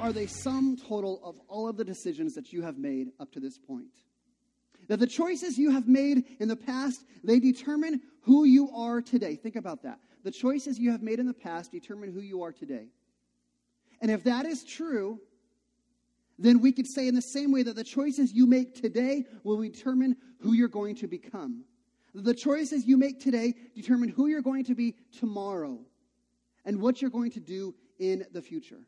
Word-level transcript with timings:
are 0.00 0.12
the 0.12 0.26
sum 0.26 0.78
total 0.88 1.20
of 1.22 1.38
all 1.46 1.68
of 1.68 1.76
the 1.76 1.84
decisions 1.84 2.34
that 2.34 2.52
you 2.52 2.62
have 2.62 2.78
made 2.78 3.08
up 3.20 3.30
to 3.32 3.40
this 3.40 3.58
point. 3.58 3.90
That 4.88 4.98
the 4.98 5.06
choices 5.06 5.58
you 5.58 5.70
have 5.70 5.86
made 5.88 6.24
in 6.40 6.48
the 6.48 6.56
past, 6.56 7.04
they 7.22 7.38
determine 7.38 8.00
who 8.22 8.44
you 8.44 8.70
are 8.74 9.02
today. 9.02 9.36
Think 9.36 9.56
about 9.56 9.82
that. 9.82 9.98
The 10.24 10.30
choices 10.30 10.78
you 10.78 10.90
have 10.90 11.02
made 11.02 11.20
in 11.20 11.26
the 11.26 11.34
past 11.34 11.70
determine 11.70 12.12
who 12.12 12.20
you 12.20 12.42
are 12.42 12.52
today. 12.52 12.86
And 14.00 14.10
if 14.10 14.24
that 14.24 14.46
is 14.46 14.64
true, 14.64 15.20
then 16.38 16.60
we 16.60 16.72
could 16.72 16.86
say 16.86 17.06
in 17.06 17.14
the 17.14 17.20
same 17.20 17.52
way 17.52 17.62
that 17.62 17.76
the 17.76 17.84
choices 17.84 18.32
you 18.32 18.46
make 18.46 18.74
today 18.74 19.26
will 19.44 19.60
determine 19.60 20.16
who 20.40 20.54
you're 20.54 20.68
going 20.68 20.96
to 20.96 21.08
become. 21.08 21.64
The 22.14 22.34
choices 22.34 22.86
you 22.86 22.96
make 22.96 23.20
today 23.20 23.54
determine 23.74 24.08
who 24.08 24.28
you're 24.28 24.40
going 24.40 24.64
to 24.64 24.74
be 24.74 24.96
tomorrow 25.18 25.78
and 26.64 26.80
what 26.80 27.02
you're 27.02 27.10
going 27.10 27.32
to 27.32 27.40
do 27.40 27.74
in 27.98 28.24
the 28.32 28.40
future. 28.40 28.80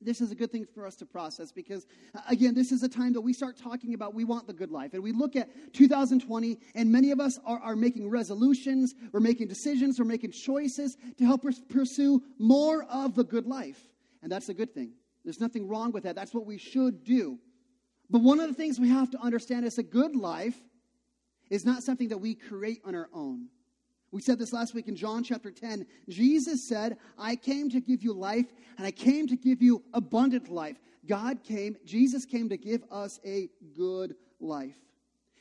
This 0.00 0.20
is 0.20 0.30
a 0.30 0.34
good 0.34 0.52
thing 0.52 0.64
for 0.74 0.86
us 0.86 0.94
to 0.96 1.06
process 1.06 1.50
because, 1.50 1.86
uh, 2.14 2.20
again, 2.28 2.54
this 2.54 2.70
is 2.70 2.84
a 2.84 2.88
time 2.88 3.12
that 3.14 3.20
we 3.20 3.32
start 3.32 3.56
talking 3.56 3.94
about 3.94 4.14
we 4.14 4.24
want 4.24 4.46
the 4.46 4.52
good 4.52 4.70
life. 4.70 4.94
And 4.94 5.02
we 5.02 5.10
look 5.10 5.34
at 5.34 5.48
2020, 5.74 6.56
and 6.76 6.90
many 6.90 7.10
of 7.10 7.18
us 7.18 7.38
are, 7.44 7.58
are 7.58 7.74
making 7.74 8.08
resolutions, 8.08 8.94
we're 9.12 9.20
making 9.20 9.48
decisions, 9.48 9.98
we're 9.98 10.04
making 10.04 10.30
choices 10.30 10.96
to 11.18 11.24
help 11.24 11.44
us 11.44 11.60
pursue 11.68 12.22
more 12.38 12.84
of 12.84 13.16
the 13.16 13.24
good 13.24 13.46
life. 13.46 13.88
And 14.22 14.30
that's 14.30 14.48
a 14.48 14.54
good 14.54 14.72
thing. 14.72 14.92
There's 15.24 15.40
nothing 15.40 15.66
wrong 15.66 15.90
with 15.90 16.04
that. 16.04 16.14
That's 16.14 16.32
what 16.32 16.46
we 16.46 16.58
should 16.58 17.02
do. 17.02 17.38
But 18.08 18.22
one 18.22 18.38
of 18.38 18.48
the 18.48 18.54
things 18.54 18.78
we 18.78 18.88
have 18.90 19.10
to 19.10 19.20
understand 19.20 19.66
is 19.66 19.78
a 19.78 19.82
good 19.82 20.14
life 20.14 20.56
is 21.50 21.64
not 21.64 21.82
something 21.82 22.08
that 22.08 22.18
we 22.18 22.34
create 22.34 22.80
on 22.84 22.94
our 22.94 23.08
own. 23.12 23.48
We 24.10 24.22
said 24.22 24.38
this 24.38 24.52
last 24.52 24.74
week 24.74 24.88
in 24.88 24.96
John 24.96 25.22
chapter 25.22 25.50
10. 25.50 25.86
Jesus 26.08 26.66
said, 26.66 26.96
I 27.18 27.36
came 27.36 27.68
to 27.70 27.80
give 27.80 28.02
you 28.02 28.14
life, 28.14 28.46
and 28.78 28.86
I 28.86 28.90
came 28.90 29.26
to 29.28 29.36
give 29.36 29.60
you 29.60 29.82
abundant 29.92 30.48
life. 30.48 30.76
God 31.06 31.42
came, 31.42 31.76
Jesus 31.84 32.24
came 32.24 32.48
to 32.48 32.56
give 32.56 32.82
us 32.90 33.20
a 33.24 33.48
good 33.76 34.14
life. 34.40 34.76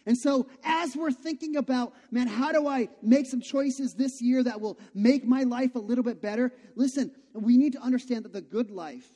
And 0.05 0.17
so, 0.17 0.47
as 0.63 0.95
we're 0.95 1.11
thinking 1.11 1.57
about, 1.57 1.93
man, 2.11 2.27
how 2.27 2.51
do 2.51 2.67
I 2.67 2.87
make 3.01 3.25
some 3.25 3.41
choices 3.41 3.93
this 3.93 4.21
year 4.21 4.41
that 4.43 4.59
will 4.59 4.77
make 4.93 5.25
my 5.25 5.43
life 5.43 5.75
a 5.75 5.79
little 5.79 6.03
bit 6.03 6.21
better? 6.21 6.53
Listen, 6.75 7.11
we 7.33 7.57
need 7.57 7.73
to 7.73 7.81
understand 7.81 8.23
that 8.25 8.31
the 8.31 8.41
good 8.41 8.71
life 8.71 9.07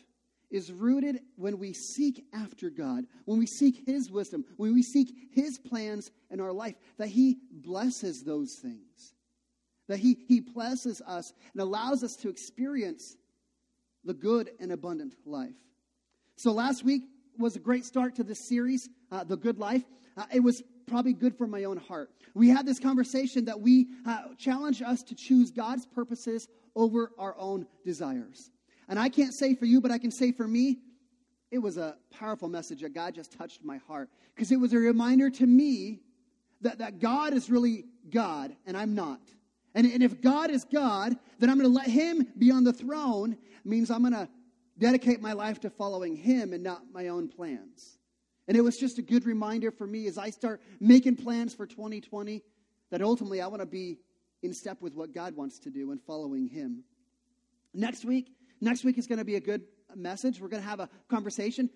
is 0.50 0.72
rooted 0.72 1.22
when 1.38 1.58
we 1.58 1.72
seek 1.72 2.26
after 2.34 2.70
God, 2.70 3.06
when 3.24 3.40
we 3.40 3.46
seek 3.46 3.84
His 3.86 4.12
wisdom, 4.12 4.44
when 4.58 4.74
we 4.74 4.84
seek 4.84 5.30
His 5.32 5.58
plans 5.58 6.12
in 6.30 6.42
our 6.42 6.52
life, 6.52 6.76
that 6.98 7.08
He 7.08 7.38
blesses 7.52 8.24
those 8.24 8.56
things 8.56 9.14
that 9.92 10.00
he, 10.00 10.18
he 10.30 10.40
blesses 10.40 11.02
us 11.06 11.34
and 11.52 11.62
allows 11.62 12.02
us 12.02 12.16
to 12.16 12.30
experience 12.30 13.18
the 14.06 14.14
good 14.14 14.52
and 14.62 14.72
abundant 14.72 15.14
life. 15.26 15.50
So 16.38 16.54
last 16.54 16.86
week 16.86 17.04
was 17.38 17.58
a 17.58 17.60
great 17.60 17.84
start 17.84 18.16
to 18.16 18.24
this 18.24 18.40
series, 18.40 18.90
uh, 19.12 19.26
The 19.26 19.36
Good 19.36 19.60
Life. 19.60 19.84
Uh, 20.16 20.24
it 20.34 20.40
was 20.40 20.64
probably 20.88 21.12
good 21.12 21.38
for 21.38 21.46
my 21.46 21.66
own 21.66 21.76
heart. 21.76 22.10
We 22.34 22.48
had 22.48 22.66
this 22.66 22.80
conversation 22.80 23.44
that 23.46 23.60
we 23.60 23.88
uh, 24.08 24.34
challenge 24.38 24.82
us 24.82 25.04
to 25.04 25.16
choose 25.16 25.52
God's 25.52 25.86
purposes 25.86 26.48
over 26.74 27.12
our 27.18 27.36
own 27.38 27.68
desires. 27.84 28.50
And 28.88 28.98
I 28.98 29.10
can't 29.10 29.34
say 29.34 29.56
for 29.56 29.66
you, 29.66 29.82
but 29.82 29.92
I 29.92 29.98
can 29.98 30.12
say 30.12 30.32
for 30.32 30.48
me, 30.48 30.80
it 31.52 31.60
was 31.60 31.76
a 31.76 31.98
powerful 32.18 32.48
message 32.48 32.80
that 32.80 32.94
God 32.94 33.14
just 33.14 33.38
touched 33.38 33.62
my 33.62 33.78
heart 33.78 34.10
because 34.34 34.54
it 34.54 34.60
was 34.60 34.72
a 34.72 34.78
reminder 34.78 35.30
to 35.30 35.46
me 35.46 36.00
that, 36.62 36.78
that 36.78 37.00
God 37.00 37.34
is 37.34 37.50
really 37.50 37.84
God 38.10 38.56
and 38.66 38.78
I'm 38.78 38.96
not. 38.96 39.20
And, 39.74 39.86
and 39.86 40.04
if 40.04 40.22
God 40.22 40.52
is 40.52 40.66
God, 40.66 41.16
then 41.40 41.50
I'm 41.50 41.58
going 41.58 41.70
to 41.70 41.76
let 41.76 41.88
Him 41.88 42.28
be 42.38 42.52
on 42.52 42.64
the 42.64 42.74
throne. 42.74 43.38
Means 43.64 43.92
I'm 43.92 44.02
going 44.02 44.14
to 44.14 44.28
dedicate 44.78 45.22
my 45.22 45.34
life 45.34 45.60
to 45.62 45.70
following 45.70 46.16
Him 46.16 46.54
and 46.54 46.64
not 46.64 46.82
my 46.92 47.08
own 47.08 47.28
plans. 47.28 47.98
And 48.48 48.58
it 48.58 48.62
was 48.62 48.78
just 48.78 48.98
a 48.98 49.02
good 49.02 49.26
reminder 49.26 49.72
for 49.72 49.88
me 49.88 50.08
as 50.08 50.18
I 50.18 50.30
start 50.30 50.62
making 50.80 51.18
plans 51.18 51.54
for 51.54 51.66
2020 51.66 52.44
that 52.90 53.02
ultimately 53.02 53.40
I 53.42 53.48
want 53.48 53.62
to 53.62 53.68
be 53.68 54.00
in 54.44 54.54
step 54.54 54.82
with 54.82 54.96
what 54.96 55.14
God 55.14 55.36
wants 55.36 55.60
to 55.60 55.70
do 55.70 55.92
and 55.92 56.02
following 56.02 56.48
Him. 56.48 56.84
Next 57.74 58.04
week, 58.04 58.34
next 58.60 58.84
week 58.84 58.98
is 58.98 59.08
going 59.08 59.20
to 59.20 59.26
be 59.26 59.36
a 59.36 59.40
good 59.40 59.64
message. 59.96 60.42
We're 60.42 60.50
going 60.50 60.64
to 60.64 60.70
have 60.70 60.80
a 60.80 60.90
conversation. 61.10 61.70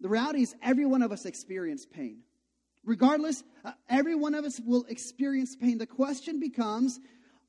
The 0.00 0.08
reality 0.08 0.42
is, 0.42 0.54
every 0.62 0.84
one 0.84 1.02
of 1.02 1.12
us 1.12 1.24
experience 1.24 1.86
pain. 1.86 2.18
Regardless, 2.84 3.42
uh, 3.64 3.72
every 3.88 4.14
one 4.14 4.34
of 4.34 4.44
us 4.44 4.60
will 4.64 4.84
experience 4.88 5.56
pain. 5.56 5.78
The 5.78 5.86
question 5.86 6.40
becomes 6.40 7.00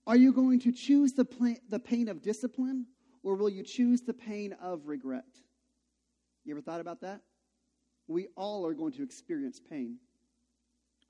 are 0.10 0.18
you 0.18 0.34
going 0.34 0.60
to 0.60 0.72
choose 0.72 1.14
the, 1.14 1.56
the 1.70 1.78
pain 1.78 2.08
of 2.08 2.24
discipline 2.24 2.88
or 3.22 3.36
will 3.36 3.48
you 3.48 3.62
choose 3.62 4.02
the 4.02 4.14
pain 4.14 4.54
of 4.60 4.88
regret? 4.88 5.38
You 6.44 6.56
ever 6.56 6.62
thought 6.62 6.82
about 6.82 7.02
that? 7.02 7.22
We 8.08 8.26
all 8.36 8.66
are 8.66 8.74
going 8.74 8.92
to 8.94 9.04
experience 9.04 9.60
pain. 9.60 9.98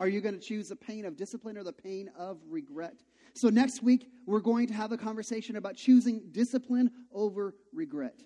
Are 0.01 0.09
you 0.09 0.19
going 0.19 0.35
to 0.35 0.41
choose 0.41 0.67
the 0.67 0.75
pain 0.75 1.05
of 1.05 1.15
discipline 1.15 1.57
or 1.57 1.63
the 1.63 1.71
pain 1.71 2.11
of 2.17 2.39
regret? 2.49 3.01
So, 3.35 3.47
next 3.47 3.81
week, 3.81 4.09
we're 4.25 4.41
going 4.41 4.67
to 4.67 4.73
have 4.73 4.91
a 4.91 4.97
conversation 4.97 5.55
about 5.55 5.77
choosing 5.77 6.23
discipline 6.31 6.91
over 7.13 7.55
regret. 7.71 8.21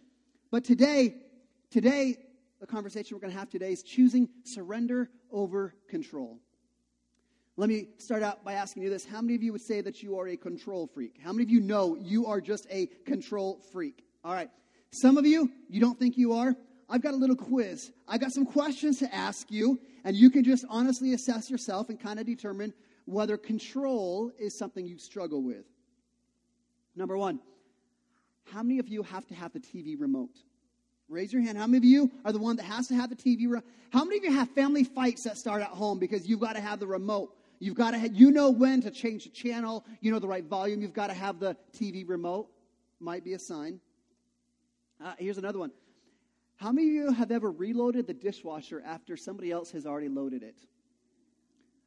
But 0.50 0.64
today, 0.64 1.18
today, 1.70 2.18
the 2.60 2.66
conversation 2.66 3.16
we're 3.16 3.22
going 3.22 3.34
to 3.34 3.40
have 3.40 3.50
today 3.50 3.74
is 3.74 3.84
choosing 3.84 4.28
surrender 4.44 5.12
over 5.32 5.76
control. 5.88 6.40
Let 7.56 7.70
me 7.70 7.90
start 8.00 8.24
out 8.24 8.44
by 8.44 8.54
asking 8.54 8.82
you 8.82 8.90
this. 8.90 9.06
How 9.06 9.22
many 9.22 9.36
of 9.36 9.44
you 9.44 9.52
would 9.52 9.62
say 9.62 9.82
that 9.82 10.02
you 10.02 10.18
are 10.18 10.28
a 10.28 10.36
control 10.36 10.88
freak? 10.88 11.20
How 11.24 11.32
many 11.32 11.44
of 11.44 11.52
you 11.52 11.62
know 11.62 11.96
you 11.96 12.26
are 12.26 12.42
just 12.42 12.66
a 12.72 12.88
control 13.06 13.60
freak? 13.72 14.04
All 14.24 14.34
right. 14.34 14.50
Some 14.90 15.18
of 15.18 15.26
you, 15.26 15.52
you 15.70 15.80
don't 15.80 16.00
think 16.00 16.18
you 16.18 16.34
are. 16.34 16.56
I've 16.90 17.02
got 17.02 17.14
a 17.14 17.18
little 17.18 17.36
quiz. 17.36 17.92
I've 18.08 18.22
got 18.22 18.32
some 18.32 18.46
questions 18.46 18.98
to 19.00 19.14
ask 19.14 19.52
you, 19.52 19.80
and 20.04 20.16
you 20.16 20.32
can 20.32 20.44
just 20.44 20.66
honestly 20.68 21.14
assess 21.14 21.50
yourself 21.50 21.90
and 21.90 22.00
kind 22.00 22.20
of 22.20 22.26
determine 22.26 22.74
whether 23.06 23.38
control 23.38 24.32
is 24.40 24.58
something 24.58 24.86
you 24.86 24.98
struggle 24.98 25.44
with. 25.44 25.66
Number 26.96 27.18
one, 27.18 27.40
how 28.52 28.64
many 28.64 28.80
of 28.80 28.88
you 28.88 29.04
have 29.04 29.28
to 29.28 29.36
have 29.36 29.54
the 29.54 29.60
TV 29.60 30.00
remote? 30.00 30.38
Raise 31.08 31.32
your 31.32 31.44
hand. 31.44 31.58
How 31.60 31.68
many 31.68 31.78
of 31.78 31.84
you 31.84 32.12
are 32.26 32.32
the 32.32 32.40
one 32.40 32.56
that 32.56 32.64
has 32.64 32.88
to 32.88 32.96
have 32.96 33.10
the 33.10 33.16
TV? 33.16 33.46
remote? 33.46 33.66
How 33.92 34.04
many 34.04 34.18
of 34.18 34.24
you 34.24 34.32
have 34.32 34.50
family 34.52 34.84
fights 34.84 35.24
that 35.24 35.38
start 35.38 35.62
at 35.62 35.68
home 35.68 36.00
because 36.00 36.28
you've 36.28 36.40
got 36.40 36.54
to 36.54 36.62
have 36.62 36.80
the 36.80 36.88
remote? 36.88 37.36
You've 37.60 37.76
got 37.76 37.92
to, 37.92 38.10
you 38.10 38.32
know 38.32 38.50
when 38.50 38.82
to 38.82 38.92
change 38.92 39.24
the 39.24 39.30
channel. 39.30 39.86
You 40.02 40.12
know 40.12 40.20
the 40.20 40.28
right 40.28 40.44
volume. 40.44 40.82
You've 40.82 40.94
got 40.94 41.08
to 41.08 41.14
have 41.14 41.40
the 41.40 41.56
TV 41.78 42.08
remote. 42.08 42.48
Might 43.00 43.24
be 43.24 43.34
a 43.34 43.40
sign. 43.40 43.80
Uh, 45.04 45.14
here's 45.18 45.38
another 45.38 45.60
one. 45.60 45.72
How 46.58 46.72
many 46.72 46.88
of 46.88 46.94
you 46.94 47.12
have 47.12 47.32
ever 47.32 47.52
reloaded 47.52 48.08
the 48.08 48.14
dishwasher 48.14 48.82
after 48.86 49.18
somebody 49.18 49.52
else 49.52 49.72
has 49.72 49.86
already 49.86 50.10
loaded 50.10 50.44
it? 50.44 50.56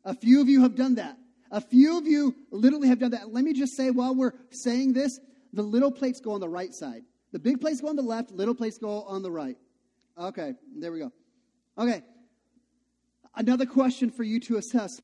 A 0.05 0.15
few 0.15 0.41
of 0.41 0.49
you 0.49 0.63
have 0.63 0.75
done 0.75 0.97
that. 0.97 1.17
A 1.51 1.61
few 1.61 1.97
of 1.99 2.07
you 2.07 2.35
literally 2.51 2.89
have 2.89 2.99
done 2.99 3.13
that. 3.13 3.33
Let 3.33 3.45
me 3.45 3.53
just 3.53 3.77
say 3.77 3.91
while 3.91 4.15
we're 4.15 4.35
saying 4.51 4.93
this, 4.93 5.21
the 5.53 5.63
little 5.63 5.91
plates 5.91 6.21
go 6.21 6.33
on 6.33 6.41
the 6.41 6.49
right 6.49 6.75
side. 6.75 7.03
The 7.33 7.39
big 7.39 7.61
plates 7.61 7.81
go 7.81 7.89
on 7.89 7.97
the 7.97 8.03
left, 8.03 8.33
little 8.33 8.55
plates 8.55 8.79
go 8.79 9.03
on 9.03 9.23
the 9.23 9.31
right. 9.31 9.57
Okay, 10.19 10.55
there 10.79 10.93
we 10.93 10.99
go. 10.99 11.13
Okay. 11.79 12.03
Another 13.35 13.67
question 13.67 14.11
for 14.11 14.23
you 14.23 14.41
to 14.41 14.57
assess 14.57 15.01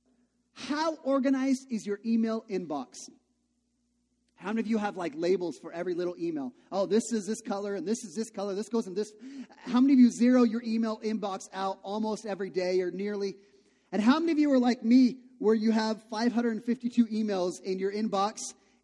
how 0.55 0.95
organized 1.05 1.71
is 1.71 1.87
your 1.87 2.01
email 2.05 2.45
inbox? 2.51 2.95
How 4.37 4.49
many 4.49 4.61
of 4.61 4.67
you 4.67 4.79
have 4.79 4.97
like 4.97 5.13
labels 5.15 5.57
for 5.59 5.73
every 5.73 5.95
little 5.95 6.17
email? 6.19 6.53
Oh, 6.73 6.85
this 6.85 7.13
is 7.13 7.27
this 7.27 7.41
color 7.41 7.77
and 7.77 7.87
this 7.87 8.03
is 8.03 8.15
this 8.17 8.29
color. 8.29 8.55
This 8.55 8.69
goes 8.69 8.89
in 8.89 8.95
this. 8.95 9.13
How 9.67 9.81
many 9.81 9.93
of 9.93 10.01
you 10.01 10.11
zero 10.11 10.43
your 10.43 10.63
email 10.65 11.01
inbox 11.05 11.49
out 11.53 11.79
almost 11.85 12.27
every 12.27 12.51
day 12.51 12.81
or 12.81 12.91
nearly? 12.91 13.37
And 13.93 14.03
how 14.03 14.19
many 14.19 14.33
of 14.33 14.39
you 14.39 14.53
are 14.53 14.59
like 14.59 14.83
me 14.83 15.19
where 15.39 15.55
you 15.55 15.71
have 15.71 16.03
552 16.11 17.07
emails 17.07 17.61
in 17.63 17.79
your 17.79 17.93
inbox 17.93 18.39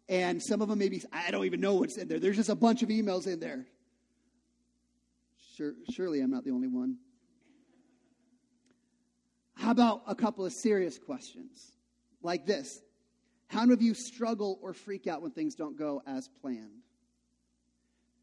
and 0.07 0.41
some 0.41 0.61
of 0.61 0.69
them 0.69 0.79
maybe 0.79 1.01
I 1.11 1.29
don't 1.29 1.45
even 1.45 1.59
know 1.59 1.75
what's 1.75 1.97
in 1.97 2.07
there. 2.07 2.19
There's 2.19 2.37
just 2.37 2.49
a 2.49 2.55
bunch 2.55 2.81
of 2.81 2.89
emails 2.89 3.27
in 3.27 3.39
there. 3.39 3.65
Sure, 5.55 5.73
surely 5.91 6.21
I'm 6.21 6.31
not 6.31 6.45
the 6.45 6.51
only 6.51 6.69
one. 6.69 6.97
How 9.59 9.71
about 9.71 10.03
a 10.07 10.15
couple 10.15 10.45
of 10.45 10.53
serious 10.53 10.97
questions 10.97 11.73
like 12.23 12.45
this? 12.45 12.81
How 13.49 13.59
many 13.59 13.73
of 13.73 13.81
you 13.81 13.93
struggle 13.93 14.57
or 14.61 14.73
freak 14.73 15.05
out 15.05 15.21
when 15.21 15.31
things 15.31 15.53
don't 15.53 15.77
go 15.77 16.01
as 16.07 16.29
planned? 16.41 16.83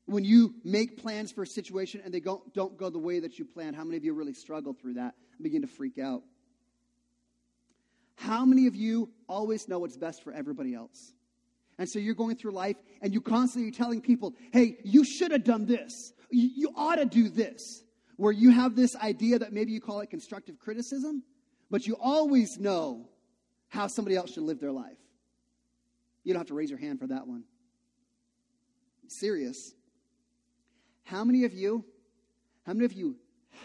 When 0.06 0.24
you 0.24 0.54
make 0.64 0.96
plans 0.96 1.32
for 1.32 1.42
a 1.42 1.46
situation 1.46 2.00
and 2.02 2.14
they 2.14 2.20
don't, 2.20 2.54
don't 2.54 2.78
go 2.78 2.88
the 2.88 2.98
way 2.98 3.20
that 3.20 3.38
you 3.38 3.44
planned, 3.44 3.76
how 3.76 3.84
many 3.84 3.98
of 3.98 4.04
you 4.04 4.14
really 4.14 4.32
struggle 4.32 4.72
through 4.72 4.94
that 4.94 5.14
and 5.34 5.42
begin 5.42 5.60
to 5.60 5.68
freak 5.68 5.98
out? 5.98 6.22
How 8.14 8.46
many 8.46 8.66
of 8.66 8.74
you 8.74 9.10
always 9.28 9.68
know 9.68 9.80
what's 9.80 9.98
best 9.98 10.24
for 10.24 10.32
everybody 10.32 10.74
else? 10.74 11.12
And 11.78 11.86
so 11.86 11.98
you're 11.98 12.14
going 12.14 12.36
through 12.36 12.52
life 12.52 12.76
and 13.02 13.12
you 13.12 13.20
constantly 13.20 13.68
are 13.68 13.74
telling 13.74 14.00
people, 14.00 14.34
hey, 14.54 14.78
you 14.84 15.04
should 15.04 15.32
have 15.32 15.44
done 15.44 15.66
this. 15.66 16.14
You, 16.30 16.48
you 16.56 16.72
ought 16.74 16.96
to 16.96 17.04
do 17.04 17.28
this 17.28 17.82
where 18.16 18.32
you 18.32 18.50
have 18.50 18.74
this 18.74 18.96
idea 18.96 19.38
that 19.38 19.52
maybe 19.52 19.72
you 19.72 19.80
call 19.80 20.00
it 20.00 20.10
constructive 20.10 20.58
criticism, 20.58 21.22
but 21.70 21.86
you 21.86 21.96
always 22.00 22.58
know 22.58 23.08
how 23.68 23.86
somebody 23.86 24.16
else 24.16 24.32
should 24.32 24.42
live 24.44 24.60
their 24.60 24.72
life. 24.72 24.98
You 26.24 26.32
don't 26.32 26.40
have 26.40 26.48
to 26.48 26.54
raise 26.54 26.70
your 26.70 26.78
hand 26.78 26.98
for 26.98 27.06
that 27.08 27.26
one. 27.26 27.44
serious. 29.08 29.72
How 31.04 31.22
many 31.22 31.44
of 31.44 31.54
you, 31.54 31.84
how 32.66 32.72
many 32.72 32.84
of 32.84 32.92
you 32.92 33.16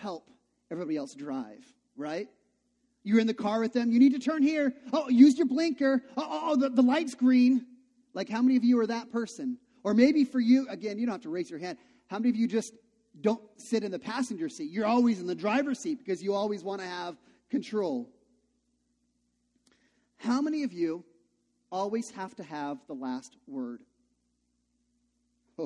help 0.01 0.29
everybody 0.69 0.97
else 0.97 1.15
drive, 1.15 1.65
right? 1.95 2.27
You're 3.03 3.19
in 3.19 3.25
the 3.25 3.33
car 3.33 3.59
with 3.59 3.73
them. 3.73 3.91
You 3.91 3.97
need 3.97 4.13
to 4.13 4.19
turn 4.19 4.43
here. 4.43 4.73
Oh, 4.93 5.09
use 5.09 5.37
your 5.37 5.47
blinker. 5.47 6.03
Oh, 6.15 6.23
oh, 6.23 6.41
oh 6.51 6.55
the, 6.55 6.69
the 6.69 6.83
light's 6.83 7.15
green. 7.15 7.65
Like, 8.13 8.29
how 8.29 8.41
many 8.41 8.57
of 8.57 8.63
you 8.63 8.79
are 8.79 8.87
that 8.87 9.11
person? 9.11 9.57
Or 9.83 9.95
maybe 9.95 10.23
for 10.23 10.39
you, 10.39 10.67
again, 10.69 10.99
you 10.99 11.07
don't 11.07 11.13
have 11.13 11.23
to 11.23 11.29
raise 11.29 11.49
your 11.49 11.59
hand. 11.59 11.79
How 12.07 12.19
many 12.19 12.29
of 12.29 12.35
you 12.35 12.47
just 12.47 12.73
don't 13.19 13.41
sit 13.57 13.83
in 13.83 13.91
the 13.91 13.99
passenger 13.99 14.47
seat? 14.47 14.71
You're 14.71 14.85
always 14.85 15.19
in 15.19 15.27
the 15.27 15.35
driver's 15.35 15.79
seat 15.79 15.99
because 15.99 16.23
you 16.23 16.33
always 16.33 16.63
want 16.63 16.81
to 16.81 16.87
have 16.87 17.17
control. 17.49 18.09
How 20.17 20.41
many 20.41 20.63
of 20.63 20.71
you 20.71 21.03
always 21.71 22.11
have 22.11 22.35
to 22.35 22.43
have 22.43 22.77
the 22.87 22.93
last 22.93 23.35
word? 23.47 23.81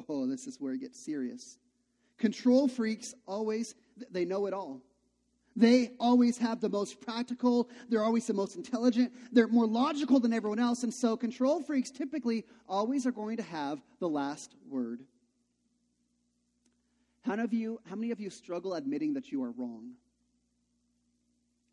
Oh, 0.09 0.27
this 0.27 0.47
is 0.47 0.59
where 0.59 0.73
it 0.73 0.79
gets 0.79 0.99
serious. 0.99 1.57
Control 2.17 2.67
freaks 2.67 3.13
always, 3.27 3.75
they 4.11 4.25
know 4.25 4.45
it 4.45 4.53
all. 4.53 4.81
They 5.57 5.91
always 6.01 6.37
have 6.37 6.59
the 6.59 6.67
most 6.67 6.99
practical, 6.99 7.69
they're 7.89 8.03
always 8.03 8.27
the 8.27 8.33
most 8.33 8.57
intelligent, 8.57 9.13
they're 9.31 9.47
more 9.47 9.65
logical 9.65 10.19
than 10.19 10.33
everyone 10.33 10.59
else, 10.59 10.83
and 10.83 10.93
so 10.93 11.15
control 11.15 11.61
freaks 11.61 11.91
typically 11.91 12.45
always 12.67 13.05
are 13.05 13.11
going 13.11 13.37
to 13.37 13.43
have 13.43 13.81
the 13.99 14.09
last 14.09 14.53
word. 14.69 15.01
How 17.25 17.31
many 17.31 17.43
of 17.43 17.53
you, 17.53 17.79
how 17.89 17.95
many 17.95 18.11
of 18.11 18.19
you 18.19 18.29
struggle 18.29 18.75
admitting 18.75 19.13
that 19.15 19.31
you 19.31 19.43
are 19.43 19.51
wrong? 19.51 19.93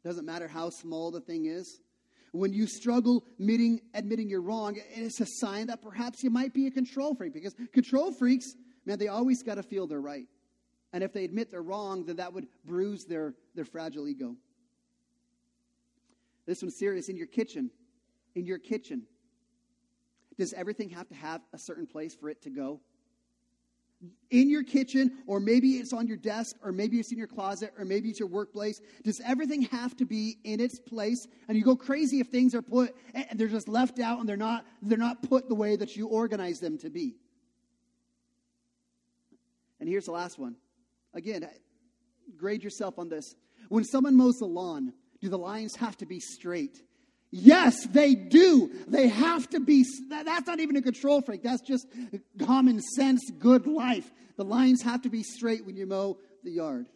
It 0.02 0.08
Doesn't 0.08 0.25
matter 0.25 0.49
how 0.49 0.70
small 0.70 1.10
the 1.10 1.20
thing 1.20 1.44
is. 1.44 1.81
When 2.32 2.54
you 2.54 2.66
struggle 2.66 3.25
admitting, 3.38 3.82
admitting 3.93 4.31
you're 4.31 4.40
wrong, 4.40 4.78
it's 4.94 5.20
a 5.20 5.26
sign 5.26 5.66
that 5.66 5.82
perhaps 5.82 6.22
you 6.22 6.31
might 6.31 6.54
be 6.54 6.66
a 6.66 6.70
control 6.70 7.14
freak 7.14 7.34
because 7.34 7.54
control 7.75 8.12
freaks, 8.12 8.54
man, 8.87 8.99
they 8.99 9.08
always 9.08 9.43
got 9.43 9.56
to 9.56 9.62
feel 9.62 9.87
they're 9.87 10.00
right. 10.00 10.25
And 10.94 11.04
if 11.04 11.12
they 11.12 11.25
admit 11.25 11.50
they're 11.50 11.60
wrong, 11.60 12.06
then 12.06 12.16
that 12.16 12.32
would 12.32 12.46
bruise 12.64 13.04
their, 13.04 13.34
their 13.54 13.66
fragile 13.66 14.08
ego. 14.08 14.37
This 16.46 16.62
one's 16.62 16.78
serious. 16.78 17.10
In 17.10 17.16
your 17.16 17.26
kitchen, 17.26 17.70
in 18.34 18.46
your 18.46 18.58
kitchen, 18.58 19.02
does 20.38 20.54
everything 20.54 20.88
have 20.90 21.08
to 21.08 21.14
have 21.14 21.43
a 21.52 21.58
certain 21.58 21.87
place 21.87 22.14
for 22.14 22.31
it 22.31 22.40
to 22.43 22.50
go? 22.50 22.81
In 24.31 24.49
your 24.49 24.64
kitchen, 24.64 25.19
or 25.26 25.38
maybe 25.38 25.72
it's 25.72 25.93
on 25.93 26.06
your 26.06 26.16
desk, 26.16 26.56
or 26.62 26.72
maybe 26.72 26.99
it's 26.99 27.12
in 27.12 27.19
your 27.19 27.26
closet, 27.26 27.72
or 27.78 27.84
maybe 27.84 28.08
it's 28.08 28.19
your 28.19 28.28
workplace. 28.28 28.81
Does 29.04 29.20
everything 29.20 29.62
have 29.62 29.96
to 29.99 30.06
be 30.06 30.38
in 30.44 30.58
its 30.58 30.81
place? 30.81 31.28
And 31.49 31.56
you 31.56 31.62
go 31.62 31.76
crazy 31.76 32.19
if 32.19 32.28
things 32.28 32.54
are 32.54 32.62
put 32.62 32.96
and 33.14 33.38
they're 33.38 33.49
just 33.49 33.69
left 33.69 34.00
out 34.00 34.20
and 34.20 34.28
they're 34.28 34.37
not 34.37 34.64
they're 34.81 34.99
not 34.99 35.22
put 35.22 35.49
the 35.49 35.54
way 35.54 35.76
that 35.76 35.96
you 35.96 36.08
organize 36.08 36.60
them 36.60 36.78
to 36.78 36.90
be. 36.90 37.16
And 39.81 39.88
here's 39.88 40.06
the 40.06 40.12
last 40.12 40.38
one. 40.38 40.56
Again, 41.12 41.46
grade 42.37 42.62
yourself 42.62 42.99
on 42.99 43.08
this. 43.08 43.34
When 43.69 43.84
someone 43.84 44.16
mows 44.16 44.38
the 44.38 44.46
lawn, 44.46 44.93
do 45.20 45.28
the 45.28 45.38
lines 45.38 45.76
have 45.76 45.96
to 45.99 46.06
be 46.06 46.20
straight? 46.20 46.82
Yes, 47.34 47.87
they 47.87 48.14
do. 48.14 48.70
They 48.87 49.08
have 49.08 49.49
to 49.50 49.61
be. 49.61 49.87
That's 50.11 50.46
not 50.46 50.61
even 50.61 50.76
a 50.76 50.82
control 50.82 51.23
freak. 51.23 51.43
That's 51.43 51.62
just 51.62 51.88
common 52.44 52.81
sense, 52.81 53.23
good 53.38 53.67
life. 53.67 54.12
The 54.37 54.44
lines 54.44 54.82
have 54.82 55.02
to 55.02 55.08
be 55.08 55.23
straight 55.23 55.64
when 55.64 55.75
you 55.75 55.87
mow 55.87 56.19
the 56.44 56.50
yard. 56.50 56.88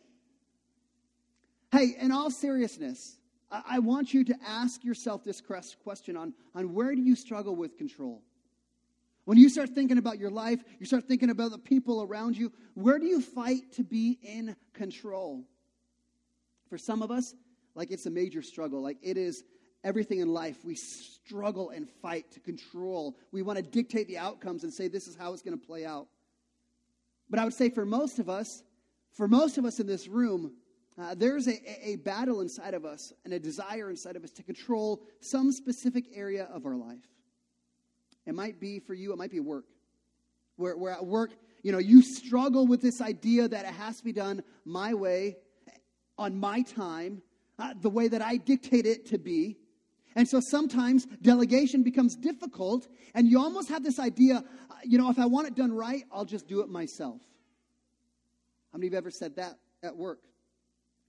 Hey, 1.72 1.96
in 1.98 2.12
all 2.12 2.30
seriousness, 2.30 3.16
I 3.50 3.78
want 3.78 4.12
you 4.12 4.24
to 4.24 4.34
ask 4.46 4.84
yourself 4.84 5.24
this 5.24 5.40
question 5.40 6.16
on, 6.18 6.34
on 6.54 6.74
where 6.74 6.94
do 6.94 7.00
you 7.00 7.16
struggle 7.16 7.56
with 7.56 7.78
control? 7.78 8.22
When 9.24 9.38
you 9.38 9.48
start 9.48 9.70
thinking 9.70 9.96
about 9.96 10.18
your 10.18 10.30
life, 10.30 10.62
you 10.78 10.86
start 10.86 11.08
thinking 11.08 11.30
about 11.30 11.50
the 11.50 11.58
people 11.58 12.02
around 12.02 12.36
you, 12.36 12.52
where 12.74 12.98
do 12.98 13.06
you 13.06 13.22
fight 13.22 13.72
to 13.72 13.84
be 13.84 14.18
in 14.22 14.54
control? 14.74 15.44
For 16.68 16.76
some 16.76 17.02
of 17.02 17.10
us, 17.10 17.34
like 17.74 17.90
it's 17.90 18.06
a 18.06 18.10
major 18.10 18.42
struggle. 18.42 18.82
Like 18.82 18.98
it 19.02 19.16
is 19.16 19.42
everything 19.86 20.18
in 20.18 20.34
life. 20.34 20.64
We 20.64 20.74
struggle 20.74 21.70
and 21.70 21.88
fight 21.88 22.30
to 22.32 22.40
control. 22.40 23.16
We 23.30 23.42
want 23.42 23.56
to 23.58 23.62
dictate 23.62 24.08
the 24.08 24.18
outcomes 24.18 24.64
and 24.64 24.72
say 24.72 24.88
this 24.88 25.06
is 25.06 25.14
how 25.14 25.32
it's 25.32 25.42
going 25.42 25.58
to 25.58 25.66
play 25.66 25.86
out. 25.86 26.08
But 27.30 27.38
I 27.38 27.44
would 27.44 27.54
say 27.54 27.70
for 27.70 27.86
most 27.86 28.18
of 28.18 28.28
us, 28.28 28.64
for 29.12 29.28
most 29.28 29.58
of 29.58 29.64
us 29.64 29.78
in 29.78 29.86
this 29.86 30.08
room, 30.08 30.52
uh, 31.00 31.14
there's 31.14 31.46
a, 31.46 31.88
a 31.88 31.96
battle 31.96 32.40
inside 32.40 32.74
of 32.74 32.84
us 32.84 33.12
and 33.24 33.32
a 33.32 33.38
desire 33.38 33.88
inside 33.88 34.16
of 34.16 34.24
us 34.24 34.30
to 34.32 34.42
control 34.42 35.02
some 35.20 35.52
specific 35.52 36.06
area 36.14 36.48
of 36.52 36.66
our 36.66 36.74
life. 36.74 37.06
It 38.26 38.34
might 38.34 38.58
be 38.58 38.80
for 38.80 38.94
you, 38.94 39.12
it 39.12 39.18
might 39.18 39.30
be 39.30 39.40
work. 39.40 39.66
Where, 40.56 40.90
at 40.90 41.04
work, 41.04 41.30
you 41.62 41.70
know, 41.70 41.78
you 41.78 42.02
struggle 42.02 42.66
with 42.66 42.80
this 42.80 43.00
idea 43.00 43.46
that 43.46 43.66
it 43.66 43.74
has 43.74 43.98
to 43.98 44.04
be 44.04 44.12
done 44.12 44.42
my 44.64 44.94
way, 44.94 45.36
on 46.18 46.40
my 46.40 46.62
time, 46.62 47.22
uh, 47.58 47.74
the 47.80 47.90
way 47.90 48.08
that 48.08 48.22
I 48.22 48.38
dictate 48.38 48.86
it 48.86 49.06
to 49.06 49.18
be. 49.18 49.58
And 50.16 50.26
so 50.26 50.40
sometimes 50.40 51.04
delegation 51.20 51.82
becomes 51.82 52.16
difficult, 52.16 52.88
and 53.14 53.28
you 53.28 53.38
almost 53.38 53.68
have 53.68 53.84
this 53.84 53.98
idea, 53.98 54.36
uh, 54.36 54.74
you 54.82 54.96
know, 54.96 55.10
if 55.10 55.18
I 55.18 55.26
want 55.26 55.46
it 55.46 55.54
done 55.54 55.72
right, 55.72 56.04
I'll 56.10 56.24
just 56.24 56.48
do 56.48 56.60
it 56.62 56.70
myself. 56.70 57.20
How 58.72 58.78
many 58.78 58.86
of 58.86 58.92
you 58.94 58.98
ever 58.98 59.10
said 59.10 59.36
that 59.36 59.58
at 59.82 59.94
work? 59.94 60.20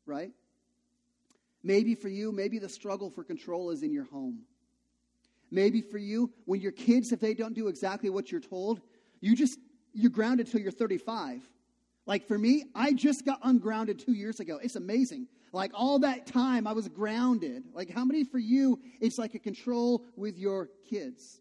Right? 0.06 0.32
Maybe 1.64 1.96
for 1.96 2.10
you, 2.10 2.34
maybe 2.34 2.60
the 2.60 2.68
struggle 2.68 3.10
for 3.10 3.24
control 3.24 3.72
is 3.72 3.82
in 3.82 3.94
your 3.94 4.04
home. 4.04 4.42
Maybe 5.52 5.82
for 5.82 5.98
you, 5.98 6.34
when 6.44 6.60
your 6.60 6.74
kids, 6.74 7.14
if 7.14 7.22
they 7.22 7.34
don't 7.34 7.54
do 7.54 7.70
exactly 7.70 8.10
what 8.10 8.30
you're 8.30 8.42
told, 8.42 8.82
you 9.22 9.38
just, 9.38 9.58
you're 9.94 10.12
grounded 10.12 10.52
till 10.52 10.60
you're 10.60 10.70
35. 10.72 11.50
Like 12.06 12.28
for 12.28 12.38
me, 12.38 12.66
I 12.76 12.92
just 12.92 13.26
got 13.26 13.40
ungrounded 13.42 14.00
two 14.00 14.14
years 14.14 14.42
ago. 14.42 14.60
It's 14.62 14.76
amazing. 14.76 15.28
Like 15.54 15.72
all 15.74 16.00
that 16.00 16.28
time, 16.28 16.68
I 16.68 16.74
was 16.74 16.88
grounded. 16.88 17.64
Like 17.74 17.90
how 17.90 18.06
many 18.06 18.24
for 18.24 18.40
you, 18.40 18.80
it's 19.00 19.18
like 19.18 19.34
a 19.34 19.40
control 19.40 20.04
with 20.16 20.38
your 20.38 20.70
kids? 20.90 21.40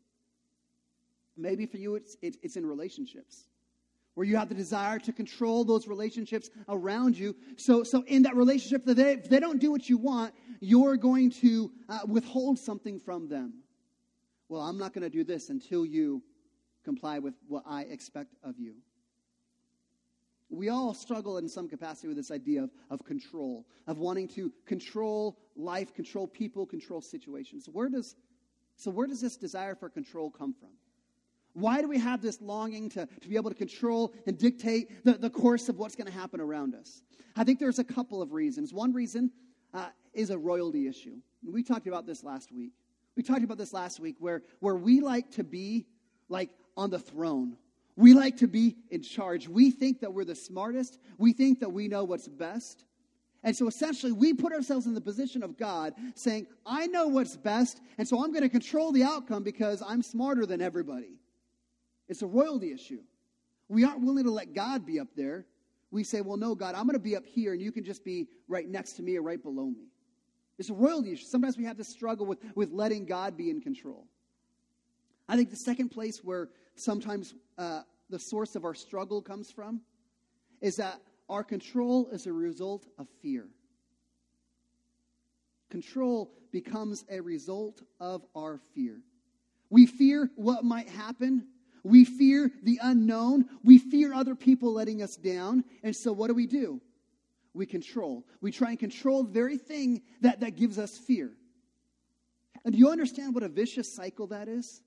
Maybe 1.37 1.67
for 1.67 1.77
you, 1.77 1.97
it's, 1.97 2.17
it's, 2.23 2.39
it's 2.43 2.57
in 2.57 2.65
relationships 2.65 3.49
where 4.15 4.27
you 4.27 4.37
have 4.37 4.49
the 4.49 4.55
desire 4.55 4.99
to 4.99 5.13
control 5.13 5.63
those 5.63 5.87
relationships 5.87 6.49
around 6.71 7.19
you. 7.19 7.37
So, 7.59 7.83
so 7.83 8.03
in 8.07 8.23
that 8.23 8.35
relationship, 8.35 8.89
if 8.89 8.97
they, 8.97 9.13
if 9.13 9.29
they 9.29 9.41
don't 9.41 9.61
do 9.61 9.71
what 9.71 9.91
you 9.91 9.99
want, 9.99 10.33
you're 10.61 10.97
going 10.97 11.31
to 11.43 11.71
uh, 11.91 11.99
withhold 12.07 12.59
something 12.59 12.99
from 12.99 13.29
them 13.29 13.63
well, 14.49 14.63
I'm 14.63 14.79
not 14.79 14.93
going 14.93 15.03
to 15.03 15.11
do 15.11 15.25
this 15.25 15.51
until 15.51 15.85
you 15.85 16.23
comply 16.85 17.19
with 17.19 17.35
what 17.49 17.65
I 17.67 17.83
expect 17.83 18.35
of 18.45 18.59
you. 18.59 18.75
We 20.49 20.69
all 20.69 20.95
struggle 20.95 21.39
in 21.39 21.49
some 21.49 21.69
capacity 21.69 22.09
with 22.09 22.17
this 22.17 22.31
idea 22.31 22.63
of, 22.63 22.71
of 22.91 23.05
control, 23.05 23.67
of 23.87 23.99
wanting 23.99 24.29
to 24.29 24.53
control 24.65 25.37
life, 25.57 25.93
control 25.93 26.27
people, 26.27 26.65
control 26.65 27.01
situations. 27.01 27.65
So 27.65 27.73
where 27.73 27.89
does, 27.89 28.15
so 28.77 28.91
where 28.91 29.07
does 29.07 29.21
this 29.21 29.37
desire 29.37 29.75
for 29.75 29.89
control 29.89 30.31
come 30.31 30.55
from? 30.55 30.71
Why 31.55 31.81
do 31.81 31.89
we 31.89 31.99
have 31.99 32.21
this 32.21 32.41
longing 32.41 32.91
to, 32.91 33.07
to 33.07 33.29
be 33.29 33.37
able 33.37 33.51
to 33.51 33.57
control 33.57 34.13
and 34.27 34.39
dictate 34.39 35.05
the, 35.05 35.15
the 35.15 35.31
course 35.31 35.69
of 35.69 35.79
what's 35.79 35.97
going 35.97 36.07
to 36.07 36.13
happen 36.13 36.41
around 36.41 36.75
us? 36.75 37.03
I 37.35 37.45
think 37.45 37.59
there's 37.59 37.79
a 37.79 37.85
couple 37.85 38.23
of 38.23 38.33
reasons. 38.33 38.73
One 38.73 38.93
reason 38.93 39.31
uh, 39.73 39.89
is 40.13 40.31
a 40.31 40.39
royalty 40.39 40.87
issue. 40.87 41.17
We 41.45 41.63
talked 41.63 41.87
about 41.87 42.07
this 42.07 42.23
last 42.23 42.53
week. 42.53 42.73
We 43.17 43.23
talked 43.23 43.43
about 43.43 43.57
this 43.57 43.73
last 43.73 44.01
week 44.01 44.17
where, 44.19 44.43
where 44.61 44.75
we 44.75 45.01
like 45.01 45.31
to 45.33 45.45
be 45.45 45.87
like 46.29 46.51
on 46.77 46.91
the 46.91 46.99
throne. 46.99 47.57
We 47.97 48.13
like 48.13 48.37
to 48.39 48.47
be 48.47 48.77
in 48.91 49.03
charge. 49.03 49.49
We 49.49 49.71
think 49.71 50.01
that 50.01 50.13
we're 50.13 50.25
the 50.25 50.35
smartest. 50.35 50.99
We 51.19 51.33
think 51.33 51.61
that 51.61 51.71
we 51.71 51.89
know 51.89 52.05
what's 52.05 52.29
best. 52.29 52.85
And 53.43 53.57
so 53.57 53.69
essentially, 53.69 54.13
we 54.13 54.35
put 54.35 54.53
ourselves 54.53 54.87
in 54.87 54.95
the 54.95 55.01
position 55.01 55.43
of 55.43 55.57
God 55.57 55.95
saying, 56.15 56.47
I 56.67 56.87
know 56.89 57.07
what's 57.07 57.37
best, 57.37 57.81
and 57.97 58.07
so 58.07 58.23
I'm 58.23 58.33
going 58.33 58.43
to 58.43 58.49
control 58.49 58.93
the 58.93 59.05
outcome 59.05 59.43
because 59.45 59.83
I'm 59.87 60.03
smarter 60.03 60.47
than 60.47 60.61
everybody. 60.61 61.21
It's 62.09 62.23
a 62.23 62.27
royalty 62.27 62.73
issue. 62.73 63.03
We 63.69 63.85
aren't 63.85 64.01
willing 64.01 64.25
to 64.25 64.31
let 64.31 64.53
God 64.53 64.85
be 64.85 65.01
up 65.01 65.09
there. 65.17 65.47
We 65.91 66.05
say, 66.05 66.21
Well, 66.21 66.37
no, 66.37 66.55
God, 66.55 66.75
I'm 66.75 66.87
going 66.87 66.95
to 66.95 66.99
be 66.99 67.17
up 67.17 67.25
here, 67.25 67.53
and 67.53 67.63
you 67.63 67.73
can 67.73 67.85
just 67.85 68.05
be 68.05 68.29
right 68.49 68.69
next 68.69 68.95
to 68.95 69.03
me 69.03 69.17
or 69.17 69.23
right 69.23 69.43
below 69.43 69.67
me. 69.67 69.87
It's 70.59 70.71
a 70.71 70.75
royalty 70.75 71.13
issue. 71.13 71.25
Sometimes 71.25 71.57
we 71.57 71.65
have 71.65 71.77
this 71.77 71.89
struggle 71.89 72.27
with, 72.27 72.39
with 72.55 72.73
letting 72.73 73.07
God 73.07 73.37
be 73.37 73.51
in 73.51 73.61
control. 73.61 74.07
I 75.29 75.37
think 75.37 75.51
the 75.51 75.57
second 75.57 75.91
place 75.91 76.25
where 76.25 76.49
sometimes 76.77 77.35
uh, 77.59 77.83
the 78.11 78.19
source 78.19 78.57
of 78.57 78.65
our 78.65 78.75
struggle 78.75 79.21
comes 79.21 79.51
from 79.51 79.81
is 80.61 80.77
that 80.77 81.01
our 81.29 81.43
control 81.43 82.09
is 82.09 82.27
a 82.27 82.33
result 82.33 82.87
of 82.99 83.09
fear. 83.21 83.47
Control 85.71 86.33
becomes 86.53 87.05
a 87.11 87.21
result 87.21 87.83
of 87.99 88.25
our 88.35 88.59
fear. 88.75 89.01
We 89.69 89.87
fear 89.87 90.31
what 90.37 90.65
might 90.65 90.89
happen. 90.89 91.49
We 91.83 92.05
fear 92.05 92.53
the 92.63 92.79
unknown. 92.83 93.47
We 93.65 93.79
fear 93.79 94.15
other 94.15 94.37
people 94.37 94.73
letting 94.73 95.03
us 95.03 95.17
down. 95.17 95.65
And 95.83 95.95
so, 95.95 96.13
what 96.13 96.29
do 96.29 96.35
we 96.35 96.47
do? 96.47 96.81
we 97.57 97.67
control. 97.67 98.25
We 98.41 98.53
try 98.53 98.71
and 98.71 98.79
control 98.79 99.25
the 99.25 99.33
very 99.33 99.57
thing 99.57 100.03
that, 100.21 100.41
that 100.41 100.57
gives 100.57 100.79
us 100.79 100.97
fear. 100.97 101.33
And 102.65 102.73
do 102.73 102.79
you 102.79 102.91
understand 102.91 103.35
what 103.35 103.43
a 103.43 103.49
vicious 103.49 103.93
cycle 103.93 104.27
that 104.29 104.49
is? 104.49 104.83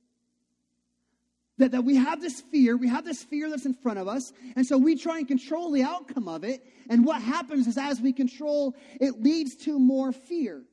That, 1.60 1.72
that 1.72 1.84
we 1.84 1.98
have 1.98 2.22
this 2.22 2.40
fear, 2.40 2.78
we 2.78 2.88
have 2.88 3.06
this 3.06 3.22
fear 3.22 3.50
that's 3.50 3.66
in 3.66 3.74
front 3.74 4.00
of 4.00 4.08
us, 4.08 4.32
and 4.56 4.66
so 4.66 4.78
we 4.78 4.96
try 4.96 5.18
and 5.18 5.28
control 5.28 5.72
the 5.72 5.84
outcome 5.84 6.28
of 6.28 6.44
it. 6.44 6.64
And 6.90 7.06
what 7.06 7.22
happens 7.22 7.68
is, 7.68 7.78
as 7.78 8.00
we 8.00 8.14
control, 8.14 8.76
it 9.00 9.22
leads 9.22 9.56
to 9.66 9.78
more 9.78 10.12
fear. 10.12 10.64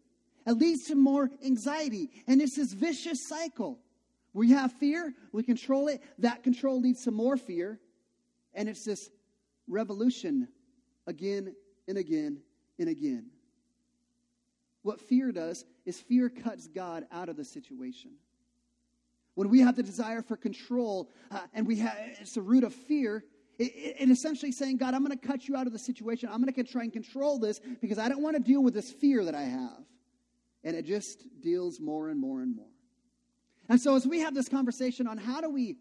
It 0.47 0.53
leads 0.53 0.85
to 0.85 0.95
more 0.95 1.29
anxiety. 1.45 2.11
And 2.29 2.41
it's 2.41 2.55
this 2.55 2.73
vicious 2.73 3.27
cycle. 3.29 3.81
We 4.33 4.51
have 4.51 4.73
fear, 4.75 5.13
we 5.33 5.43
control 5.43 5.89
it, 5.89 6.03
that 6.19 6.45
control 6.45 6.81
leads 6.81 7.03
to 7.05 7.11
more 7.11 7.37
fear, 7.37 7.81
and 8.55 8.69
it's 8.69 8.85
this 8.85 9.11
revolution 9.67 10.47
again 11.07 11.55
and 11.89 11.99
again 11.99 12.43
and 12.79 12.89
again. 12.89 13.27
What 14.83 15.01
fear 15.01 15.33
does 15.33 15.65
is 15.85 15.99
fear 15.99 16.29
cuts 16.29 16.69
God 16.69 17.07
out 17.11 17.29
of 17.29 17.37
the 17.37 17.45
situation. 17.45 18.13
When 19.37 19.51
we 19.51 19.61
have 19.61 19.77
the 19.77 19.83
desire 19.83 20.23
for 20.23 20.37
control 20.37 21.11
uh, 21.31 21.41
and 21.53 21.67
we 21.67 21.77
have 21.77 21.95
it's 22.21 22.33
the 22.33 22.41
root 22.41 22.65
of 22.65 22.75
fear, 22.75 23.23
it, 23.59 23.73
it 24.01 24.11
essentially 24.11 24.51
saying, 24.51 24.79
God, 24.79 24.95
I'm 24.95 25.05
going 25.05 25.17
to 25.17 25.27
cut 25.27 25.47
you 25.47 25.57
out 25.57 25.67
of 25.67 25.75
the 25.75 25.79
situation. 25.79 26.31
I'm 26.33 26.43
going 26.43 26.53
to 26.53 26.65
try 26.65 26.83
and 26.83 26.93
control 26.93 27.39
this 27.39 27.61
because 27.81 27.99
I 27.99 28.09
don't 28.09 28.23
want 28.23 28.37
to 28.37 28.43
deal 28.43 28.63
with 28.63 28.73
this 28.73 28.91
fear 28.91 29.25
that 29.27 29.35
I 29.35 29.43
have. 29.43 29.85
And 30.65 30.75
it 30.75 30.87
just 30.87 31.27
deals 31.43 31.79
more 31.81 32.09
and 32.09 32.19
more 32.19 32.41
and 32.41 32.57
more. 32.57 32.67
And 33.69 33.79
so 33.79 33.95
as 33.95 34.07
we 34.07 34.21
have 34.21 34.35
this 34.35 34.49
conversation 34.49 35.07
on 35.07 35.19
how 35.19 35.41
do 35.41 35.51
we 35.51 35.77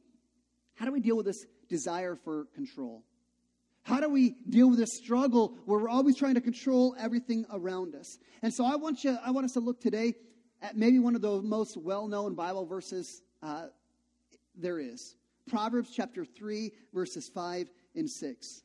how 0.75 0.85
do 0.85 0.91
we 0.91 1.00
deal 1.00 1.15
with 1.15 1.25
this 1.25 1.45
desire 1.69 2.17
for 2.17 2.47
control? 2.53 3.03
How 3.83 4.01
do 4.01 4.09
we 4.09 4.35
deal 4.50 4.69
with 4.69 4.79
this 4.79 4.97
struggle 4.97 5.57
where 5.65 5.79
we're 5.79 5.89
always 5.89 6.17
trying 6.17 6.33
to 6.33 6.41
control 6.41 6.93
everything 7.00 7.45
around 7.53 7.95
us? 7.95 8.17
And 8.41 8.53
so 8.53 8.65
I 8.65 8.75
want 8.75 9.05
you 9.05 9.17
I 9.25 9.31
want 9.31 9.45
us 9.45 9.53
to 9.53 9.62
look 9.62 9.79
today 9.79 10.15
at 10.62 10.75
maybe 10.75 11.00
one 11.00 11.15
of 11.15 11.21
the 11.21 11.41
most 11.41 11.77
well-known 11.77 12.35
Bible 12.35 12.65
verses 12.65 13.21
uh, 13.46 13.68
there 14.56 14.80
is. 14.80 15.16
Proverbs 15.48 15.92
chapter 15.94 16.25
3 16.25 16.72
verses 16.94 17.30
5 17.30 17.70
and 17.96 18.10
6. 18.10 18.64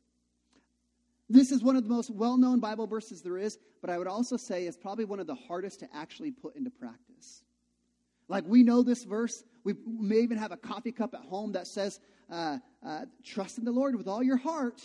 This 1.29 1.53
is 1.53 1.63
one 1.63 1.77
of 1.77 1.85
the 1.85 1.91
most 1.91 2.11
well 2.11 2.37
known 2.39 2.59
Bible 2.61 2.87
verses 2.87 3.23
there 3.23 3.39
is, 3.39 3.59
but 3.81 3.91
I 3.91 3.99
would 3.99 4.07
also 4.07 4.37
say 4.37 4.65
it's 4.65 4.77
probably 4.77 5.05
one 5.05 5.21
of 5.21 5.27
the 5.27 5.35
hardest 5.35 5.81
to 5.81 5.89
actually 5.95 6.33
put 6.33 6.57
into 6.57 6.71
practice. 6.71 7.45
Like 8.29 8.45
we 8.47 8.63
know 8.63 8.83
this 8.83 9.05
verse. 9.05 9.45
We 9.65 9.75
may 9.87 10.17
even 10.17 10.39
have 10.39 10.53
a 10.53 10.57
coffee 10.57 10.93
cup 10.93 11.15
at 11.15 11.21
home 11.21 11.53
that 11.53 11.67
says, 11.67 12.01
uh, 12.31 12.59
uh, 12.85 13.05
Trust 13.23 13.59
in 13.59 13.65
the 13.65 13.73
Lord 13.73 13.97
with 13.97 14.09
all 14.09 14.23
your 14.23 14.39
heart. 14.39 14.81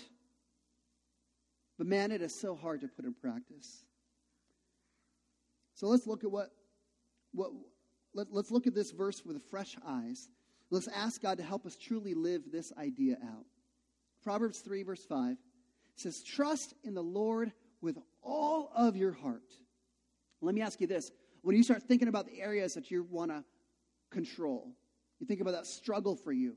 But 1.78 1.88
man, 1.88 2.12
it 2.12 2.22
is 2.22 2.38
so 2.38 2.56
hard 2.56 2.82
to 2.82 2.88
put 2.88 3.06
in 3.06 3.14
practice. 3.14 3.86
So 5.76 5.88
let's 5.88 6.08
look 6.08 6.24
at 6.24 6.32
what, 6.32 6.52
what 7.34 7.52
let, 8.16 8.28
let's 8.32 8.50
look 8.50 8.66
at 8.66 8.74
this 8.74 8.92
verse 8.92 9.24
with 9.26 9.40
fresh 9.52 9.76
eyes. 9.86 10.30
Let's 10.72 10.88
ask 10.88 11.22
God 11.22 11.38
to 11.38 11.44
help 11.44 11.66
us 11.66 11.76
truly 11.76 12.14
live 12.14 12.44
this 12.52 12.72
idea 12.78 13.18
out. 13.24 13.46
Proverbs 14.24 14.60
3, 14.60 14.84
verse 14.84 15.06
5 15.06 15.38
says, 15.96 16.24
Trust 16.24 16.74
in 16.84 16.96
the 16.96 17.04
Lord 17.04 17.52
with 17.82 17.98
all 18.24 18.72
of 18.76 18.96
your 18.96 19.12
heart. 19.12 19.54
Let 20.42 20.56
me 20.56 20.62
ask 20.62 20.82
you 20.82 20.88
this. 20.88 21.12
When 21.42 21.56
you 21.56 21.64
start 21.64 21.84
thinking 21.84 22.08
about 22.08 22.26
the 22.26 22.42
areas 22.42 22.74
that 22.74 22.90
you 22.90 23.06
want 23.10 23.32
to 23.32 23.44
control, 24.10 24.72
you 25.20 25.28
think 25.28 25.42
about 25.42 25.52
that 25.52 25.68
struggle 25.68 26.16
for 26.16 26.32
you. 26.32 26.56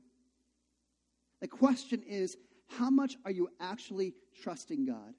The 1.41 1.47
question 1.47 2.01
is, 2.03 2.37
how 2.67 2.89
much 2.89 3.17
are 3.25 3.31
you 3.31 3.49
actually 3.59 4.13
trusting 4.41 4.85
God? 4.85 5.13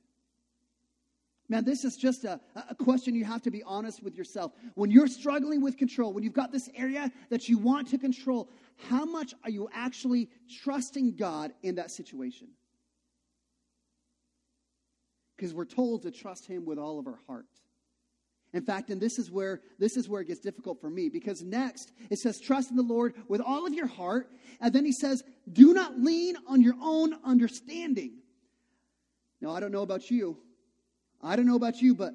Man, 1.51 1.65
this 1.65 1.85
is 1.85 1.99
just 1.99 2.25
a, 2.25 2.41
a 2.71 2.75
question 2.75 3.15
you 3.15 3.27
have 3.27 3.43
to 3.43 3.51
be 3.51 3.63
honest 3.65 4.03
with 4.03 4.17
yourself. 4.17 4.53
When 4.77 4.91
you're 4.91 5.09
struggling 5.09 5.61
with 5.61 5.77
control, 5.77 6.15
when 6.15 6.25
you've 6.25 6.33
got 6.33 6.53
this 6.53 6.71
area 6.75 7.13
that 7.29 7.49
you 7.49 7.59
want 7.59 7.89
to 7.89 7.99
control, 7.99 8.49
how 8.89 9.05
much 9.05 9.35
are 9.45 9.51
you 9.51 9.69
actually 9.75 10.31
trusting 10.63 11.17
God 11.17 11.53
in 11.63 11.75
that 11.75 11.91
situation? 11.91 12.49
because 15.41 15.55
we're 15.55 15.65
told 15.65 16.03
to 16.03 16.11
trust 16.11 16.47
him 16.47 16.67
with 16.67 16.79
all 16.79 16.99
of 16.99 17.07
our 17.07 17.19
heart. 17.27 17.47
In 18.53 18.61
fact, 18.61 18.91
and 18.91 19.01
this 19.01 19.19
is 19.19 19.31
where 19.31 19.63
this 19.79 19.97
is 19.97 20.07
where 20.07 20.21
it 20.21 20.27
gets 20.27 20.41
difficult 20.41 20.79
for 20.83 20.91
me 20.91 21.09
because 21.09 21.43
next 21.43 21.93
it 22.11 22.19
says 22.19 22.39
trust 22.39 22.71
in 22.71 22.77
the 22.77 22.83
Lord 22.83 23.15
with 23.27 23.41
all 23.41 23.67
of 23.67 23.73
your 23.73 23.87
heart, 23.87 24.29
and 24.61 24.71
then 24.71 24.85
he 24.85 24.93
says, 24.93 25.25
"Do 25.51 25.73
not 25.73 25.99
lean 25.99 26.37
on 26.47 26.61
your 26.61 26.75
own 26.83 27.15
understanding." 27.25 28.19
Now, 29.41 29.53
I 29.53 29.61
don't 29.61 29.73
know 29.73 29.81
about 29.81 30.11
you. 30.11 30.37
I 31.23 31.37
don't 31.37 31.47
know 31.47 31.57
about 31.57 31.81
you, 31.83 31.95
but 31.95 32.15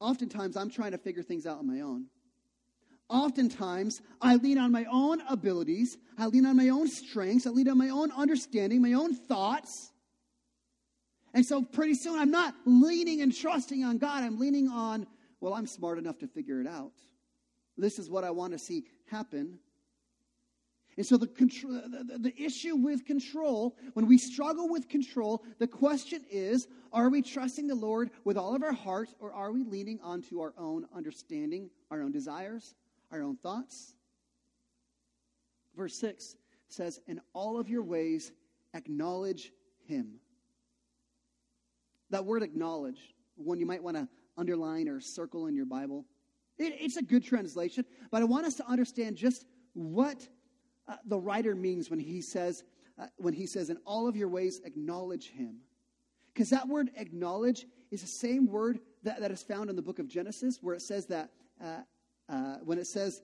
oftentimes 0.00 0.56
I'm 0.56 0.70
trying 0.70 0.92
to 0.92 0.98
figure 0.98 1.22
things 1.22 1.46
out 1.46 1.58
on 1.58 1.66
my 1.66 1.80
own. 1.80 2.06
Oftentimes, 3.08 4.02
I 4.20 4.36
lean 4.36 4.58
on 4.58 4.70
my 4.70 4.84
own 4.92 5.22
abilities, 5.28 5.96
I 6.18 6.26
lean 6.26 6.44
on 6.44 6.56
my 6.56 6.68
own 6.68 6.88
strengths, 6.88 7.46
I 7.46 7.50
lean 7.50 7.68
on 7.68 7.78
my 7.78 7.88
own 7.88 8.12
understanding, 8.12 8.82
my 8.82 8.92
own 8.92 9.14
thoughts. 9.14 9.92
And 11.32 11.44
so 11.44 11.62
pretty 11.62 11.94
soon 11.94 12.18
I'm 12.18 12.30
not 12.30 12.54
leaning 12.66 13.22
and 13.22 13.34
trusting 13.34 13.82
on 13.82 13.98
God. 13.98 14.24
I'm 14.24 14.38
leaning 14.38 14.68
on, 14.68 15.06
well, 15.40 15.54
I'm 15.54 15.66
smart 15.66 15.98
enough 15.98 16.18
to 16.18 16.26
figure 16.26 16.60
it 16.60 16.66
out. 16.66 16.92
This 17.78 17.98
is 17.98 18.10
what 18.10 18.24
I 18.24 18.30
want 18.30 18.52
to 18.52 18.58
see 18.58 18.84
happen. 19.06 19.58
And 20.98 21.06
so 21.06 21.16
the, 21.16 21.28
control, 21.28 21.74
the, 21.74 22.18
the, 22.18 22.34
issue 22.36 22.74
with 22.74 23.06
control, 23.06 23.76
when 23.94 24.08
we 24.08 24.18
struggle 24.18 24.68
with 24.68 24.88
control, 24.88 25.44
the 25.60 25.66
question 25.68 26.24
is 26.28 26.66
are 26.92 27.08
we 27.08 27.22
trusting 27.22 27.68
the 27.68 27.74
Lord 27.76 28.10
with 28.24 28.36
all 28.36 28.56
of 28.56 28.64
our 28.64 28.72
heart, 28.72 29.10
or 29.20 29.32
are 29.32 29.52
we 29.52 29.62
leaning 29.62 30.00
onto 30.02 30.40
our 30.40 30.54
own 30.58 30.86
understanding, 30.92 31.70
our 31.92 32.02
own 32.02 32.10
desires, 32.10 32.74
our 33.12 33.22
own 33.22 33.36
thoughts? 33.36 33.94
Verse 35.76 35.94
6 35.94 36.34
says, 36.66 37.00
In 37.06 37.20
all 37.32 37.60
of 37.60 37.68
your 37.68 37.84
ways, 37.84 38.32
acknowledge 38.74 39.52
him. 39.86 40.14
That 42.10 42.24
word 42.24 42.42
acknowledge, 42.42 43.14
one 43.36 43.60
you 43.60 43.66
might 43.66 43.84
want 43.84 43.96
to 43.96 44.08
underline 44.36 44.88
or 44.88 45.00
circle 45.00 45.46
in 45.46 45.54
your 45.54 45.66
Bible, 45.66 46.06
it, 46.58 46.74
it's 46.80 46.96
a 46.96 47.02
good 47.04 47.22
translation, 47.22 47.84
but 48.10 48.20
I 48.20 48.24
want 48.24 48.46
us 48.46 48.54
to 48.54 48.66
understand 48.66 49.14
just 49.14 49.46
what 49.74 50.26
uh, 50.88 50.96
the 51.06 51.18
writer 51.18 51.54
means 51.54 51.90
when 51.90 52.00
he 52.00 52.20
says, 52.20 52.64
uh, 52.98 53.06
when 53.16 53.34
he 53.34 53.46
says, 53.46 53.70
in 53.70 53.78
all 53.84 54.08
of 54.08 54.16
your 54.16 54.28
ways, 54.28 54.60
acknowledge 54.64 55.30
him. 55.30 55.58
Because 56.32 56.50
that 56.50 56.66
word 56.66 56.90
acknowledge 56.96 57.66
is 57.90 58.00
the 58.00 58.06
same 58.06 58.46
word 58.46 58.80
that, 59.02 59.20
that 59.20 59.30
is 59.30 59.42
found 59.42 59.70
in 59.70 59.76
the 59.76 59.82
book 59.82 59.98
of 59.98 60.08
Genesis, 60.08 60.58
where 60.62 60.74
it 60.74 60.82
says 60.82 61.06
that, 61.06 61.30
uh, 61.62 61.80
uh 62.28 62.56
when 62.64 62.78
it 62.78 62.86
says 62.86 63.22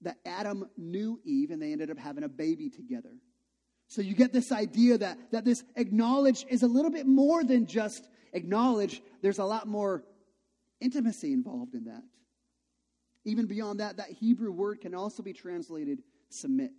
that 0.00 0.16
Adam 0.24 0.68
knew 0.76 1.20
Eve 1.24 1.50
and 1.50 1.60
they 1.60 1.72
ended 1.72 1.90
up 1.90 1.98
having 1.98 2.24
a 2.24 2.28
baby 2.28 2.70
together. 2.70 3.10
So 3.88 4.02
you 4.02 4.14
get 4.14 4.32
this 4.32 4.52
idea 4.52 4.98
that, 4.98 5.18
that 5.32 5.44
this 5.44 5.64
acknowledge 5.76 6.44
is 6.48 6.62
a 6.62 6.66
little 6.66 6.90
bit 6.90 7.06
more 7.06 7.42
than 7.42 7.66
just 7.66 8.08
acknowledge. 8.32 9.02
There's 9.22 9.38
a 9.38 9.44
lot 9.44 9.66
more 9.66 10.04
intimacy 10.80 11.32
involved 11.32 11.74
in 11.74 11.84
that. 11.84 12.02
Even 13.24 13.46
beyond 13.46 13.80
that, 13.80 13.96
that 13.96 14.10
Hebrew 14.10 14.52
word 14.52 14.80
can 14.80 14.94
also 14.94 15.22
be 15.22 15.32
translated 15.32 16.02
submit. 16.30 16.72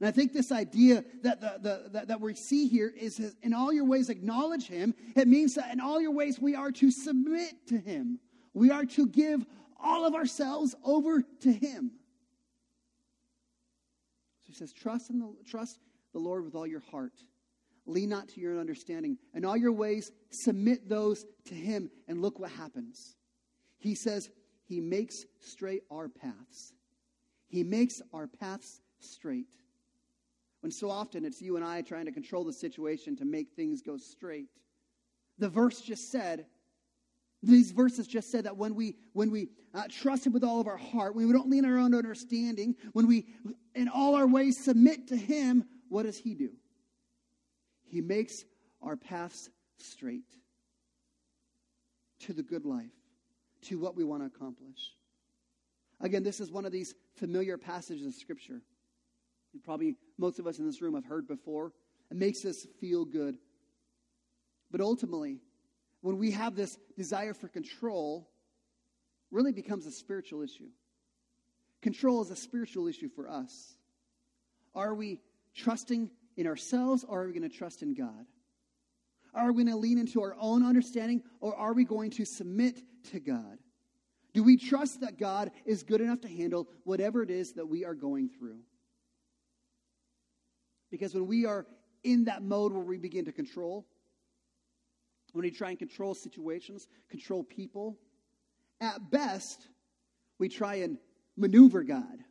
And 0.00 0.08
I 0.08 0.12
think 0.12 0.32
this 0.32 0.50
idea 0.50 1.04
that, 1.22 1.40
the, 1.40 1.88
the, 1.92 2.06
that, 2.06 2.20
we 2.20 2.34
see 2.34 2.68
here 2.68 2.90
is 2.96 3.34
in 3.42 3.52
all 3.52 3.70
your 3.70 3.84
ways 3.84 4.08
acknowledge 4.08 4.66
him. 4.66 4.94
It 5.14 5.28
means 5.28 5.54
that 5.54 5.70
in 5.72 5.80
all 5.80 6.00
your 6.00 6.12
ways 6.12 6.38
we 6.40 6.54
are 6.54 6.72
to 6.72 6.90
submit 6.90 7.66
to 7.68 7.78
him. 7.78 8.18
We 8.54 8.70
are 8.70 8.86
to 8.86 9.06
give 9.06 9.44
all 9.78 10.06
of 10.06 10.14
ourselves 10.14 10.74
over 10.84 11.22
to 11.42 11.52
him. 11.52 11.92
So 14.40 14.46
he 14.48 14.54
says, 14.54 14.72
trust 14.72 15.10
in 15.10 15.18
the, 15.18 15.34
trust 15.46 15.78
the 16.12 16.18
Lord 16.18 16.44
with 16.44 16.54
all 16.54 16.66
your 16.66 16.82
heart. 16.90 17.12
Lean 17.86 18.08
not 18.08 18.28
to 18.30 18.40
your 18.40 18.58
understanding. 18.58 19.18
In 19.34 19.44
all 19.44 19.56
your 19.56 19.72
ways, 19.72 20.12
submit 20.30 20.88
those 20.88 21.26
to 21.46 21.54
him. 21.54 21.90
And 22.08 22.22
look 22.22 22.38
what 22.38 22.50
happens. 22.50 23.16
He 23.78 23.94
says, 23.94 24.30
He 24.66 24.80
makes 24.80 25.24
straight 25.40 25.82
our 25.90 26.08
paths. 26.08 26.72
He 27.50 27.64
makes 27.64 28.00
our 28.14 28.28
paths 28.28 28.80
straight. 29.00 29.48
When 30.60 30.70
so 30.70 30.88
often 30.88 31.24
it's 31.24 31.42
you 31.42 31.56
and 31.56 31.64
I 31.64 31.82
trying 31.82 32.06
to 32.06 32.12
control 32.12 32.44
the 32.44 32.52
situation 32.52 33.16
to 33.16 33.24
make 33.24 33.48
things 33.56 33.82
go 33.82 33.96
straight. 33.96 34.46
The 35.38 35.48
verse 35.48 35.80
just 35.80 36.12
said, 36.12 36.46
these 37.42 37.72
verses 37.72 38.06
just 38.06 38.30
said 38.30 38.44
that 38.44 38.56
when 38.56 38.76
we 38.76 38.94
when 39.14 39.32
we 39.32 39.48
uh, 39.74 39.84
trust 39.90 40.26
him 40.26 40.32
with 40.32 40.44
all 40.44 40.60
of 40.60 40.68
our 40.68 40.76
heart 40.76 41.16
when 41.16 41.26
we 41.26 41.32
don't 41.32 41.48
lean 41.48 41.64
on 41.64 41.72
our 41.72 41.78
own 41.78 41.94
understanding 41.94 42.76
when 42.92 43.06
we 43.06 43.26
in 43.74 43.88
all 43.88 44.14
our 44.14 44.26
ways 44.26 44.62
submit 44.62 45.08
to 45.08 45.16
him 45.16 45.64
what 45.88 46.02
does 46.02 46.18
he 46.18 46.34
do 46.34 46.50
he 47.82 48.02
makes 48.02 48.44
our 48.82 48.94
paths 48.94 49.48
straight 49.78 50.36
to 52.18 52.34
the 52.34 52.42
good 52.42 52.66
life 52.66 52.92
to 53.62 53.78
what 53.78 53.96
we 53.96 54.04
want 54.04 54.20
to 54.20 54.26
accomplish 54.26 54.92
again 56.00 56.22
this 56.22 56.40
is 56.40 56.50
one 56.50 56.64
of 56.64 56.72
these 56.72 56.94
familiar 57.16 57.56
passages 57.58 58.06
of 58.06 58.14
scripture 58.14 58.62
probably 59.64 59.96
most 60.18 60.38
of 60.38 60.46
us 60.46 60.58
in 60.58 60.66
this 60.66 60.80
room 60.80 60.94
have 60.94 61.04
heard 61.04 61.26
before 61.26 61.72
it 62.10 62.16
makes 62.16 62.44
us 62.44 62.66
feel 62.80 63.04
good 63.04 63.36
but 64.70 64.80
ultimately 64.80 65.40
when 66.00 66.18
we 66.18 66.30
have 66.30 66.54
this 66.54 66.78
desire 66.96 67.34
for 67.34 67.48
control, 67.48 68.30
really 69.30 69.52
becomes 69.52 69.86
a 69.86 69.90
spiritual 69.90 70.42
issue. 70.42 70.68
Control 71.82 72.22
is 72.22 72.30
a 72.30 72.36
spiritual 72.36 72.88
issue 72.88 73.08
for 73.08 73.28
us. 73.28 73.74
Are 74.74 74.94
we 74.94 75.20
trusting 75.54 76.10
in 76.36 76.46
ourselves 76.46 77.04
or 77.04 77.22
are 77.22 77.26
we 77.26 77.32
going 77.32 77.48
to 77.48 77.56
trust 77.56 77.82
in 77.82 77.94
God? 77.94 78.26
Are 79.34 79.52
we 79.52 79.64
going 79.64 79.74
to 79.74 79.80
lean 79.80 79.98
into 79.98 80.22
our 80.22 80.34
own 80.40 80.64
understanding 80.64 81.22
or 81.40 81.54
are 81.54 81.72
we 81.72 81.84
going 81.84 82.10
to 82.12 82.24
submit 82.24 82.80
to 83.12 83.20
God? 83.20 83.58
Do 84.32 84.42
we 84.42 84.56
trust 84.56 85.00
that 85.00 85.18
God 85.18 85.50
is 85.64 85.82
good 85.82 86.00
enough 86.00 86.20
to 86.22 86.28
handle 86.28 86.68
whatever 86.84 87.22
it 87.22 87.30
is 87.30 87.52
that 87.54 87.66
we 87.66 87.84
are 87.84 87.94
going 87.94 88.28
through? 88.28 88.60
Because 90.90 91.14
when 91.14 91.26
we 91.26 91.46
are 91.46 91.66
in 92.04 92.24
that 92.24 92.42
mode 92.42 92.72
where 92.72 92.84
we 92.84 92.98
begin 92.98 93.24
to 93.24 93.32
control, 93.32 93.86
when 95.32 95.42
we 95.42 95.50
try 95.50 95.70
and 95.70 95.78
control 95.78 96.14
situations, 96.14 96.88
control 97.08 97.44
people, 97.44 97.98
at 98.80 99.10
best, 99.10 99.68
we 100.38 100.48
try 100.48 100.76
and 100.76 100.98
maneuver 101.36 101.82
God. 101.82 102.24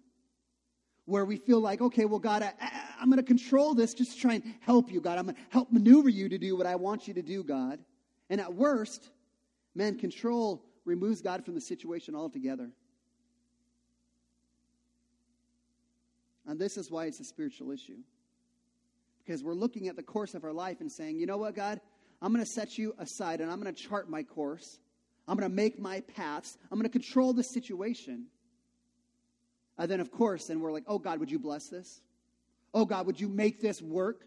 Where 1.06 1.26
we 1.26 1.38
feel 1.38 1.60
like, 1.60 1.82
okay, 1.82 2.06
well, 2.06 2.20
God, 2.20 2.44
I, 2.44 2.54
am 3.02 3.10
going 3.10 3.18
to 3.18 3.24
control 3.24 3.74
this 3.74 3.94
just 3.94 4.14
to 4.14 4.18
try 4.20 4.34
and 4.36 4.44
help 4.60 4.92
you, 4.92 5.02
God. 5.02 5.18
I'm 5.18 5.26
going 5.26 5.36
to 5.36 5.42
help 5.50 5.72
maneuver 5.72 6.10
you 6.10 6.30
to 6.30 6.38
do 6.38 6.56
what 6.56 6.68
I 6.68 6.76
want 6.76 7.08
you 7.08 7.16
to 7.16 7.22
do, 7.22 7.44
God. 7.44 7.80
And 8.30 8.40
at 8.40 8.54
worst, 8.54 9.10
man, 9.74 9.98
control 9.98 10.64
removes 10.90 11.22
God 11.22 11.46
from 11.46 11.56
the 11.56 11.62
situation 11.62 12.16
altogether. 12.16 12.70
And 16.48 16.60
this 16.60 16.78
is 16.78 16.90
why 16.90 17.06
it's 17.06 17.20
a 17.20 17.24
spiritual 17.24 17.72
issue. 17.72 18.00
Because 19.24 19.44
we're 19.44 19.54
looking 19.54 19.88
at 19.88 19.96
the 19.96 20.04
course 20.04 20.34
of 20.34 20.44
our 20.44 20.52
life 20.52 20.82
and 20.82 20.92
saying, 20.92 21.20
you 21.20 21.28
know 21.28 21.38
what, 21.38 21.56
God? 21.56 21.80
I'm 22.22 22.34
going 22.34 22.44
to 22.44 22.52
set 22.52 22.78
you 22.78 22.96
aside 22.98 23.40
and 23.40 23.52
I'm 23.52 23.62
going 23.62 23.74
to 23.74 23.82
chart 23.82 24.10
my 24.10 24.24
course. 24.24 24.80
I'm 25.28 25.38
going 25.38 25.48
to 25.48 25.56
make 25.56 25.80
my 25.80 26.02
paths. 26.02 26.58
I'm 26.72 26.80
going 26.80 26.90
to 26.90 27.00
control 27.00 27.34
the 27.34 27.44
situation. 27.44 28.26
And 29.78 29.90
then, 29.90 30.00
of 30.00 30.12
course, 30.12 30.50
and 30.50 30.60
we're 30.60 30.72
like, 30.72 30.86
oh, 30.88 30.98
God, 30.98 31.20
would 31.20 31.30
you 31.30 31.40
bless 31.40 31.70
this? 31.70 32.02
Oh, 32.74 32.86
God, 32.86 33.06
would 33.06 33.20
you 33.20 33.30
make 33.30 33.62
this 33.62 33.82
work? 33.82 34.26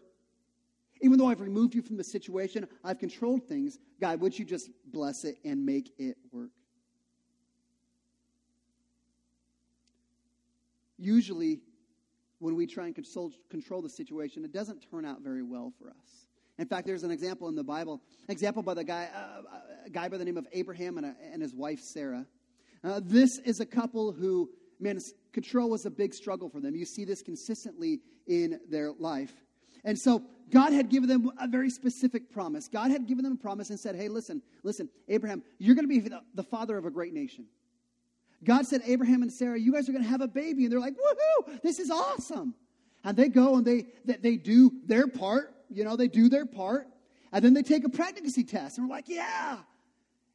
Even 1.03 1.19
though 1.19 1.27
I've 1.27 1.41
removed 1.41 1.75
you 1.75 1.81
from 1.81 1.97
the 1.97 2.03
situation, 2.03 2.65
I've 2.81 2.97
controlled 2.97 3.43
things. 3.43 3.77
God, 3.99 4.21
would 4.21 4.39
you 4.39 4.45
just 4.45 4.69
bless 4.85 5.25
it 5.25 5.35
and 5.43 5.65
make 5.65 5.91
it 5.99 6.15
work? 6.31 6.49
Usually, 10.97 11.59
when 12.39 12.55
we 12.55 12.65
try 12.65 12.85
and 12.85 12.95
control 12.95 13.81
the 13.81 13.89
situation, 13.89 14.45
it 14.45 14.53
doesn't 14.53 14.89
turn 14.89 15.03
out 15.05 15.19
very 15.21 15.43
well 15.43 15.73
for 15.77 15.89
us. 15.89 16.27
In 16.57 16.67
fact, 16.67 16.87
there's 16.87 17.03
an 17.03 17.11
example 17.11 17.49
in 17.49 17.55
the 17.55 17.63
Bible, 17.65 18.01
example 18.29 18.63
by 18.63 18.73
the 18.73 18.85
guy, 18.85 19.09
uh, 19.13 19.41
a 19.85 19.89
guy 19.89 20.07
by 20.07 20.17
the 20.17 20.23
name 20.23 20.37
of 20.37 20.47
Abraham 20.53 20.97
and, 20.97 21.07
a, 21.07 21.15
and 21.33 21.41
his 21.41 21.53
wife 21.53 21.81
Sarah. 21.81 22.25
Uh, 22.81 23.01
this 23.03 23.39
is 23.39 23.59
a 23.59 23.65
couple 23.65 24.13
who, 24.13 24.49
man, 24.79 24.99
control 25.33 25.69
was 25.69 25.85
a 25.85 25.91
big 25.91 26.13
struggle 26.13 26.47
for 26.47 26.61
them. 26.61 26.75
You 26.75 26.85
see 26.85 27.03
this 27.03 27.21
consistently 27.21 27.99
in 28.25 28.61
their 28.69 28.91
life. 28.93 29.33
And 29.83 29.99
so 29.99 30.23
God 30.53 30.71
had 30.71 30.89
given 30.89 31.09
them 31.09 31.31
a 31.39 31.47
very 31.47 31.71
specific 31.71 32.31
promise. 32.31 32.67
God 32.67 32.91
had 32.91 33.07
given 33.07 33.23
them 33.23 33.33
a 33.33 33.37
promise 33.37 33.71
and 33.71 33.79
said, 33.79 33.95
hey, 33.95 34.07
listen, 34.07 34.39
listen, 34.61 34.87
Abraham, 35.09 35.41
you're 35.57 35.73
going 35.73 35.89
to 35.89 36.01
be 36.01 36.15
the 36.35 36.43
father 36.43 36.77
of 36.77 36.85
a 36.85 36.91
great 36.91 37.11
nation. 37.11 37.45
God 38.43 38.67
said, 38.67 38.83
Abraham 38.85 39.23
and 39.23 39.31
Sarah, 39.31 39.57
you 39.57 39.73
guys 39.73 39.89
are 39.89 39.93
going 39.93 40.03
to 40.03 40.09
have 40.09 40.21
a 40.21 40.27
baby. 40.27 40.65
And 40.65 40.71
they're 40.71 40.79
like, 40.79 40.93
woohoo, 40.93 41.59
this 41.63 41.79
is 41.79 41.89
awesome. 41.89 42.53
And 43.03 43.17
they 43.17 43.29
go 43.29 43.55
and 43.55 43.65
they, 43.65 43.87
they, 44.05 44.17
they 44.17 44.35
do 44.35 44.71
their 44.85 45.07
part. 45.07 45.55
You 45.71 45.85
know, 45.85 45.95
they 45.95 46.07
do 46.07 46.29
their 46.29 46.45
part. 46.45 46.87
And 47.31 47.43
then 47.43 47.55
they 47.55 47.63
take 47.63 47.83
a 47.83 47.89
pregnancy 47.89 48.43
test. 48.43 48.77
And 48.77 48.87
we're 48.87 48.93
like, 48.93 49.09
yeah. 49.09 49.57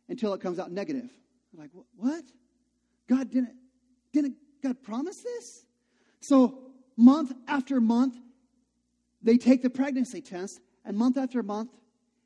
Until 0.08 0.34
it 0.34 0.40
comes 0.40 0.58
out 0.58 0.72
negative. 0.72 1.08
We're 1.52 1.62
like, 1.62 1.70
what? 1.96 2.24
God 3.08 3.30
didn't, 3.30 3.54
didn't 4.12 4.34
God 4.64 4.82
promise 4.82 5.20
this? 5.20 5.64
So 6.20 6.58
month 6.96 7.32
after 7.46 7.80
month, 7.80 8.16
they 9.22 9.36
take 9.36 9.62
the 9.62 9.70
pregnancy 9.70 10.20
test, 10.20 10.60
and 10.84 10.96
month 10.96 11.16
after 11.16 11.42
month, 11.42 11.70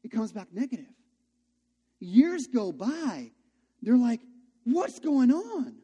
it 0.02 0.10
comes 0.10 0.32
back 0.32 0.48
negative. 0.52 0.92
Years 2.00 2.46
go 2.46 2.72
by. 2.72 3.30
They're 3.82 3.96
like, 3.96 4.20
what's 4.64 4.98
going 4.98 5.32
on? 5.32 5.76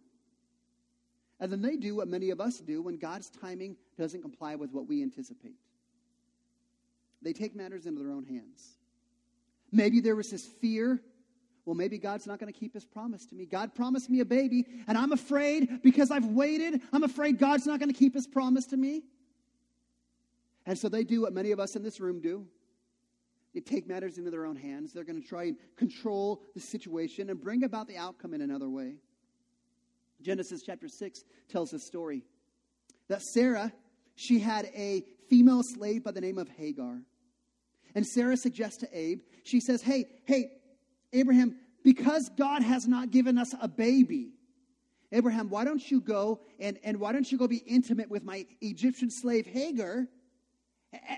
And 1.40 1.52
then 1.52 1.62
they 1.62 1.76
do 1.76 1.94
what 1.94 2.08
many 2.08 2.30
of 2.30 2.40
us 2.40 2.58
do 2.58 2.82
when 2.82 2.96
God's 2.96 3.30
timing 3.30 3.76
doesn't 3.96 4.22
comply 4.22 4.56
with 4.56 4.72
what 4.72 4.88
we 4.88 5.02
anticipate. 5.02 5.54
They 7.22 7.32
take 7.32 7.54
matters 7.54 7.86
into 7.86 8.02
their 8.02 8.12
own 8.12 8.24
hands. 8.24 8.76
Maybe 9.70 10.00
there 10.00 10.16
was 10.16 10.30
this 10.30 10.46
fear. 10.46 11.00
Well, 11.64 11.74
maybe 11.74 11.98
God's 11.98 12.26
not 12.26 12.38
going 12.38 12.52
to 12.52 12.58
keep 12.58 12.74
his 12.74 12.84
promise 12.84 13.26
to 13.26 13.34
me. 13.34 13.44
God 13.44 13.74
promised 13.74 14.08
me 14.08 14.20
a 14.20 14.24
baby, 14.24 14.64
and 14.86 14.96
I'm 14.96 15.12
afraid 15.12 15.82
because 15.82 16.10
I've 16.10 16.24
waited, 16.24 16.80
I'm 16.92 17.02
afraid 17.02 17.38
God's 17.38 17.66
not 17.66 17.78
going 17.78 17.92
to 17.92 17.98
keep 17.98 18.14
his 18.14 18.26
promise 18.26 18.66
to 18.66 18.76
me. 18.76 19.02
And 20.68 20.78
so 20.78 20.90
they 20.90 21.02
do 21.02 21.22
what 21.22 21.32
many 21.32 21.50
of 21.52 21.58
us 21.58 21.76
in 21.76 21.82
this 21.82 21.98
room 21.98 22.20
do. 22.20 22.46
They 23.54 23.60
take 23.60 23.88
matters 23.88 24.18
into 24.18 24.30
their 24.30 24.44
own 24.44 24.54
hands. 24.54 24.92
They're 24.92 25.02
going 25.02 25.20
to 25.20 25.26
try 25.26 25.44
and 25.44 25.56
control 25.76 26.42
the 26.54 26.60
situation 26.60 27.30
and 27.30 27.40
bring 27.40 27.64
about 27.64 27.88
the 27.88 27.96
outcome 27.96 28.34
in 28.34 28.42
another 28.42 28.68
way. 28.68 28.96
Genesis 30.20 30.60
chapter 30.62 30.86
6 30.86 31.24
tells 31.48 31.72
a 31.72 31.78
story 31.78 32.22
that 33.08 33.22
Sarah, 33.22 33.72
she 34.14 34.40
had 34.40 34.66
a 34.74 35.06
female 35.30 35.62
slave 35.62 36.04
by 36.04 36.10
the 36.10 36.20
name 36.20 36.36
of 36.36 36.50
Hagar. 36.50 37.00
And 37.94 38.06
Sarah 38.06 38.36
suggests 38.36 38.76
to 38.80 38.88
Abe, 38.92 39.20
she 39.44 39.60
says, 39.60 39.80
Hey, 39.80 40.04
hey, 40.26 40.50
Abraham, 41.14 41.56
because 41.82 42.28
God 42.36 42.62
has 42.62 42.86
not 42.86 43.10
given 43.10 43.38
us 43.38 43.54
a 43.58 43.68
baby, 43.68 44.32
Abraham, 45.12 45.48
why 45.48 45.64
don't 45.64 45.90
you 45.90 46.02
go 46.02 46.40
and, 46.60 46.78
and 46.84 47.00
why 47.00 47.12
don't 47.12 47.32
you 47.32 47.38
go 47.38 47.48
be 47.48 47.62
intimate 47.66 48.10
with 48.10 48.22
my 48.22 48.44
Egyptian 48.60 49.10
slave 49.10 49.46
Hagar? 49.46 50.08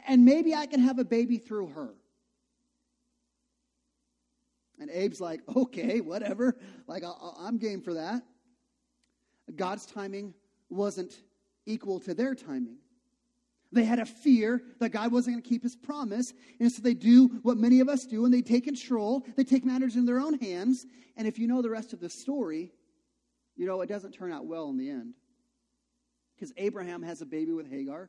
And 0.06 0.24
maybe 0.24 0.54
I 0.54 0.66
can 0.66 0.80
have 0.80 0.98
a 0.98 1.04
baby 1.04 1.38
through 1.38 1.68
her. 1.68 1.90
And 4.80 4.90
Abe's 4.90 5.20
like, 5.20 5.40
okay, 5.54 6.00
whatever. 6.00 6.56
Like, 6.86 7.04
I'm 7.38 7.58
game 7.58 7.82
for 7.82 7.94
that. 7.94 8.22
God's 9.54 9.84
timing 9.84 10.34
wasn't 10.70 11.12
equal 11.66 12.00
to 12.00 12.14
their 12.14 12.34
timing. 12.34 12.78
They 13.72 13.84
had 13.84 13.98
a 13.98 14.06
fear 14.06 14.62
that 14.80 14.88
God 14.88 15.12
wasn't 15.12 15.34
going 15.34 15.42
to 15.42 15.48
keep 15.48 15.62
his 15.62 15.76
promise. 15.76 16.32
And 16.58 16.72
so 16.72 16.82
they 16.82 16.94
do 16.94 17.28
what 17.42 17.56
many 17.56 17.80
of 17.80 17.88
us 17.88 18.04
do, 18.06 18.24
and 18.24 18.34
they 18.34 18.42
take 18.42 18.64
control. 18.64 19.24
They 19.36 19.44
take 19.44 19.64
matters 19.64 19.96
in 19.96 20.06
their 20.06 20.18
own 20.18 20.38
hands. 20.38 20.86
And 21.16 21.28
if 21.28 21.38
you 21.38 21.46
know 21.46 21.62
the 21.62 21.70
rest 21.70 21.92
of 21.92 22.00
the 22.00 22.08
story, 22.08 22.72
you 23.56 23.66
know 23.66 23.80
it 23.82 23.88
doesn't 23.88 24.12
turn 24.12 24.32
out 24.32 24.46
well 24.46 24.70
in 24.70 24.78
the 24.78 24.90
end. 24.90 25.14
Because 26.34 26.52
Abraham 26.56 27.02
has 27.02 27.20
a 27.20 27.26
baby 27.26 27.52
with 27.52 27.70
Hagar. 27.70 28.08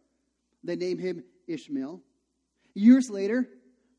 They 0.64 0.76
name 0.76 0.98
him 0.98 1.24
Ishmael. 1.48 2.02
Years 2.74 3.10
later, 3.10 3.48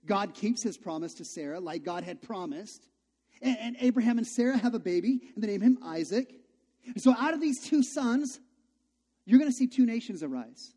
God 0.06 0.34
keeps 0.34 0.62
his 0.62 0.76
promise 0.76 1.14
to 1.14 1.24
Sarah, 1.24 1.60
like 1.60 1.84
God 1.84 2.04
had 2.04 2.22
promised. 2.22 2.86
And, 3.40 3.56
and 3.60 3.76
Abraham 3.80 4.18
and 4.18 4.26
Sarah 4.26 4.56
have 4.56 4.74
a 4.74 4.78
baby, 4.78 5.20
and 5.34 5.42
they 5.42 5.48
name 5.48 5.60
him 5.60 5.78
Isaac. 5.82 6.34
So, 6.96 7.14
out 7.18 7.34
of 7.34 7.40
these 7.40 7.60
two 7.60 7.82
sons, 7.82 8.40
you're 9.24 9.38
going 9.38 9.50
to 9.50 9.56
see 9.56 9.66
two 9.66 9.86
nations 9.86 10.22
arise. 10.22 10.74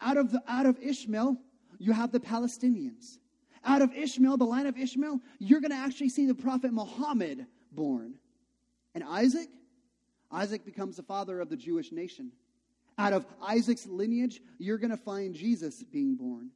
Out 0.00 0.16
of, 0.16 0.32
the, 0.32 0.42
out 0.48 0.66
of 0.66 0.78
Ishmael, 0.82 1.36
you 1.78 1.92
have 1.92 2.10
the 2.10 2.20
Palestinians. 2.20 3.18
Out 3.64 3.82
of 3.82 3.92
Ishmael, 3.92 4.38
the 4.38 4.44
line 4.44 4.66
of 4.66 4.78
Ishmael, 4.78 5.20
you're 5.38 5.60
going 5.60 5.72
to 5.72 5.76
actually 5.76 6.08
see 6.08 6.26
the 6.26 6.34
prophet 6.34 6.72
Muhammad 6.72 7.46
born. 7.70 8.14
And 8.94 9.04
Isaac, 9.04 9.48
Isaac 10.32 10.64
becomes 10.64 10.96
the 10.96 11.02
father 11.02 11.40
of 11.40 11.50
the 11.50 11.56
Jewish 11.56 11.92
nation. 11.92 12.32
Out 13.00 13.14
of 13.14 13.24
Isaac's 13.42 13.86
lineage, 13.86 14.42
you're 14.58 14.76
going 14.76 14.90
to 14.90 14.96
find 14.98 15.34
Jesus 15.34 15.82
being 15.90 16.16
born. 16.16 16.50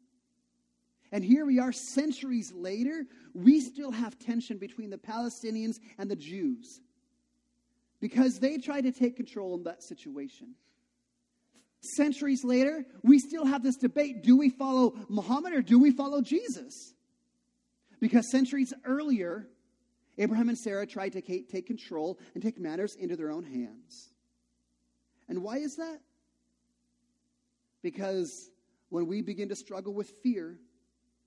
And 1.10 1.24
here 1.24 1.46
we 1.46 1.58
are, 1.58 1.72
centuries 1.72 2.52
later, 2.54 3.06
we 3.32 3.62
still 3.62 3.90
have 3.90 4.18
tension 4.18 4.58
between 4.58 4.90
the 4.90 4.98
Palestinians 4.98 5.76
and 5.96 6.10
the 6.10 6.16
Jews 6.16 6.82
because 7.98 8.40
they 8.40 8.58
tried 8.58 8.82
to 8.82 8.92
take 8.92 9.16
control 9.16 9.54
in 9.54 9.62
that 9.62 9.82
situation. 9.82 10.54
Centuries 11.80 12.44
later, 12.44 12.84
we 13.02 13.18
still 13.18 13.46
have 13.46 13.62
this 13.62 13.76
debate 13.76 14.22
do 14.22 14.36
we 14.36 14.50
follow 14.50 14.94
Muhammad 15.08 15.54
or 15.54 15.62
do 15.62 15.78
we 15.78 15.92
follow 15.92 16.20
Jesus? 16.20 16.92
Because 18.00 18.30
centuries 18.30 18.74
earlier, 18.84 19.48
Abraham 20.18 20.50
and 20.50 20.58
Sarah 20.58 20.86
tried 20.86 21.12
to 21.12 21.22
take 21.22 21.66
control 21.66 22.18
and 22.34 22.42
take 22.42 22.58
matters 22.58 22.96
into 22.96 23.16
their 23.16 23.30
own 23.30 23.44
hands. 23.44 24.10
And 25.26 25.42
why 25.42 25.56
is 25.56 25.76
that? 25.76 26.00
Because 27.84 28.50
when 28.88 29.06
we 29.06 29.20
begin 29.20 29.50
to 29.50 29.54
struggle 29.54 29.92
with 29.92 30.08
fear, 30.22 30.58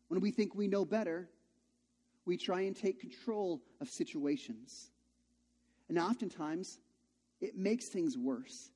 when 0.08 0.20
we 0.20 0.32
think 0.32 0.56
we 0.56 0.68
know 0.68 0.86
better, 0.86 1.30
we 2.26 2.36
try 2.36 2.62
and 2.62 2.76
take 2.76 3.00
control 3.00 3.62
of 3.80 3.88
situations. 3.88 4.90
And 5.88 6.00
oftentimes, 6.00 6.80
it 7.42 7.56
makes 7.56 7.86
things 7.90 8.18
worse. 8.18 8.72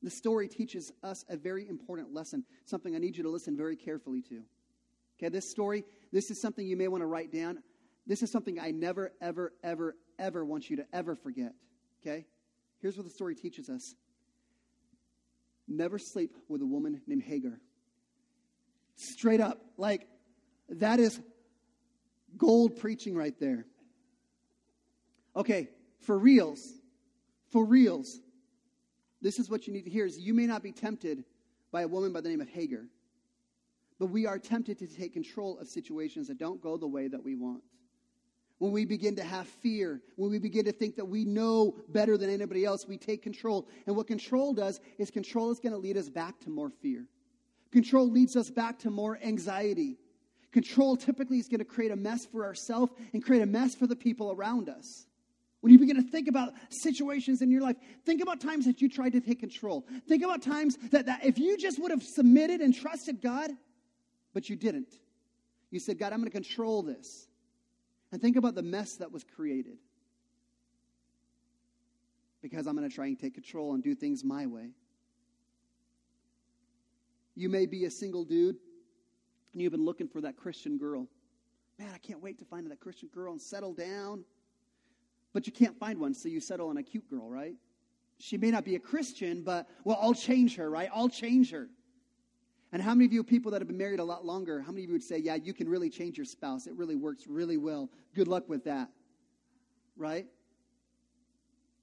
The 0.00 0.10
story 0.10 0.46
teaches 0.46 0.92
us 1.02 1.24
a 1.28 1.36
very 1.36 1.68
important 1.68 2.14
lesson, 2.14 2.44
something 2.66 2.94
I 2.94 2.98
need 2.98 3.16
you 3.16 3.24
to 3.24 3.30
listen 3.30 3.56
very 3.56 3.74
carefully 3.74 4.22
to. 4.28 4.42
Okay, 5.18 5.28
this 5.28 5.50
story, 5.50 5.84
this 6.12 6.30
is 6.30 6.40
something 6.40 6.64
you 6.64 6.76
may 6.76 6.86
want 6.86 7.02
to 7.02 7.06
write 7.06 7.32
down. 7.32 7.58
This 8.06 8.22
is 8.22 8.30
something 8.30 8.60
I 8.60 8.70
never, 8.70 9.12
ever, 9.20 9.52
ever, 9.64 9.96
ever 10.20 10.44
want 10.44 10.70
you 10.70 10.76
to 10.76 10.86
ever 10.92 11.16
forget. 11.16 11.52
Okay? 12.00 12.26
Here's 12.80 12.96
what 12.96 13.06
the 13.06 13.12
story 13.12 13.34
teaches 13.34 13.68
us 13.68 13.96
never 15.68 15.98
sleep 15.98 16.36
with 16.48 16.62
a 16.62 16.66
woman 16.66 17.00
named 17.06 17.22
Hagar. 17.22 17.60
Straight 18.96 19.40
up. 19.40 19.60
Like, 19.76 20.06
that 20.68 21.00
is 21.00 21.20
gold 22.36 22.76
preaching 22.76 23.14
right 23.14 23.38
there. 23.38 23.66
Okay, 25.36 25.68
for 26.00 26.18
reals, 26.18 26.72
for 27.50 27.64
reals, 27.64 28.20
this 29.20 29.38
is 29.38 29.50
what 29.50 29.66
you 29.66 29.72
need 29.72 29.84
to 29.84 29.90
hear 29.90 30.06
is 30.06 30.18
you 30.18 30.34
may 30.34 30.46
not 30.46 30.62
be 30.62 30.70
tempted 30.70 31.24
by 31.72 31.82
a 31.82 31.88
woman 31.88 32.12
by 32.12 32.20
the 32.20 32.28
name 32.28 32.40
of 32.40 32.48
Hagar, 32.48 32.84
but 33.98 34.06
we 34.06 34.26
are 34.26 34.38
tempted 34.38 34.78
to 34.78 34.86
take 34.86 35.12
control 35.12 35.58
of 35.58 35.66
situations 35.66 36.28
that 36.28 36.38
don't 36.38 36.60
go 36.60 36.76
the 36.76 36.86
way 36.86 37.08
that 37.08 37.22
we 37.22 37.34
want. 37.34 37.62
When 38.58 38.70
we 38.70 38.84
begin 38.84 39.16
to 39.16 39.24
have 39.24 39.48
fear, 39.48 40.00
when 40.16 40.30
we 40.30 40.38
begin 40.38 40.64
to 40.66 40.72
think 40.72 40.96
that 40.96 41.04
we 41.04 41.24
know 41.24 41.74
better 41.88 42.16
than 42.16 42.30
anybody 42.30 42.64
else, 42.64 42.86
we 42.86 42.96
take 42.96 43.22
control. 43.22 43.68
And 43.86 43.96
what 43.96 44.06
control 44.06 44.54
does 44.54 44.80
is 44.98 45.10
control 45.10 45.50
is 45.50 45.58
going 45.58 45.72
to 45.72 45.78
lead 45.78 45.96
us 45.96 46.08
back 46.08 46.38
to 46.40 46.50
more 46.50 46.70
fear. 46.70 47.06
Control 47.72 48.08
leads 48.08 48.36
us 48.36 48.50
back 48.50 48.78
to 48.80 48.90
more 48.90 49.18
anxiety. 49.22 49.98
Control 50.52 50.96
typically 50.96 51.38
is 51.38 51.48
going 51.48 51.58
to 51.58 51.64
create 51.64 51.90
a 51.90 51.96
mess 51.96 52.24
for 52.24 52.44
ourselves 52.44 52.92
and 53.12 53.24
create 53.24 53.42
a 53.42 53.46
mess 53.46 53.74
for 53.74 53.88
the 53.88 53.96
people 53.96 54.30
around 54.30 54.68
us. 54.68 55.06
When 55.60 55.72
you 55.72 55.78
begin 55.78 55.96
to 55.96 56.02
think 56.02 56.28
about 56.28 56.52
situations 56.68 57.42
in 57.42 57.50
your 57.50 57.62
life, 57.62 57.76
think 58.04 58.22
about 58.22 58.40
times 58.40 58.66
that 58.66 58.80
you 58.80 58.88
tried 58.88 59.14
to 59.14 59.20
take 59.20 59.40
control. 59.40 59.84
Think 60.06 60.22
about 60.22 60.42
times 60.42 60.76
that, 60.92 61.06
that 61.06 61.24
if 61.24 61.38
you 61.38 61.56
just 61.56 61.80
would 61.80 61.90
have 61.90 62.02
submitted 62.02 62.60
and 62.60 62.72
trusted 62.72 63.20
God, 63.20 63.50
but 64.32 64.48
you 64.48 64.56
didn't. 64.56 64.94
You 65.70 65.80
said, 65.80 65.98
God, 65.98 66.12
I'm 66.12 66.20
going 66.20 66.30
to 66.30 66.38
control 66.38 66.82
this. 66.82 67.26
And 68.14 68.22
think 68.22 68.36
about 68.36 68.54
the 68.54 68.62
mess 68.62 68.94
that 68.98 69.10
was 69.10 69.24
created. 69.24 69.76
Because 72.42 72.68
I'm 72.68 72.76
going 72.76 72.88
to 72.88 72.94
try 72.94 73.06
and 73.06 73.18
take 73.18 73.34
control 73.34 73.74
and 73.74 73.82
do 73.82 73.92
things 73.96 74.22
my 74.22 74.46
way. 74.46 74.70
You 77.34 77.48
may 77.48 77.66
be 77.66 77.86
a 77.86 77.90
single 77.90 78.24
dude 78.24 78.54
and 79.52 79.60
you've 79.60 79.72
been 79.72 79.84
looking 79.84 80.06
for 80.06 80.20
that 80.20 80.36
Christian 80.36 80.78
girl. 80.78 81.08
Man, 81.76 81.90
I 81.92 81.98
can't 81.98 82.22
wait 82.22 82.38
to 82.38 82.44
find 82.44 82.70
that 82.70 82.78
Christian 82.78 83.08
girl 83.12 83.32
and 83.32 83.42
settle 83.42 83.74
down. 83.74 84.22
But 85.32 85.48
you 85.48 85.52
can't 85.52 85.76
find 85.76 85.98
one, 85.98 86.14
so 86.14 86.28
you 86.28 86.38
settle 86.38 86.68
on 86.68 86.76
a 86.76 86.84
cute 86.84 87.10
girl, 87.10 87.28
right? 87.28 87.56
She 88.20 88.36
may 88.36 88.52
not 88.52 88.64
be 88.64 88.76
a 88.76 88.78
Christian, 88.80 89.42
but, 89.42 89.68
well, 89.82 89.98
I'll 90.00 90.14
change 90.14 90.54
her, 90.54 90.70
right? 90.70 90.88
I'll 90.94 91.08
change 91.08 91.50
her. 91.50 91.68
And 92.74 92.82
how 92.82 92.92
many 92.92 93.04
of 93.04 93.12
you 93.12 93.22
people 93.22 93.52
that 93.52 93.60
have 93.60 93.68
been 93.68 93.78
married 93.78 94.00
a 94.00 94.04
lot 94.04 94.26
longer, 94.26 94.60
how 94.60 94.72
many 94.72 94.82
of 94.82 94.88
you 94.88 94.94
would 94.94 95.02
say, 95.04 95.16
yeah, 95.16 95.36
you 95.36 95.54
can 95.54 95.68
really 95.68 95.88
change 95.88 96.18
your 96.18 96.24
spouse? 96.24 96.66
It 96.66 96.74
really 96.74 96.96
works 96.96 97.28
really 97.28 97.56
well. 97.56 97.88
Good 98.16 98.26
luck 98.26 98.48
with 98.48 98.64
that, 98.64 98.88
right? 99.96 100.26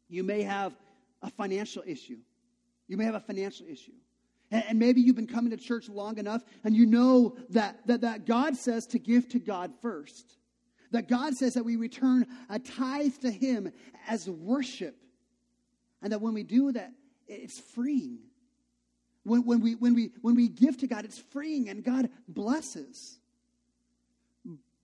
You 0.09 0.25
may 0.25 0.41
have 0.41 0.75
a 1.21 1.29
financial 1.29 1.81
issue. 1.87 2.17
You 2.89 2.97
may 2.97 3.05
have 3.05 3.15
a 3.15 3.21
financial 3.21 3.67
issue. 3.67 3.93
And, 4.51 4.65
and 4.67 4.79
maybe 4.79 4.99
you've 4.99 5.15
been 5.15 5.27
coming 5.27 5.51
to 5.51 5.57
church 5.57 5.87
long 5.87 6.17
enough 6.17 6.43
and 6.65 6.75
you 6.75 6.85
know 6.85 7.37
that, 7.51 7.87
that, 7.87 8.01
that 8.01 8.25
God 8.25 8.57
says 8.57 8.85
to 8.87 8.99
give 8.99 9.29
to 9.29 9.39
God 9.39 9.71
first. 9.81 10.35
That 10.91 11.07
God 11.07 11.35
says 11.35 11.53
that 11.53 11.63
we 11.63 11.77
return 11.77 12.27
a 12.49 12.59
tithe 12.59 13.15
to 13.21 13.31
Him 13.31 13.71
as 14.09 14.29
worship. 14.29 14.97
And 16.01 16.11
that 16.11 16.19
when 16.19 16.33
we 16.33 16.43
do 16.43 16.73
that, 16.73 16.91
it's 17.29 17.59
freeing. 17.59 18.19
When, 19.23 19.45
when, 19.45 19.61
we, 19.61 19.75
when, 19.75 19.93
we, 19.93 20.11
when 20.21 20.35
we 20.35 20.47
give 20.47 20.77
to 20.79 20.87
God, 20.87 21.05
it's 21.05 21.19
freeing 21.19 21.69
and 21.69 21.83
God 21.83 22.09
blesses. 22.27 23.19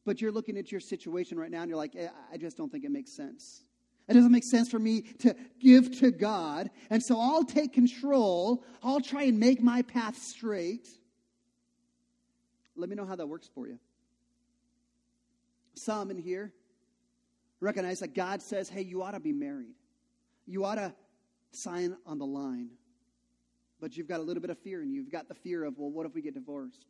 But 0.06 0.22
you're 0.22 0.32
looking 0.32 0.58
at 0.58 0.72
your 0.72 0.80
situation 0.80 1.38
right 1.38 1.52
now 1.52 1.62
and 1.62 1.70
you're 1.70 1.78
like, 1.78 1.96
eh, 1.96 2.08
I 2.32 2.38
just 2.38 2.56
don't 2.56 2.72
think 2.72 2.86
it 2.86 2.92
makes 2.92 3.12
sense. 3.12 3.64
It 4.08 4.14
doesn't 4.14 4.32
make 4.32 4.46
sense 4.46 4.70
for 4.70 4.80
me 4.80 5.02
to 5.20 5.36
give 5.60 6.00
to 6.00 6.12
God. 6.12 6.70
And 6.90 7.04
so 7.04 7.20
I'll 7.20 7.44
take 7.44 7.74
control. 7.74 8.64
I'll 8.82 9.02
try 9.02 9.24
and 9.24 9.38
make 9.38 9.62
my 9.62 9.82
path 9.82 10.18
straight. 10.18 10.88
Let 12.78 12.90
me 12.90 12.96
know 12.96 13.06
how 13.06 13.18
that 13.18 13.28
works 13.28 13.50
for 13.54 13.68
you. 13.68 13.80
Some 15.74 16.10
in 16.10 16.18
here 16.18 16.54
recognize 17.60 18.00
that 18.00 18.16
God 18.16 18.42
says, 18.42 18.70
hey, 18.70 18.84
you 18.84 19.04
ought 19.04 19.12
to 19.12 19.20
be 19.20 19.34
married. 19.34 19.76
You 20.46 20.64
ought 20.64 20.76
to 20.76 20.94
sign 21.52 21.98
on 22.06 22.18
the 22.18 22.26
line. 22.26 22.70
But 23.80 23.96
you've 23.96 24.08
got 24.08 24.20
a 24.20 24.24
little 24.24 24.42
bit 24.42 24.50
of 24.50 24.58
fear, 24.60 24.82
and 24.82 24.92
you've 24.92 25.12
got 25.12 25.28
the 25.28 25.36
fear 25.36 25.64
of, 25.64 25.78
well, 25.78 25.92
what 25.92 26.06
if 26.06 26.14
we 26.16 26.22
get 26.22 26.34
divorced? 26.34 26.86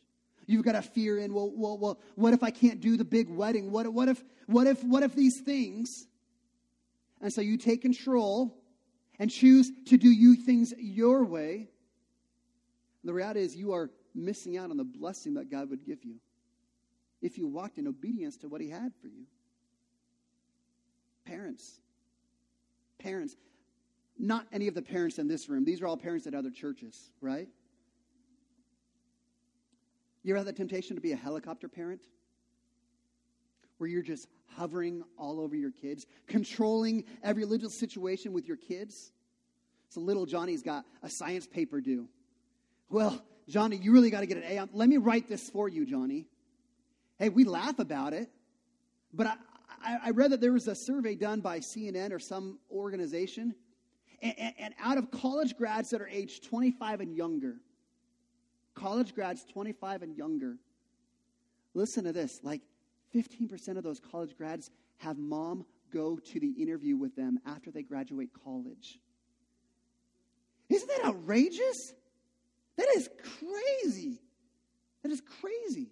You've 0.45 0.63
got 0.63 0.75
a 0.75 0.81
fear 0.81 1.19
in, 1.19 1.33
well, 1.33 1.51
well, 1.53 1.77
well, 1.77 1.99
what 2.15 2.33
if 2.33 2.43
I 2.43 2.51
can't 2.51 2.79
do 2.79 2.95
the 2.95 3.03
big 3.03 3.29
wedding? 3.29 3.71
What, 3.71 3.87
what 3.91 4.07
if, 4.07 4.23
what 4.45 4.67
if, 4.67 4.81
what 4.83 5.03
if 5.03 5.13
these 5.13 5.41
things? 5.41 6.07
And 7.21 7.33
so 7.33 7.41
you 7.41 7.57
take 7.57 7.81
control 7.81 8.57
and 9.19 9.29
choose 9.29 9.71
to 9.87 9.97
do 9.97 10.09
you 10.09 10.35
things 10.35 10.73
your 10.77 11.25
way. 11.25 11.69
the 13.03 13.13
reality 13.13 13.41
is 13.41 13.55
you 13.55 13.73
are 13.73 13.89
missing 14.13 14.57
out 14.57 14.69
on 14.71 14.77
the 14.77 14.83
blessing 14.83 15.33
that 15.35 15.49
God 15.49 15.69
would 15.69 15.85
give 15.85 16.03
you 16.03 16.15
if 17.21 17.37
you 17.37 17.47
walked 17.47 17.77
in 17.77 17.87
obedience 17.87 18.37
to 18.37 18.47
what 18.47 18.61
He 18.61 18.69
had 18.69 18.93
for 19.01 19.07
you. 19.07 19.25
Parents, 21.25 21.79
parents, 22.99 23.35
not 24.19 24.47
any 24.51 24.67
of 24.67 24.75
the 24.75 24.81
parents 24.81 25.19
in 25.19 25.27
this 25.27 25.49
room, 25.49 25.65
these 25.65 25.81
are 25.81 25.87
all 25.87 25.97
parents 25.97 26.27
at 26.27 26.33
other 26.33 26.49
churches, 26.49 27.11
right? 27.21 27.47
You 30.23 30.33
ever 30.33 30.39
had 30.39 30.47
the 30.47 30.53
temptation 30.53 30.95
to 30.95 31.01
be 31.01 31.13
a 31.13 31.15
helicopter 31.15 31.67
parent? 31.67 32.01
Where 33.77 33.89
you're 33.89 34.01
just 34.01 34.27
hovering 34.55 35.03
all 35.17 35.39
over 35.39 35.55
your 35.55 35.71
kids, 35.71 36.05
controlling 36.27 37.05
every 37.23 37.45
little 37.45 37.69
situation 37.69 38.33
with 38.33 38.47
your 38.47 38.57
kids? 38.57 39.11
So 39.89 40.01
little 40.01 40.25
Johnny's 40.25 40.63
got 40.63 40.83
a 41.03 41.09
science 41.09 41.47
paper 41.47 41.79
due. 41.79 42.09
Well, 42.89 43.23
Johnny, 43.47 43.77
you 43.77 43.93
really 43.93 44.09
got 44.09 44.21
to 44.21 44.25
get 44.25 44.37
an 44.37 44.43
A. 44.43 44.67
Let 44.73 44.89
me 44.89 44.97
write 44.97 45.29
this 45.29 45.49
for 45.49 45.69
you, 45.69 45.85
Johnny. 45.85 46.25
Hey, 47.17 47.29
we 47.29 47.45
laugh 47.45 47.79
about 47.79 48.13
it, 48.13 48.29
but 49.13 49.27
I, 49.27 49.35
I, 49.81 49.97
I 50.05 50.09
read 50.11 50.31
that 50.31 50.41
there 50.41 50.51
was 50.51 50.67
a 50.67 50.75
survey 50.75 51.15
done 51.15 51.39
by 51.39 51.59
CNN 51.59 52.11
or 52.11 52.19
some 52.19 52.59
organization, 52.69 53.55
and, 54.21 54.33
and, 54.37 54.53
and 54.59 54.73
out 54.79 54.97
of 54.97 55.11
college 55.11 55.55
grads 55.57 55.89
that 55.91 56.01
are 56.01 56.07
aged 56.07 56.43
25 56.43 57.01
and 57.01 57.15
younger, 57.15 57.55
college 58.75 59.13
grads 59.13 59.45
25 59.45 60.03
and 60.03 60.17
younger, 60.17 60.57
listen 61.73 62.03
to 62.05 62.13
this 62.13 62.39
like 62.43 62.61
15% 63.15 63.77
of 63.77 63.83
those 63.83 63.99
college 63.99 64.35
grads 64.37 64.69
have 64.97 65.17
mom 65.17 65.65
go 65.93 66.17
to 66.17 66.39
the 66.39 66.51
interview 66.61 66.97
with 66.97 67.15
them 67.15 67.39
after 67.45 67.71
they 67.71 67.83
graduate 67.83 68.29
college. 68.43 68.99
Isn't 70.69 70.89
that 70.89 71.05
outrageous? 71.05 71.93
That 72.77 72.87
is 72.95 73.09
crazy. 73.39 74.19
That 75.03 75.11
is 75.11 75.21
crazy. 75.41 75.89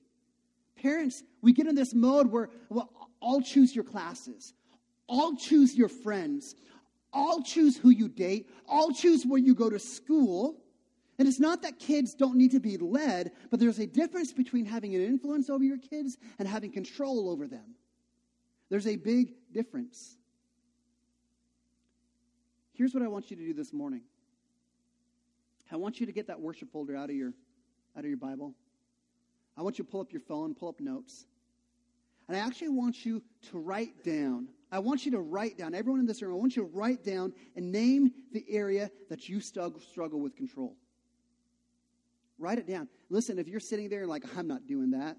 Parents, 0.81 1.23
we 1.41 1.53
get 1.53 1.67
in 1.67 1.75
this 1.75 1.93
mode 1.93 2.31
where, 2.31 2.49
well, 2.69 2.89
I'll 3.21 3.41
choose 3.41 3.73
your 3.73 3.85
classes, 3.85 4.53
I'll 5.09 5.35
choose 5.35 5.75
your 5.75 5.89
friends, 5.89 6.55
I'll 7.15 7.41
choose 7.41 7.77
who 7.77 7.89
you 7.89 8.09
date, 8.09 8.49
I'll 8.69 8.91
choose 8.91 9.25
where 9.25 9.39
you 9.39 9.55
go 9.55 9.69
to 9.69 9.79
school. 9.79 10.61
And 11.17 11.29
it's 11.29 11.39
not 11.39 11.61
that 11.61 11.79
kids 11.79 12.13
don't 12.13 12.35
need 12.35 12.51
to 12.51 12.59
be 12.59 12.75
led, 12.75 13.31
but 13.49 13.57
there's 13.57 13.79
a 13.79 13.87
difference 13.87 14.33
between 14.33 14.65
having 14.65 14.93
an 14.95 15.01
influence 15.01 15.49
over 15.49 15.63
your 15.63 15.77
kids 15.77 16.17
and 16.39 16.45
having 16.45 16.73
control 16.73 17.29
over 17.29 17.47
them. 17.47 17.75
There's 18.69 18.85
a 18.85 18.97
big 18.97 19.33
difference. 19.53 20.17
Here's 22.73 22.93
what 22.93 23.01
I 23.01 23.07
want 23.07 23.31
you 23.31 23.37
to 23.37 23.45
do 23.45 23.53
this 23.53 23.71
morning. 23.71 24.01
I 25.71 25.77
want 25.77 25.99
you 25.99 26.05
to 26.05 26.11
get 26.11 26.27
that 26.27 26.39
worship 26.39 26.71
folder 26.71 26.95
out 26.95 27.09
of 27.09 27.15
your 27.15 27.33
out 27.97 28.03
of 28.03 28.05
your 28.05 28.17
Bible. 28.17 28.53
I 29.57 29.61
want 29.61 29.77
you 29.77 29.85
to 29.85 29.89
pull 29.89 30.01
up 30.01 30.11
your 30.11 30.21
phone, 30.21 30.53
pull 30.53 30.69
up 30.69 30.81
notes. 30.81 31.25
And 32.27 32.35
I 32.35 32.41
actually 32.41 32.69
want 32.69 33.05
you 33.05 33.21
to 33.51 33.57
write 33.57 34.03
down. 34.03 34.49
I 34.71 34.79
want 34.79 35.05
you 35.05 35.11
to 35.11 35.19
write 35.19 35.57
down, 35.57 35.73
everyone 35.73 35.99
in 35.99 36.05
this 36.05 36.21
room, 36.21 36.33
I 36.33 36.35
want 36.35 36.55
you 36.55 36.63
to 36.63 36.69
write 36.69 37.03
down 37.03 37.33
and 37.55 37.71
name 37.71 38.11
the 38.31 38.43
area 38.49 38.91
that 39.09 39.29
you 39.29 39.39
struggle 39.39 40.19
with 40.19 40.35
control. 40.35 40.75
Write 42.37 42.57
it 42.57 42.67
down. 42.67 42.87
Listen, 43.09 43.39
if 43.39 43.47
you're 43.47 43.59
sitting 43.59 43.89
there 43.89 44.01
and 44.01 44.09
like, 44.09 44.23
I'm 44.37 44.47
not 44.47 44.67
doing 44.67 44.91
that, 44.91 45.17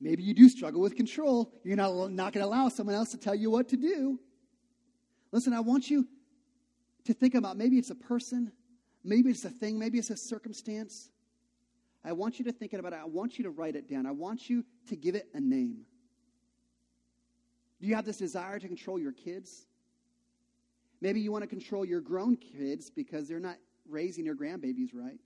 maybe 0.00 0.22
you 0.22 0.34
do 0.34 0.48
struggle 0.48 0.80
with 0.80 0.94
control. 0.94 1.52
You're 1.64 1.76
not, 1.76 2.12
not 2.12 2.32
going 2.32 2.44
to 2.44 2.48
allow 2.48 2.68
someone 2.68 2.94
else 2.94 3.10
to 3.10 3.18
tell 3.18 3.34
you 3.34 3.50
what 3.50 3.68
to 3.70 3.76
do. 3.76 4.20
Listen, 5.32 5.52
I 5.52 5.60
want 5.60 5.90
you 5.90 6.06
to 7.04 7.14
think 7.14 7.34
about 7.34 7.56
maybe 7.56 7.78
it's 7.78 7.90
a 7.90 7.96
person, 7.96 8.52
maybe 9.02 9.30
it's 9.30 9.44
a 9.44 9.50
thing, 9.50 9.78
maybe 9.78 9.98
it's 9.98 10.10
a 10.10 10.16
circumstance. 10.16 11.08
I 12.04 12.12
want 12.12 12.38
you 12.38 12.44
to 12.44 12.52
think 12.52 12.72
about 12.72 12.92
it. 12.92 12.98
I 13.00 13.06
want 13.06 13.38
you 13.38 13.44
to 13.44 13.50
write 13.50 13.76
it 13.76 13.88
down. 13.88 14.06
I 14.06 14.10
want 14.10 14.50
you 14.50 14.64
to 14.88 14.96
give 14.96 15.14
it 15.14 15.28
a 15.34 15.40
name. 15.40 15.86
Do 17.82 17.88
you 17.88 17.96
have 17.96 18.04
this 18.04 18.18
desire 18.18 18.60
to 18.60 18.68
control 18.68 18.96
your 18.96 19.10
kids? 19.10 19.66
Maybe 21.00 21.20
you 21.20 21.32
want 21.32 21.42
to 21.42 21.48
control 21.48 21.84
your 21.84 22.00
grown 22.00 22.36
kids 22.36 22.88
because 22.88 23.26
they're 23.26 23.40
not 23.40 23.56
raising 23.90 24.24
your 24.24 24.36
grandbabies 24.36 24.90
right. 24.94 25.18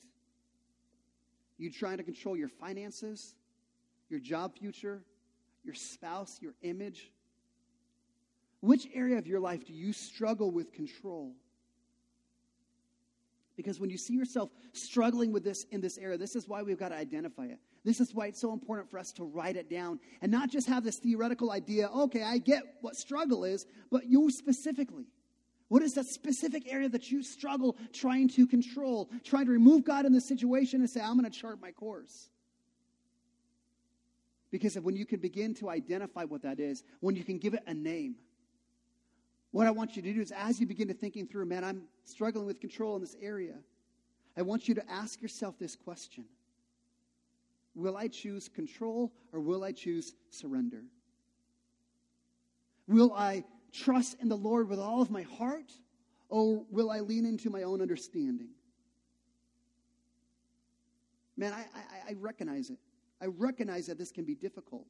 You 1.58 1.70
trying 1.70 1.98
to 1.98 2.02
control 2.02 2.34
your 2.34 2.48
finances, 2.48 3.34
your 4.08 4.20
job 4.20 4.56
future, 4.58 5.02
your 5.64 5.74
spouse, 5.74 6.38
your 6.40 6.54
image? 6.62 7.12
Which 8.60 8.88
area 8.94 9.18
of 9.18 9.26
your 9.26 9.40
life 9.40 9.66
do 9.66 9.74
you 9.74 9.92
struggle 9.92 10.50
with 10.50 10.72
control? 10.72 11.34
Because 13.56 13.80
when 13.80 13.88
you 13.88 13.96
see 13.96 14.14
yourself 14.14 14.50
struggling 14.72 15.32
with 15.32 15.42
this 15.42 15.64
in 15.70 15.80
this 15.80 15.96
area, 15.96 16.18
this 16.18 16.36
is 16.36 16.46
why 16.46 16.62
we've 16.62 16.78
got 16.78 16.90
to 16.90 16.96
identify 16.96 17.46
it. 17.46 17.58
This 17.84 18.00
is 18.00 18.14
why 18.14 18.26
it's 18.26 18.40
so 18.40 18.52
important 18.52 18.90
for 18.90 18.98
us 18.98 19.12
to 19.12 19.24
write 19.24 19.56
it 19.56 19.70
down 19.70 19.98
and 20.20 20.30
not 20.30 20.50
just 20.50 20.68
have 20.68 20.84
this 20.84 20.98
theoretical 20.98 21.50
idea, 21.50 21.88
okay, 21.88 22.22
I 22.22 22.38
get 22.38 22.62
what 22.82 22.96
struggle 22.96 23.44
is, 23.44 23.66
but 23.90 24.04
you 24.04 24.30
specifically. 24.30 25.06
What 25.68 25.82
is 25.82 25.94
that 25.94 26.06
specific 26.06 26.72
area 26.72 26.88
that 26.90 27.10
you 27.10 27.22
struggle 27.22 27.76
trying 27.92 28.28
to 28.30 28.46
control, 28.46 29.10
trying 29.24 29.46
to 29.46 29.52
remove 29.52 29.84
God 29.84 30.04
in 30.04 30.12
the 30.12 30.20
situation 30.20 30.80
and 30.80 30.88
say, 30.88 31.00
I'm 31.00 31.18
going 31.18 31.30
to 31.30 31.36
chart 31.36 31.60
my 31.60 31.72
course? 31.72 32.28
Because 34.50 34.78
when 34.78 34.94
you 34.94 35.06
can 35.06 35.18
begin 35.18 35.54
to 35.54 35.68
identify 35.70 36.24
what 36.24 36.42
that 36.42 36.60
is, 36.60 36.84
when 37.00 37.16
you 37.16 37.24
can 37.24 37.38
give 37.38 37.54
it 37.54 37.62
a 37.66 37.74
name, 37.74 38.16
what 39.50 39.66
I 39.66 39.70
want 39.70 39.96
you 39.96 40.02
to 40.02 40.12
do 40.12 40.20
is 40.20 40.32
as 40.32 40.60
you 40.60 40.66
begin 40.66 40.88
to 40.88 40.94
thinking 40.94 41.26
through, 41.26 41.46
man, 41.46 41.64
I'm 41.64 41.82
struggling 42.04 42.46
with 42.46 42.60
control 42.60 42.96
in 42.96 43.00
this 43.00 43.16
area, 43.20 43.54
I 44.36 44.42
want 44.42 44.68
you 44.68 44.74
to 44.74 44.90
ask 44.90 45.22
yourself 45.22 45.58
this 45.58 45.76
question 45.76 46.24
Will 47.74 47.96
I 47.96 48.08
choose 48.08 48.48
control 48.48 49.12
or 49.32 49.40
will 49.40 49.62
I 49.62 49.72
choose 49.72 50.14
surrender? 50.30 50.84
Will 52.88 53.12
I 53.12 53.44
trust 53.72 54.16
in 54.20 54.28
the 54.28 54.36
Lord 54.36 54.68
with 54.68 54.78
all 54.78 55.02
of 55.02 55.10
my 55.10 55.22
heart 55.22 55.72
or 56.28 56.64
will 56.70 56.90
I 56.90 57.00
lean 57.00 57.26
into 57.26 57.50
my 57.50 57.62
own 57.62 57.82
understanding? 57.82 58.48
Man, 61.36 61.52
I, 61.52 61.66
I, 61.74 62.10
I 62.10 62.14
recognize 62.14 62.70
it. 62.70 62.78
I 63.20 63.26
recognize 63.26 63.86
that 63.86 63.98
this 63.98 64.10
can 64.10 64.24
be 64.24 64.34
difficult. 64.34 64.86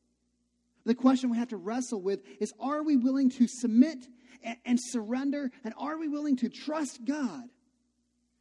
The 0.87 0.95
question 0.95 1.31
we 1.31 1.37
have 1.37 1.49
to 1.49 1.57
wrestle 1.57 2.01
with 2.01 2.21
is 2.41 2.55
are 2.61 2.83
we 2.83 2.97
willing 2.97 3.29
to 3.31 3.49
submit 3.49 4.07
and, 4.43 4.57
and 4.65 4.79
surrender? 4.81 5.51
And 5.65 5.75
are 5.77 5.99
we 5.99 6.09
willing 6.09 6.37
to 6.37 6.49
trust 6.49 7.05
God? 7.05 7.43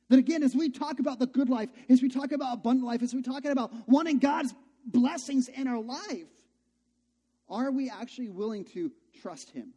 That 0.09 0.19
again, 0.19 0.43
as 0.43 0.55
we 0.55 0.69
talk 0.69 0.99
about 0.99 1.17
the 1.17 1.25
good 1.25 1.49
life, 1.49 1.69
as 1.89 2.03
we 2.03 2.09
talk 2.09 2.31
about 2.31 2.53
abundant 2.53 2.85
life, 2.85 3.01
as 3.01 3.15
we 3.15 3.23
talk 3.23 3.45
about 3.45 3.73
wanting 3.87 4.19
God's 4.19 4.53
blessings 4.85 5.47
in 5.49 5.67
our 5.67 5.81
life, 5.81 6.27
are 7.49 7.71
we 7.71 7.89
actually 7.89 8.29
willing 8.29 8.63
to 8.65 8.91
trust 9.21 9.49
Him? 9.49 9.73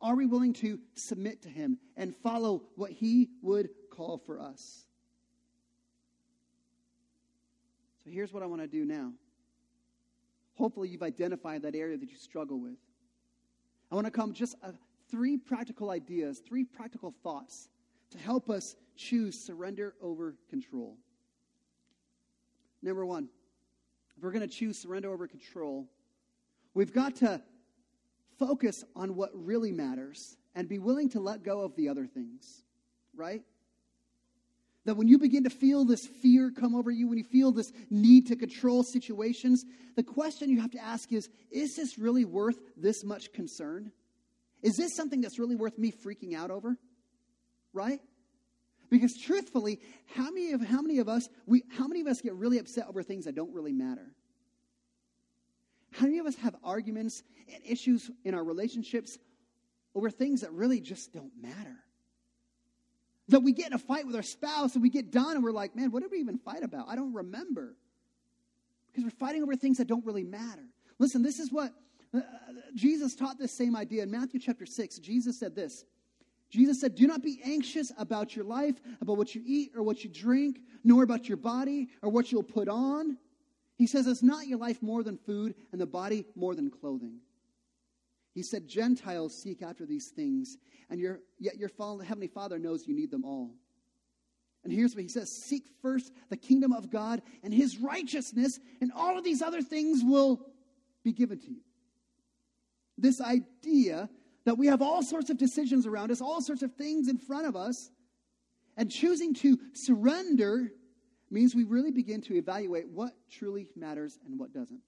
Are 0.00 0.16
we 0.16 0.24
willing 0.24 0.54
to 0.54 0.78
submit 0.94 1.42
to 1.42 1.50
Him 1.50 1.78
and 1.94 2.16
follow 2.16 2.62
what 2.76 2.90
He 2.90 3.28
would 3.42 3.68
call 3.90 4.16
for 4.16 4.40
us? 4.40 4.86
So 8.02 8.10
here's 8.10 8.32
what 8.32 8.42
I 8.42 8.46
want 8.46 8.62
to 8.62 8.68
do 8.68 8.86
now. 8.86 9.12
Hopefully, 10.64 10.88
you've 10.88 11.02
identified 11.02 11.60
that 11.60 11.74
area 11.74 11.94
that 11.94 12.10
you 12.10 12.16
struggle 12.16 12.58
with. 12.58 12.78
I 13.92 13.96
want 13.96 14.06
to 14.06 14.10
come 14.10 14.32
just 14.32 14.56
uh, 14.62 14.70
three 15.10 15.36
practical 15.36 15.90
ideas, 15.90 16.38
three 16.38 16.64
practical 16.64 17.12
thoughts 17.22 17.68
to 18.12 18.16
help 18.16 18.48
us 18.48 18.74
choose 18.96 19.38
surrender 19.38 19.92
over 20.00 20.36
control. 20.48 20.96
Number 22.80 23.04
one, 23.04 23.28
if 24.16 24.22
we're 24.22 24.30
going 24.30 24.48
to 24.48 24.54
choose 24.54 24.78
surrender 24.78 25.12
over 25.12 25.28
control, 25.28 25.86
we've 26.72 26.94
got 26.94 27.16
to 27.16 27.42
focus 28.38 28.84
on 28.96 29.16
what 29.16 29.32
really 29.34 29.70
matters 29.70 30.38
and 30.54 30.66
be 30.66 30.78
willing 30.78 31.10
to 31.10 31.20
let 31.20 31.42
go 31.42 31.60
of 31.60 31.76
the 31.76 31.90
other 31.90 32.06
things, 32.06 32.62
right? 33.14 33.42
That 34.84 34.96
when 34.96 35.08
you 35.08 35.18
begin 35.18 35.44
to 35.44 35.50
feel 35.50 35.84
this 35.84 36.06
fear 36.06 36.50
come 36.50 36.74
over 36.74 36.90
you, 36.90 37.08
when 37.08 37.16
you 37.16 37.24
feel 37.24 37.52
this 37.52 37.72
need 37.90 38.26
to 38.26 38.36
control 38.36 38.82
situations, 38.82 39.64
the 39.96 40.02
question 40.02 40.50
you 40.50 40.60
have 40.60 40.72
to 40.72 40.82
ask 40.82 41.12
is 41.12 41.28
Is 41.50 41.76
this 41.76 41.98
really 41.98 42.24
worth 42.24 42.58
this 42.76 43.04
much 43.04 43.32
concern? 43.32 43.92
Is 44.62 44.76
this 44.76 44.94
something 44.96 45.20
that's 45.20 45.38
really 45.38 45.56
worth 45.56 45.78
me 45.78 45.92
freaking 45.92 46.34
out 46.34 46.50
over? 46.50 46.76
Right? 47.72 48.00
Because 48.90 49.16
truthfully, 49.16 49.80
how 50.14 50.30
many 50.30 50.52
of 50.52 50.60
how 50.60 50.80
many 50.82 50.98
of 50.98 51.08
us 51.08 51.28
we 51.46 51.62
how 51.76 51.86
many 51.86 52.00
of 52.00 52.06
us 52.06 52.20
get 52.20 52.34
really 52.34 52.58
upset 52.58 52.86
over 52.88 53.02
things 53.02 53.24
that 53.24 53.34
don't 53.34 53.52
really 53.54 53.72
matter? 53.72 54.12
How 55.92 56.06
many 56.06 56.18
of 56.18 56.26
us 56.26 56.34
have 56.36 56.56
arguments 56.64 57.22
and 57.52 57.62
issues 57.64 58.10
in 58.24 58.34
our 58.34 58.42
relationships 58.42 59.18
over 59.94 60.10
things 60.10 60.40
that 60.40 60.52
really 60.52 60.80
just 60.80 61.12
don't 61.12 61.32
matter? 61.40 61.83
That 63.28 63.40
we 63.40 63.52
get 63.52 63.68
in 63.68 63.72
a 63.72 63.78
fight 63.78 64.06
with 64.06 64.16
our 64.16 64.22
spouse 64.22 64.74
and 64.74 64.82
we 64.82 64.90
get 64.90 65.10
done 65.10 65.36
and 65.36 65.42
we're 65.42 65.52
like, 65.52 65.74
man, 65.74 65.90
what 65.90 66.02
did 66.02 66.10
we 66.10 66.18
even 66.18 66.38
fight 66.38 66.62
about? 66.62 66.88
I 66.88 66.96
don't 66.96 67.14
remember. 67.14 67.76
Because 68.88 69.04
we're 69.04 69.26
fighting 69.26 69.42
over 69.42 69.56
things 69.56 69.78
that 69.78 69.86
don't 69.86 70.04
really 70.04 70.24
matter. 70.24 70.64
Listen, 70.98 71.22
this 71.22 71.38
is 71.38 71.50
what 71.50 71.72
uh, 72.14 72.20
Jesus 72.74 73.14
taught 73.14 73.38
this 73.38 73.52
same 73.52 73.74
idea. 73.74 74.02
In 74.02 74.10
Matthew 74.10 74.38
chapter 74.38 74.66
6, 74.66 74.98
Jesus 74.98 75.38
said 75.38 75.54
this 75.54 75.84
Jesus 76.50 76.80
said, 76.80 76.94
Do 76.94 77.06
not 77.06 77.22
be 77.22 77.40
anxious 77.44 77.90
about 77.98 78.36
your 78.36 78.44
life, 78.44 78.76
about 79.00 79.16
what 79.16 79.34
you 79.34 79.42
eat 79.44 79.72
or 79.74 79.82
what 79.82 80.04
you 80.04 80.10
drink, 80.10 80.60
nor 80.84 81.02
about 81.02 81.28
your 81.28 81.36
body 81.36 81.88
or 82.02 82.10
what 82.10 82.30
you'll 82.30 82.44
put 82.44 82.68
on. 82.68 83.16
He 83.76 83.88
says, 83.88 84.06
It's 84.06 84.22
not 84.22 84.46
your 84.46 84.58
life 84.58 84.80
more 84.80 85.02
than 85.02 85.16
food 85.16 85.54
and 85.72 85.80
the 85.80 85.86
body 85.86 86.26
more 86.36 86.54
than 86.54 86.70
clothing? 86.70 87.18
He 88.34 88.42
said, 88.42 88.66
Gentiles 88.66 89.34
seek 89.34 89.62
after 89.62 89.86
these 89.86 90.08
things, 90.08 90.58
and 90.90 90.98
your, 90.98 91.20
yet 91.38 91.56
your 91.56 91.70
Heavenly 91.78 92.26
Father 92.26 92.58
knows 92.58 92.86
you 92.86 92.94
need 92.94 93.12
them 93.12 93.24
all. 93.24 93.54
And 94.64 94.72
here's 94.72 94.94
what 94.94 95.02
he 95.02 95.08
says 95.08 95.30
Seek 95.30 95.64
first 95.80 96.12
the 96.30 96.36
kingdom 96.36 96.72
of 96.72 96.90
God 96.90 97.22
and 97.44 97.54
his 97.54 97.78
righteousness, 97.78 98.58
and 98.80 98.90
all 98.94 99.16
of 99.16 99.24
these 99.24 99.40
other 99.40 99.62
things 99.62 100.02
will 100.02 100.40
be 101.04 101.12
given 101.12 101.38
to 101.38 101.50
you. 101.50 101.60
This 102.98 103.20
idea 103.20 104.08
that 104.44 104.58
we 104.58 104.66
have 104.66 104.82
all 104.82 105.02
sorts 105.02 105.30
of 105.30 105.38
decisions 105.38 105.86
around 105.86 106.10
us, 106.10 106.20
all 106.20 106.40
sorts 106.40 106.62
of 106.62 106.74
things 106.74 107.08
in 107.08 107.18
front 107.18 107.46
of 107.46 107.54
us, 107.54 107.90
and 108.76 108.90
choosing 108.90 109.32
to 109.34 109.58
surrender 109.74 110.72
means 111.30 111.54
we 111.54 111.64
really 111.64 111.90
begin 111.90 112.20
to 112.22 112.34
evaluate 112.34 112.88
what 112.88 113.12
truly 113.30 113.68
matters 113.76 114.18
and 114.26 114.38
what 114.38 114.52
doesn't. 114.52 114.80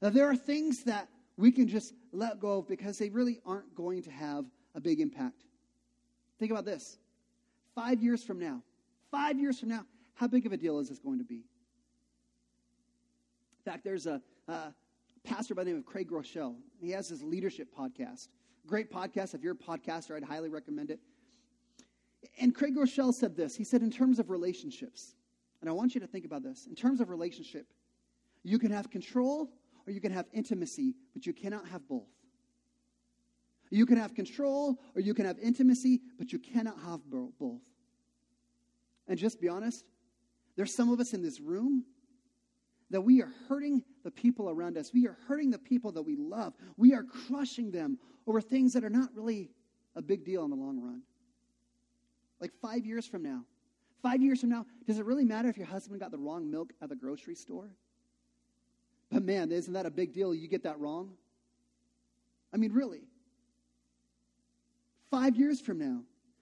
Now, 0.00 0.10
there 0.10 0.28
are 0.28 0.36
things 0.36 0.84
that 0.84 1.08
we 1.36 1.50
can 1.50 1.68
just 1.68 1.94
let 2.12 2.40
go 2.40 2.58
of 2.58 2.68
because 2.68 2.98
they 2.98 3.10
really 3.10 3.40
aren't 3.46 3.74
going 3.74 4.02
to 4.02 4.10
have 4.10 4.44
a 4.74 4.80
big 4.80 5.00
impact. 5.00 5.44
Think 6.38 6.50
about 6.50 6.64
this 6.64 6.98
five 7.74 8.02
years 8.02 8.22
from 8.22 8.38
now, 8.38 8.62
five 9.10 9.38
years 9.38 9.58
from 9.58 9.68
now, 9.70 9.84
how 10.14 10.26
big 10.26 10.46
of 10.46 10.52
a 10.52 10.56
deal 10.56 10.78
is 10.78 10.88
this 10.88 10.98
going 10.98 11.18
to 11.18 11.24
be? 11.24 11.44
In 13.64 13.72
fact, 13.72 13.84
there's 13.84 14.06
a, 14.06 14.20
a 14.48 14.74
pastor 15.24 15.54
by 15.54 15.64
the 15.64 15.70
name 15.70 15.78
of 15.78 15.86
Craig 15.86 16.10
Groeschel. 16.10 16.56
He 16.80 16.90
has 16.90 17.08
his 17.08 17.22
leadership 17.22 17.68
podcast. 17.76 18.28
Great 18.66 18.90
podcast. 18.90 19.34
If 19.34 19.42
you're 19.42 19.54
a 19.54 19.56
podcaster, 19.56 20.16
I'd 20.16 20.24
highly 20.24 20.48
recommend 20.48 20.90
it. 20.90 21.00
And 22.40 22.54
Craig 22.54 22.76
Groeschel 22.76 23.14
said 23.14 23.36
this. 23.36 23.54
He 23.54 23.64
said, 23.64 23.82
in 23.82 23.90
terms 23.90 24.18
of 24.18 24.30
relationships, 24.30 25.14
and 25.60 25.70
I 25.70 25.72
want 25.72 25.94
you 25.94 26.00
to 26.00 26.06
think 26.06 26.24
about 26.24 26.42
this. 26.42 26.66
In 26.66 26.74
terms 26.74 27.00
of 27.00 27.08
relationship, 27.08 27.66
you 28.42 28.58
can 28.58 28.70
have 28.72 28.90
control 28.90 29.48
or 29.86 29.92
you 29.92 30.00
can 30.00 30.12
have 30.12 30.26
intimacy, 30.32 30.94
but 31.14 31.26
you 31.26 31.32
cannot 31.32 31.66
have 31.68 31.86
both. 31.88 32.08
You 33.70 33.86
can 33.86 33.96
have 33.96 34.14
control 34.14 34.78
or 34.94 35.00
you 35.00 35.14
can 35.14 35.24
have 35.24 35.38
intimacy, 35.38 36.00
but 36.18 36.32
you 36.32 36.38
cannot 36.38 36.78
have 36.84 37.00
both. 37.08 37.62
And 39.08 39.18
just 39.18 39.40
be 39.40 39.48
honest, 39.48 39.84
there's 40.56 40.74
some 40.74 40.90
of 40.90 41.00
us 41.00 41.14
in 41.14 41.22
this 41.22 41.40
room 41.40 41.84
that 42.90 43.00
we 43.00 43.22
are 43.22 43.32
hurting 43.48 43.82
the 44.04 44.10
people 44.10 44.50
around 44.50 44.76
us. 44.76 44.92
We 44.92 45.06
are 45.08 45.16
hurting 45.26 45.50
the 45.50 45.58
people 45.58 45.92
that 45.92 46.02
we 46.02 46.16
love. 46.16 46.52
We 46.76 46.92
are 46.94 47.02
crushing 47.02 47.70
them 47.70 47.98
over 48.26 48.40
things 48.40 48.74
that 48.74 48.84
are 48.84 48.90
not 48.90 49.08
really 49.14 49.50
a 49.96 50.02
big 50.02 50.24
deal 50.24 50.44
in 50.44 50.50
the 50.50 50.56
long 50.56 50.80
run. 50.80 51.02
Like 52.40 52.52
five 52.60 52.84
years 52.84 53.06
from 53.06 53.22
now. 53.22 53.44
Five 54.02 54.20
years 54.20 54.40
from 54.40 54.50
now, 54.50 54.66
does 54.86 54.98
it 54.98 55.06
really 55.06 55.24
matter 55.24 55.48
if 55.48 55.56
your 55.56 55.66
husband 55.66 56.00
got 56.00 56.10
the 56.10 56.18
wrong 56.18 56.50
milk 56.50 56.72
at 56.82 56.88
the 56.88 56.96
grocery 56.96 57.36
store? 57.36 57.70
But 59.12 59.24
man, 59.24 59.52
isn't 59.52 59.74
that 59.74 59.84
a 59.84 59.90
big 59.90 60.14
deal? 60.14 60.34
You 60.34 60.48
get 60.48 60.62
that 60.62 60.80
wrong? 60.80 61.10
I 62.52 62.56
mean, 62.56 62.72
really. 62.72 63.02
Five 65.10 65.36
years 65.36 65.60
from 65.60 65.78
now, 65.78 66.00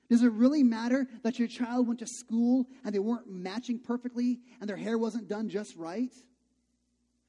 does 0.09 0.23
it 0.23 0.33
really 0.33 0.63
matter 0.63 1.07
that 1.25 1.39
your 1.39 1.49
child 1.49 1.89
went 1.89 1.99
to 2.01 2.07
school 2.07 2.67
and 2.85 2.95
they 2.95 3.01
weren't 3.01 3.29
matching 3.29 3.81
perfectly 3.81 4.39
and 4.61 4.71
their 4.71 4.77
hair 4.77 4.97
wasn't 4.97 5.29
done 5.29 5.49
just 5.49 5.77
right? 5.77 6.13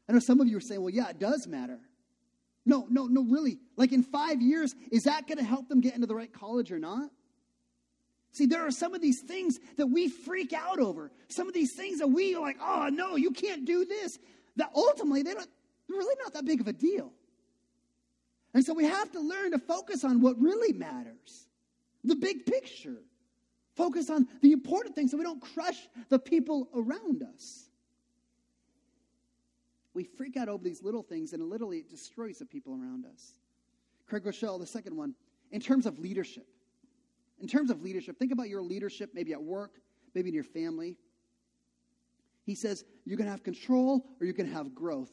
I 0.07 0.13
know 0.13 0.19
some 0.19 0.39
of 0.39 0.47
you 0.47 0.57
are 0.57 0.61
saying, 0.61 0.81
well, 0.81 0.93
yeah, 0.93 1.09
it 1.09 1.19
does 1.19 1.47
matter. 1.47 1.79
No, 2.63 2.85
no, 2.89 3.07
no, 3.07 3.23
really. 3.23 3.57
Like 3.75 3.91
in 3.91 4.03
five 4.03 4.41
years, 4.41 4.75
is 4.91 5.03
that 5.03 5.27
going 5.27 5.39
to 5.39 5.43
help 5.43 5.67
them 5.67 5.81
get 5.81 5.95
into 5.95 6.05
the 6.05 6.15
right 6.15 6.31
college 6.31 6.71
or 6.71 6.77
not? 6.77 7.09
See, 8.33 8.45
there 8.45 8.65
are 8.65 8.71
some 8.71 8.93
of 8.93 9.01
these 9.01 9.21
things 9.21 9.59
that 9.77 9.87
we 9.87 10.07
freak 10.07 10.53
out 10.53 10.79
over. 10.79 11.11
Some 11.27 11.47
of 11.47 11.53
these 11.53 11.73
things 11.75 11.99
that 11.99 12.07
we 12.07 12.35
are 12.35 12.41
like, 12.41 12.57
oh, 12.61 12.89
no, 12.91 13.15
you 13.15 13.31
can't 13.31 13.65
do 13.65 13.85
this 13.85 14.19
that 14.55 14.71
ultimately 14.75 15.23
they 15.23 15.33
don't, 15.33 15.49
they're 15.87 15.97
really 15.97 16.15
not 16.23 16.33
that 16.33 16.45
big 16.45 16.61
of 16.61 16.67
a 16.67 16.73
deal. 16.73 17.11
And 18.53 18.65
so 18.65 18.73
we 18.73 18.83
have 18.85 19.11
to 19.11 19.19
learn 19.19 19.51
to 19.51 19.59
focus 19.59 20.03
on 20.03 20.21
what 20.21 20.39
really 20.39 20.73
matters 20.73 21.47
the 22.03 22.15
big 22.15 22.45
picture. 22.45 22.97
Focus 23.75 24.09
on 24.09 24.27
the 24.41 24.51
important 24.51 24.95
things 24.95 25.11
so 25.11 25.17
we 25.17 25.23
don't 25.23 25.41
crush 25.41 25.87
the 26.09 26.19
people 26.19 26.67
around 26.75 27.23
us. 27.23 27.69
We 29.93 30.03
freak 30.03 30.37
out 30.37 30.49
over 30.49 30.63
these 30.63 30.83
little 30.83 31.03
things 31.03 31.33
and 31.33 31.43
literally 31.49 31.77
it 31.77 31.89
destroys 31.89 32.39
the 32.39 32.45
people 32.45 32.73
around 32.73 33.05
us. 33.05 33.33
Craig 34.07 34.23
Groeschel, 34.23 34.59
the 34.59 34.65
second 34.65 34.95
one, 34.95 35.15
in 35.51 35.61
terms 35.61 35.85
of 35.85 35.99
leadership. 35.99 36.47
In 37.39 37.47
terms 37.47 37.71
of 37.71 37.81
leadership, 37.81 38.19
think 38.19 38.31
about 38.31 38.49
your 38.49 38.61
leadership 38.61 39.11
maybe 39.13 39.31
at 39.31 39.41
work, 39.41 39.71
maybe 40.13 40.29
in 40.29 40.35
your 40.35 40.43
family. 40.43 40.97
He 42.43 42.55
says 42.55 42.83
you 43.05 43.17
can 43.17 43.27
have 43.27 43.43
control 43.43 44.05
or 44.19 44.25
you 44.25 44.33
can 44.33 44.51
have 44.51 44.73
growth, 44.73 45.11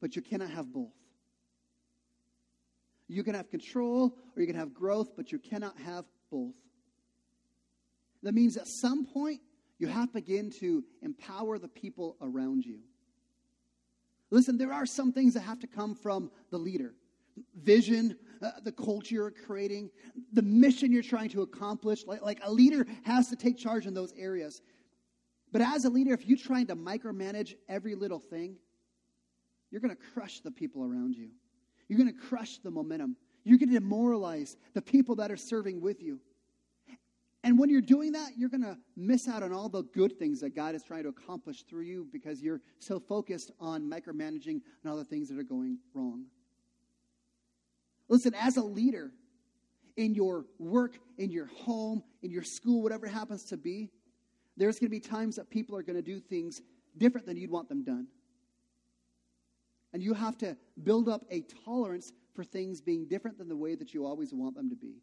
but 0.00 0.16
you 0.16 0.22
cannot 0.22 0.50
have 0.50 0.72
both. 0.72 0.92
You 3.08 3.22
can 3.22 3.34
have 3.34 3.50
control 3.50 4.16
or 4.34 4.40
you 4.40 4.46
can 4.46 4.56
have 4.56 4.72
growth, 4.72 5.10
but 5.16 5.32
you 5.32 5.38
cannot 5.38 5.78
have 5.78 6.04
both. 6.30 6.54
That 8.22 8.34
means 8.34 8.56
at 8.56 8.68
some 8.68 9.04
point, 9.04 9.40
you 9.78 9.88
have 9.88 10.08
to 10.08 10.14
begin 10.14 10.50
to 10.60 10.84
empower 11.02 11.58
the 11.58 11.68
people 11.68 12.16
around 12.22 12.64
you. 12.64 12.78
Listen, 14.30 14.56
there 14.56 14.72
are 14.72 14.86
some 14.86 15.12
things 15.12 15.34
that 15.34 15.40
have 15.40 15.58
to 15.58 15.66
come 15.66 15.94
from 15.94 16.30
the 16.50 16.58
leader 16.58 16.94
vision, 17.62 18.16
uh, 18.42 18.50
the 18.62 18.72
culture 18.72 19.14
you're 19.14 19.30
creating, 19.30 19.90
the 20.32 20.42
mission 20.42 20.92
you're 20.92 21.02
trying 21.02 21.30
to 21.30 21.42
accomplish. 21.42 22.06
Like, 22.06 22.22
like 22.22 22.40
a 22.42 22.52
leader 22.52 22.86
has 23.04 23.28
to 23.28 23.36
take 23.36 23.56
charge 23.56 23.86
in 23.86 23.94
those 23.94 24.12
areas. 24.16 24.60
But 25.52 25.60
as 25.60 25.84
a 25.84 25.90
leader, 25.90 26.14
if 26.14 26.26
you're 26.26 26.38
trying 26.38 26.66
to 26.68 26.76
micromanage 26.76 27.54
every 27.68 27.94
little 27.94 28.18
thing, 28.18 28.56
you're 29.70 29.80
going 29.80 29.94
to 29.94 30.02
crush 30.14 30.40
the 30.40 30.50
people 30.50 30.82
around 30.82 31.14
you. 31.14 31.28
You're 31.88 31.98
going 31.98 32.12
to 32.12 32.18
crush 32.18 32.58
the 32.58 32.70
momentum. 32.70 33.16
You're 33.44 33.58
going 33.58 33.68
to 33.68 33.78
demoralize 33.78 34.56
the 34.74 34.82
people 34.82 35.16
that 35.16 35.30
are 35.30 35.36
serving 35.36 35.80
with 35.80 36.02
you. 36.02 36.20
And 37.44 37.58
when 37.58 37.68
you're 37.70 37.80
doing 37.80 38.12
that, 38.12 38.30
you're 38.36 38.48
going 38.48 38.62
to 38.62 38.78
miss 38.96 39.28
out 39.28 39.42
on 39.42 39.52
all 39.52 39.68
the 39.68 39.82
good 39.82 40.16
things 40.18 40.40
that 40.40 40.54
God 40.54 40.74
is 40.74 40.84
trying 40.84 41.02
to 41.02 41.08
accomplish 41.08 41.64
through 41.64 41.82
you 41.82 42.06
because 42.12 42.40
you're 42.40 42.60
so 42.78 43.00
focused 43.00 43.50
on 43.58 43.90
micromanaging 43.90 44.60
and 44.60 44.86
all 44.86 44.96
the 44.96 45.04
things 45.04 45.28
that 45.28 45.38
are 45.38 45.42
going 45.42 45.78
wrong. 45.92 46.26
Listen, 48.08 48.32
as 48.34 48.58
a 48.58 48.62
leader 48.62 49.10
in 49.96 50.14
your 50.14 50.46
work, 50.58 50.98
in 51.18 51.30
your 51.30 51.46
home, 51.46 52.02
in 52.22 52.30
your 52.30 52.44
school, 52.44 52.82
whatever 52.82 53.06
it 53.06 53.12
happens 53.12 53.44
to 53.44 53.56
be, 53.56 53.90
there's 54.56 54.78
going 54.78 54.86
to 54.86 54.90
be 54.90 55.00
times 55.00 55.36
that 55.36 55.50
people 55.50 55.76
are 55.76 55.82
going 55.82 55.96
to 55.96 56.02
do 56.02 56.20
things 56.20 56.62
different 56.98 57.26
than 57.26 57.36
you'd 57.36 57.50
want 57.50 57.68
them 57.68 57.84
done. 57.84 58.06
And 59.92 60.02
you 60.02 60.14
have 60.14 60.38
to 60.38 60.56
build 60.82 61.08
up 61.08 61.24
a 61.30 61.42
tolerance 61.64 62.12
for 62.34 62.44
things 62.44 62.80
being 62.80 63.06
different 63.06 63.38
than 63.38 63.48
the 63.48 63.56
way 63.56 63.74
that 63.74 63.92
you 63.92 64.06
always 64.06 64.32
want 64.32 64.54
them 64.54 64.70
to 64.70 64.76
be. 64.76 64.94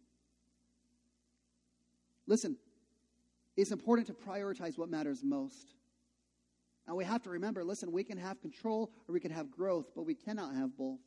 Listen, 2.26 2.58
it's 3.58 3.72
important 3.72 4.08
to 4.08 4.14
prioritize 4.14 4.78
what 4.78 4.90
matters 4.90 5.24
most. 5.24 5.74
And 6.88 6.96
we 6.96 7.04
have 7.06 7.22
to 7.24 7.30
remember 7.30 7.64
listen, 7.64 7.92
we 7.92 8.04
can 8.04 8.18
have 8.18 8.42
control 8.42 8.92
or 9.08 9.14
we 9.14 9.20
can 9.20 9.32
have 9.32 9.52
growth, 9.52 9.92
but 9.96 10.04
we 10.04 10.16
cannot 10.16 10.56
have 10.56 10.76
both. 10.76 11.00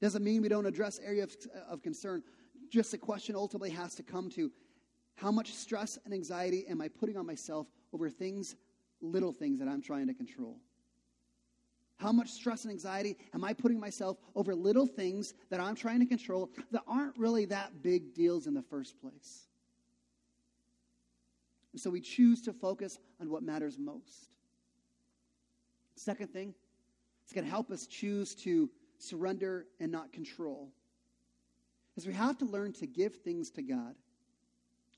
Doesn't 0.00 0.22
mean 0.22 0.42
we 0.42 0.48
don't 0.48 0.66
address 0.66 1.00
areas 1.02 1.36
of, 1.46 1.50
uh, 1.54 1.72
of 1.72 1.82
concern. 1.82 2.22
Just 2.70 2.90
the 2.90 2.98
question 2.98 3.36
ultimately 3.36 3.70
has 3.70 3.94
to 3.96 4.02
come 4.02 4.30
to 4.30 4.50
how 5.16 5.30
much 5.30 5.54
stress 5.54 5.98
and 6.04 6.12
anxiety 6.12 6.66
am 6.68 6.80
I 6.80 6.88
putting 6.88 7.16
on 7.16 7.26
myself 7.26 7.66
over 7.92 8.10
things, 8.10 8.56
little 9.00 9.32
things 9.32 9.58
that 9.58 9.68
I'm 9.68 9.82
trying 9.82 10.06
to 10.08 10.14
control? 10.14 10.58
How 11.98 12.10
much 12.10 12.30
stress 12.30 12.64
and 12.64 12.72
anxiety 12.72 13.16
am 13.32 13.44
I 13.44 13.52
putting 13.52 13.78
myself 13.78 14.16
over 14.34 14.54
little 14.54 14.86
things 14.86 15.34
that 15.50 15.60
I'm 15.60 15.76
trying 15.76 16.00
to 16.00 16.06
control 16.06 16.50
that 16.72 16.82
aren't 16.88 17.16
really 17.16 17.44
that 17.46 17.82
big 17.82 18.12
deals 18.12 18.48
in 18.48 18.54
the 18.54 18.62
first 18.62 19.00
place? 19.00 19.46
And 21.72 21.80
so 21.80 21.90
we 21.90 22.00
choose 22.00 22.42
to 22.42 22.52
focus 22.52 22.98
on 23.20 23.30
what 23.30 23.42
matters 23.42 23.78
most. 23.78 24.30
Second 25.94 26.32
thing, 26.32 26.54
it's 27.22 27.32
going 27.32 27.44
to 27.44 27.50
help 27.50 27.70
us 27.70 27.86
choose 27.86 28.34
to 28.36 28.68
surrender 28.98 29.66
and 29.78 29.92
not 29.92 30.12
control. 30.12 30.70
Is 31.96 32.06
we 32.06 32.14
have 32.14 32.38
to 32.38 32.44
learn 32.44 32.72
to 32.74 32.86
give 32.86 33.16
things 33.16 33.50
to 33.52 33.62
God. 33.62 33.94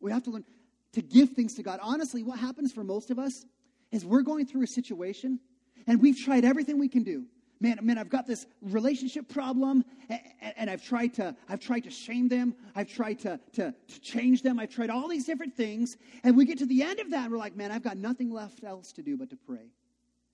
We 0.04 0.12
have 0.12 0.22
to 0.24 0.30
learn 0.30 0.44
to 0.92 1.02
give 1.02 1.30
things 1.30 1.54
to 1.54 1.62
God. 1.62 1.80
Honestly, 1.82 2.22
what 2.22 2.38
happens 2.38 2.72
for 2.72 2.84
most 2.84 3.10
of 3.10 3.18
us 3.18 3.46
is 3.90 4.04
we're 4.04 4.22
going 4.22 4.46
through 4.46 4.62
a 4.62 4.66
situation 4.66 5.40
and 5.86 6.00
we've 6.00 6.18
tried 6.18 6.44
everything 6.44 6.78
we 6.78 6.88
can 6.88 7.02
do 7.02 7.24
man, 7.60 7.78
man, 7.82 7.96
I've 7.96 8.10
got 8.10 8.26
this 8.26 8.46
relationship 8.60 9.26
problem, 9.28 9.84
and, 10.10 10.20
and, 10.56 10.68
I've 10.68 10.84
tried 10.84 11.14
to, 11.14 11.34
I've 11.48 11.60
tried 11.60 11.84
to 11.84 11.90
shame 11.90 12.28
them, 12.28 12.54
I've 12.74 12.92
tried 12.92 13.20
to, 13.20 13.40
to, 13.54 13.72
to 13.72 14.00
change 14.00 14.42
them, 14.42 14.58
I've 14.58 14.68
tried 14.68 14.90
all 14.90 15.08
these 15.08 15.24
different 15.24 15.56
things, 15.56 15.96
and 16.24 16.36
we 16.36 16.44
get 16.44 16.58
to 16.58 16.66
the 16.66 16.82
end 16.82 17.00
of 17.00 17.10
that, 17.12 17.22
and 17.22 17.32
we're 17.32 17.38
like, 17.38 17.56
man, 17.56 17.72
I've 17.72 17.82
got 17.82 17.96
nothing 17.96 18.30
left 18.30 18.64
else 18.64 18.92
to 18.92 19.02
do 19.02 19.16
but 19.16 19.30
to 19.30 19.36
pray. 19.36 19.70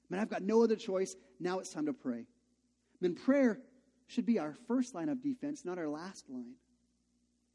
Man, 0.08 0.18
I've 0.18 0.30
got 0.30 0.42
no 0.42 0.64
other 0.64 0.74
choice. 0.74 1.14
Now 1.38 1.60
it's 1.60 1.70
time 1.70 1.86
to 1.86 1.92
pray. 1.92 2.26
Man, 3.00 3.14
prayer 3.14 3.60
should 4.08 4.26
be 4.26 4.40
our 4.40 4.56
first 4.66 4.94
line 4.94 5.08
of 5.08 5.22
defense, 5.22 5.64
not 5.64 5.78
our 5.78 5.88
last 5.88 6.28
line. 6.28 6.54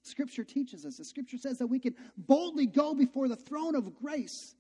Scripture 0.06 0.44
teaches 0.44 0.86
us. 0.86 0.98
The 0.98 1.06
Scripture 1.06 1.38
says 1.38 1.58
that 1.60 1.68
we 1.68 1.80
can 1.80 1.96
boldly 2.18 2.65
go 2.65 2.94
before 2.94 3.28
the 3.28 3.36
throne 3.36 3.76
of 3.76 3.96
grace 3.96 4.56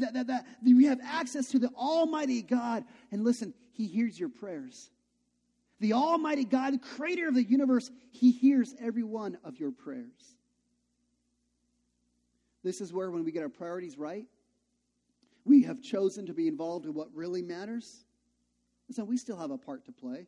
that, 0.00 0.14
that, 0.14 0.26
that, 0.26 0.46
we 0.64 0.84
have 0.86 1.00
access 1.02 1.48
to 1.50 1.58
the 1.58 1.68
Almighty 1.76 2.42
God. 2.42 2.84
And 3.10 3.24
listen, 3.24 3.54
He 3.72 3.86
hears 3.86 4.18
your 4.18 4.28
prayers. 4.28 4.90
The 5.80 5.92
Almighty 5.92 6.44
God, 6.44 6.80
creator 6.80 7.28
of 7.28 7.34
the 7.34 7.44
universe, 7.44 7.90
He 8.10 8.30
hears 8.30 8.74
every 8.80 9.02
one 9.02 9.38
of 9.44 9.58
your 9.58 9.70
prayers. 9.70 10.36
This 12.62 12.80
is 12.80 12.92
where, 12.92 13.10
when 13.10 13.24
we 13.24 13.32
get 13.32 13.42
our 13.42 13.48
priorities 13.48 13.96
right, 13.96 14.26
we 15.44 15.62
have 15.62 15.80
chosen 15.80 16.26
to 16.26 16.34
be 16.34 16.48
involved 16.48 16.86
in 16.86 16.94
what 16.94 17.08
really 17.14 17.42
matters. 17.42 18.04
So 18.90 19.04
we 19.04 19.16
still 19.16 19.36
have 19.36 19.50
a 19.50 19.58
part 19.58 19.84
to 19.86 19.92
play. 19.92 20.26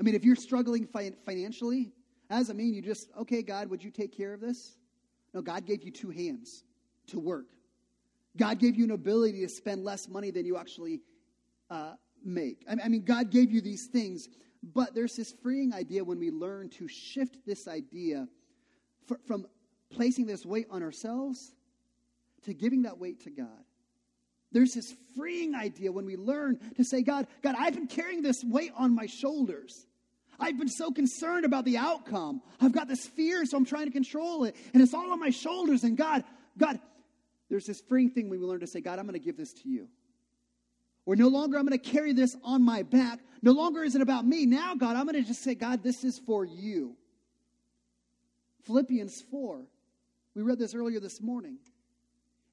I 0.00 0.02
mean, 0.02 0.14
if 0.14 0.24
you're 0.24 0.36
struggling 0.36 0.86
fi- 0.86 1.12
financially, 1.24 1.92
doesn't 2.36 2.56
mean 2.56 2.74
you 2.74 2.82
just, 2.82 3.08
okay, 3.18 3.42
God, 3.42 3.70
would 3.70 3.82
you 3.82 3.90
take 3.90 4.16
care 4.16 4.34
of 4.34 4.40
this? 4.40 4.76
No, 5.32 5.40
God 5.40 5.64
gave 5.64 5.82
you 5.82 5.90
two 5.90 6.10
hands 6.10 6.64
to 7.08 7.18
work. 7.18 7.46
God 8.36 8.58
gave 8.58 8.76
you 8.76 8.84
an 8.84 8.90
ability 8.90 9.40
to 9.40 9.48
spend 9.48 9.84
less 9.84 10.08
money 10.08 10.30
than 10.30 10.44
you 10.44 10.56
actually 10.56 11.00
uh, 11.70 11.94
make. 12.24 12.64
I 12.68 12.88
mean, 12.88 13.02
God 13.04 13.30
gave 13.30 13.50
you 13.50 13.60
these 13.60 13.86
things, 13.86 14.28
but 14.62 14.94
there's 14.94 15.16
this 15.16 15.32
freeing 15.42 15.72
idea 15.72 16.04
when 16.04 16.18
we 16.18 16.30
learn 16.30 16.68
to 16.70 16.86
shift 16.88 17.38
this 17.46 17.66
idea 17.66 18.28
from 19.26 19.46
placing 19.90 20.26
this 20.26 20.44
weight 20.44 20.66
on 20.70 20.82
ourselves 20.82 21.54
to 22.44 22.52
giving 22.52 22.82
that 22.82 22.98
weight 22.98 23.24
to 23.24 23.30
God. 23.30 23.64
There's 24.52 24.74
this 24.74 24.94
freeing 25.16 25.54
idea 25.54 25.92
when 25.92 26.06
we 26.06 26.16
learn 26.16 26.58
to 26.76 26.84
say, 26.84 27.02
God, 27.02 27.26
God, 27.42 27.54
I've 27.58 27.74
been 27.74 27.86
carrying 27.86 28.22
this 28.22 28.44
weight 28.44 28.72
on 28.76 28.94
my 28.94 29.06
shoulders. 29.06 29.86
I've 30.38 30.58
been 30.58 30.68
so 30.68 30.90
concerned 30.90 31.44
about 31.44 31.64
the 31.64 31.78
outcome. 31.78 32.42
I've 32.60 32.72
got 32.72 32.88
this 32.88 33.06
fear, 33.06 33.44
so 33.44 33.56
I'm 33.56 33.64
trying 33.64 33.86
to 33.86 33.92
control 33.92 34.44
it. 34.44 34.54
And 34.72 34.82
it's 34.82 34.94
all 34.94 35.10
on 35.10 35.18
my 35.18 35.30
shoulders. 35.30 35.82
And 35.82 35.96
God, 35.96 36.24
God, 36.56 36.78
there's 37.48 37.66
this 37.66 37.80
freeing 37.80 38.10
thing 38.10 38.28
when 38.28 38.40
we 38.40 38.46
learn 38.46 38.60
to 38.60 38.66
say, 38.66 38.80
God, 38.80 38.98
I'm 38.98 39.06
going 39.06 39.18
to 39.18 39.24
give 39.24 39.36
this 39.36 39.52
to 39.54 39.68
you. 39.68 39.88
Or 41.06 41.16
no 41.16 41.28
longer 41.28 41.58
I'm 41.58 41.66
going 41.66 41.78
to 41.78 41.90
carry 41.90 42.12
this 42.12 42.36
on 42.44 42.62
my 42.62 42.82
back. 42.82 43.20
No 43.42 43.52
longer 43.52 43.82
is 43.82 43.94
it 43.94 44.02
about 44.02 44.26
me. 44.26 44.46
Now, 44.46 44.74
God, 44.74 44.94
I'm 44.94 45.04
going 45.04 45.20
to 45.20 45.26
just 45.26 45.42
say, 45.42 45.54
God, 45.54 45.82
this 45.82 46.04
is 46.04 46.18
for 46.18 46.44
you. 46.44 46.96
Philippians 48.64 49.22
4. 49.30 49.64
We 50.34 50.42
read 50.42 50.58
this 50.58 50.74
earlier 50.74 51.00
this 51.00 51.20
morning. 51.20 51.58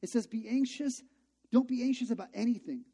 It 0.01 0.09
says, 0.09 0.25
Be 0.25 0.47
anxious. 0.47 1.03
Don't 1.51 1.67
be 1.67 1.83
anxious 1.83 2.09
about 2.09 2.29
anything. 2.33 2.85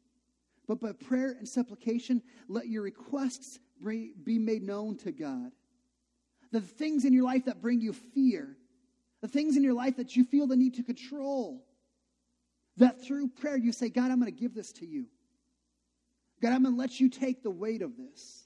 But 0.66 0.80
by 0.80 0.92
prayer 0.92 1.30
and 1.38 1.48
supplication, 1.48 2.22
let 2.48 2.66
your 2.68 2.82
requests 2.82 3.58
be 3.82 4.38
made 4.38 4.62
known 4.62 4.96
to 4.98 5.12
God. 5.12 5.52
The 6.50 6.60
things 6.60 7.04
in 7.04 7.12
your 7.12 7.24
life 7.24 7.46
that 7.46 7.62
bring 7.62 7.80
you 7.80 7.92
fear, 7.92 8.56
the 9.22 9.28
things 9.28 9.56
in 9.56 9.62
your 9.62 9.74
life 9.74 9.96
that 9.96 10.16
you 10.16 10.24
feel 10.24 10.46
the 10.46 10.56
need 10.56 10.74
to 10.74 10.82
control, 10.82 11.64
that 12.76 13.02
through 13.02 13.28
prayer 13.28 13.56
you 13.56 13.72
say, 13.72 13.88
God, 13.88 14.10
I'm 14.10 14.20
going 14.20 14.32
to 14.32 14.40
give 14.40 14.54
this 14.54 14.72
to 14.74 14.86
you. 14.86 15.06
God, 16.40 16.52
I'm 16.52 16.62
going 16.62 16.74
to 16.74 16.80
let 16.80 17.00
you 17.00 17.08
take 17.08 17.42
the 17.42 17.50
weight 17.50 17.82
of 17.82 17.96
this. 17.96 18.44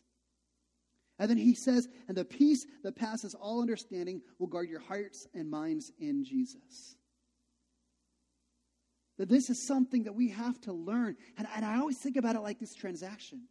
And 1.19 1.31
then 1.31 1.38
he 1.38 1.54
says, 1.54 1.88
and 2.08 2.17
the 2.17 2.25
peace 2.25 2.67
that 2.83 2.94
passes 2.94 3.35
all 3.35 3.63
understanding 3.63 4.21
will 4.38 4.48
guard 4.48 4.69
your 4.69 4.81
hearts 4.81 5.27
and 5.35 5.50
minds 5.50 5.90
in 5.98 6.25
Jesus. 6.25 6.96
That 9.17 9.31
this 9.31 9.48
is 9.48 9.67
something 9.67 10.04
that 10.04 10.15
we 10.15 10.29
have 10.29 10.60
to 10.63 10.75
learn. 10.75 11.17
And, 11.38 11.48
and 11.56 11.65
I 11.65 11.79
always 11.79 11.96
think 11.96 12.19
about 12.19 12.37
it 12.37 12.40
like 12.40 12.60
this 12.60 12.75
transaction. 12.75 13.44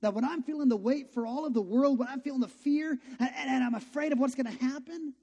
That 0.00 0.14
when 0.14 0.24
I'm 0.24 0.42
feeling 0.42 0.68
the 0.68 0.76
weight 0.76 1.12
for 1.12 1.26
all 1.26 1.46
of 1.46 1.52
the 1.52 1.60
world, 1.60 1.98
when 1.98 2.08
I'm 2.08 2.20
feeling 2.20 2.40
the 2.40 2.48
fear, 2.48 2.98
and, 3.18 3.30
and 3.36 3.64
I'm 3.64 3.74
afraid 3.74 4.12
of 4.12 4.18
what's 4.18 4.34
going 4.34 4.46
to 4.46 4.64
happen, 4.64 5.14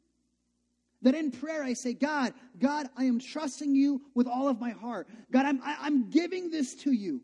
that 1.01 1.15
in 1.15 1.31
prayer 1.31 1.63
I 1.63 1.73
say, 1.73 1.93
God, 1.93 2.33
God, 2.59 2.87
I 2.95 3.05
am 3.05 3.19
trusting 3.19 3.75
you 3.75 4.01
with 4.15 4.27
all 4.27 4.47
of 4.47 4.59
my 4.59 4.71
heart. 4.71 5.07
God, 5.31 5.45
I'm, 5.45 5.61
I, 5.63 5.71
am 5.71 5.77
i 5.81 5.87
am 5.87 6.09
giving 6.09 6.49
this 6.49 6.75
to 6.75 6.91
you. 6.91 7.21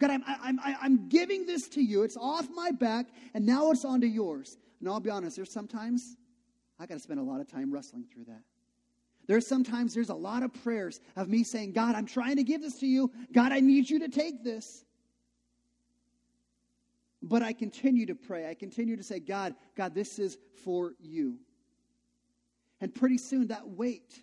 God, 0.00 0.10
I'm, 0.10 0.24
I'm, 0.26 0.58
I'm 0.60 1.08
giving 1.08 1.46
this 1.46 1.68
to 1.70 1.82
you. 1.82 2.02
It's 2.02 2.16
off 2.16 2.48
my 2.52 2.72
back, 2.72 3.06
and 3.34 3.46
now 3.46 3.70
it's 3.70 3.84
onto 3.84 4.06
yours. 4.06 4.58
And 4.80 4.88
I'll 4.88 5.00
be 5.00 5.10
honest, 5.10 5.36
there's 5.36 5.52
sometimes 5.52 6.16
I 6.80 6.86
got 6.86 6.94
to 6.94 7.00
spend 7.00 7.20
a 7.20 7.22
lot 7.22 7.40
of 7.40 7.48
time 7.48 7.72
wrestling 7.72 8.04
through 8.12 8.24
that. 8.24 8.42
There's 9.28 9.46
sometimes 9.46 9.94
there's 9.94 10.08
a 10.08 10.14
lot 10.14 10.42
of 10.42 10.52
prayers 10.64 11.00
of 11.14 11.28
me 11.28 11.44
saying, 11.44 11.72
God, 11.72 11.94
I'm 11.94 12.06
trying 12.06 12.36
to 12.36 12.42
give 12.42 12.60
this 12.60 12.80
to 12.80 12.86
you. 12.86 13.12
God, 13.32 13.52
I 13.52 13.60
need 13.60 13.88
you 13.88 14.00
to 14.00 14.08
take 14.08 14.42
this. 14.42 14.84
But 17.22 17.42
I 17.42 17.52
continue 17.52 18.06
to 18.06 18.14
pray. 18.14 18.48
I 18.48 18.54
continue 18.54 18.96
to 18.96 19.02
say, 19.02 19.20
God, 19.20 19.54
God, 19.76 19.94
this 19.94 20.18
is 20.18 20.38
for 20.64 20.94
you. 20.98 21.38
And 22.80 22.92
pretty 22.92 23.18
soon 23.18 23.46
that 23.48 23.68
weight 23.68 24.20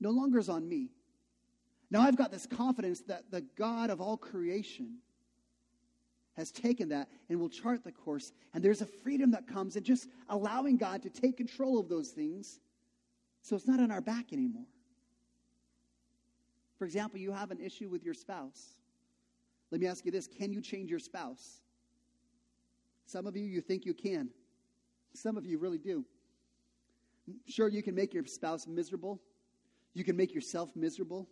no 0.00 0.10
longer 0.10 0.38
is 0.38 0.48
on 0.48 0.68
me. 0.68 0.90
Now 1.90 2.00
I've 2.00 2.16
got 2.16 2.32
this 2.32 2.46
confidence 2.46 3.00
that 3.02 3.30
the 3.30 3.42
God 3.56 3.90
of 3.90 4.00
all 4.00 4.16
creation 4.16 4.98
has 6.36 6.50
taken 6.50 6.88
that 6.90 7.08
and 7.28 7.38
will 7.40 7.48
chart 7.48 7.84
the 7.84 7.92
course. 7.92 8.32
And 8.54 8.62
there's 8.62 8.82
a 8.82 8.86
freedom 8.86 9.30
that 9.32 9.46
comes 9.46 9.76
in 9.76 9.84
just 9.84 10.08
allowing 10.28 10.76
God 10.76 11.02
to 11.02 11.10
take 11.10 11.36
control 11.36 11.78
of 11.78 11.88
those 11.88 12.10
things 12.10 12.60
so 13.42 13.56
it's 13.56 13.66
not 13.66 13.80
on 13.80 13.90
our 13.90 14.00
back 14.00 14.32
anymore. 14.32 14.66
For 16.78 16.84
example, 16.84 17.18
you 17.18 17.32
have 17.32 17.50
an 17.50 17.60
issue 17.60 17.88
with 17.88 18.04
your 18.04 18.14
spouse. 18.14 18.62
Let 19.70 19.80
me 19.80 19.86
ask 19.86 20.04
you 20.04 20.12
this 20.12 20.26
can 20.26 20.52
you 20.52 20.60
change 20.60 20.90
your 20.90 20.98
spouse? 20.98 21.60
Some 23.08 23.26
of 23.26 23.34
you, 23.34 23.44
you 23.44 23.62
think 23.62 23.86
you 23.86 23.94
can. 23.94 24.28
Some 25.14 25.38
of 25.38 25.46
you 25.46 25.56
really 25.56 25.78
do. 25.78 26.04
Sure, 27.46 27.66
you 27.66 27.82
can 27.82 27.94
make 27.94 28.12
your 28.12 28.26
spouse 28.26 28.66
miserable. 28.66 29.18
You 29.94 30.04
can 30.04 30.14
make 30.14 30.34
yourself 30.34 30.76
miserable. 30.76 31.26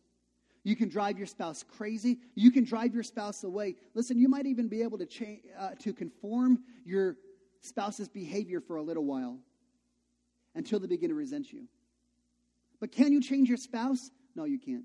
You 0.64 0.74
can 0.74 0.89
drive 0.89 1.18
your 1.18 1.27
spouse 1.27 1.62
crazy. 1.62 2.18
You 2.35 2.51
can 2.51 2.64
drive 2.64 2.95
your 2.95 3.03
spouse 3.03 3.45
away. 3.45 3.74
Listen, 3.93 4.18
you 4.18 4.27
might 4.27 4.47
even 4.47 4.68
be 4.68 4.83
able 4.83 4.97
to 4.97 5.05
change 5.05 5.43
uh, 5.59 5.72
to 5.81 5.93
conform 5.93 6.61
your 6.87 7.18
spouse's 7.61 8.09
behavior 8.09 8.62
for 8.62 8.77
a 8.77 8.83
little 8.83 9.05
while 9.05 9.39
until 10.55 10.81
they 10.81 10.87
begin 10.87 11.11
to 11.11 11.14
resent 11.14 11.53
you. 11.53 11.68
But 12.81 12.91
can 12.91 13.12
you 13.12 13.20
change 13.20 13.51
your 13.51 13.59
spouse? 13.59 14.11
No, 14.35 14.45
you 14.45 14.59
can't. 14.59 14.85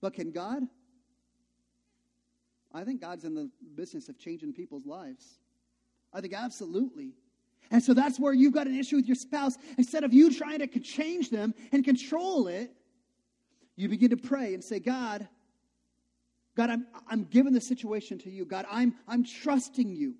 But 0.00 0.14
can 0.14 0.30
God? 0.30 0.62
I 2.72 2.84
think 2.84 3.00
God's 3.00 3.24
in 3.24 3.34
the 3.34 3.50
business 3.74 4.08
of 4.08 4.18
changing 4.18 4.52
people's 4.52 4.86
lives. 4.86 5.38
I 6.12 6.20
think 6.20 6.34
absolutely. 6.34 7.12
And 7.70 7.82
so 7.82 7.94
that's 7.94 8.18
where 8.18 8.32
you've 8.32 8.52
got 8.52 8.66
an 8.66 8.78
issue 8.78 8.96
with 8.96 9.06
your 9.06 9.16
spouse. 9.16 9.56
Instead 9.78 10.04
of 10.04 10.12
you 10.12 10.32
trying 10.32 10.58
to 10.58 10.66
change 10.80 11.30
them 11.30 11.54
and 11.72 11.84
control 11.84 12.48
it, 12.48 12.72
you 13.76 13.88
begin 13.88 14.10
to 14.10 14.16
pray 14.16 14.54
and 14.54 14.62
say, 14.62 14.80
God, 14.80 15.28
God, 16.56 16.70
I'm, 16.70 16.86
I'm 17.08 17.24
giving 17.24 17.52
the 17.52 17.60
situation 17.60 18.18
to 18.18 18.30
you. 18.30 18.44
God, 18.44 18.66
I'm, 18.70 18.94
I'm 19.06 19.24
trusting 19.24 19.94
you. 19.94 20.16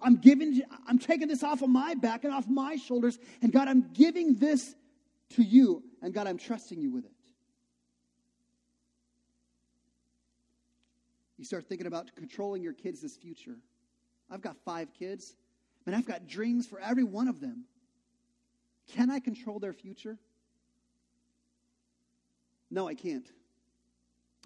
I'm 0.00 0.16
giving, 0.16 0.62
I'm 0.88 0.98
taking 0.98 1.28
this 1.28 1.42
off 1.42 1.62
of 1.62 1.68
my 1.68 1.94
back 1.94 2.24
and 2.24 2.32
off 2.32 2.48
my 2.48 2.76
shoulders. 2.76 3.18
And 3.42 3.52
God, 3.52 3.68
I'm 3.68 3.90
giving 3.92 4.36
this 4.36 4.74
to 5.30 5.42
you. 5.42 5.82
And 6.02 6.14
God, 6.14 6.26
I'm 6.26 6.38
trusting 6.38 6.80
you 6.80 6.90
with 6.90 7.04
it. 7.04 7.12
You 11.40 11.46
start 11.46 11.66
thinking 11.66 11.86
about 11.86 12.14
controlling 12.16 12.62
your 12.62 12.74
kids' 12.74 13.16
future. 13.16 13.56
I've 14.30 14.42
got 14.42 14.58
five 14.62 14.92
kids, 14.92 15.36
and 15.86 15.96
I've 15.96 16.04
got 16.04 16.28
dreams 16.28 16.66
for 16.66 16.78
every 16.78 17.02
one 17.02 17.28
of 17.28 17.40
them. 17.40 17.64
Can 18.92 19.10
I 19.10 19.20
control 19.20 19.58
their 19.58 19.72
future? 19.72 20.18
No, 22.70 22.86
I 22.86 22.92
can't. 22.92 23.26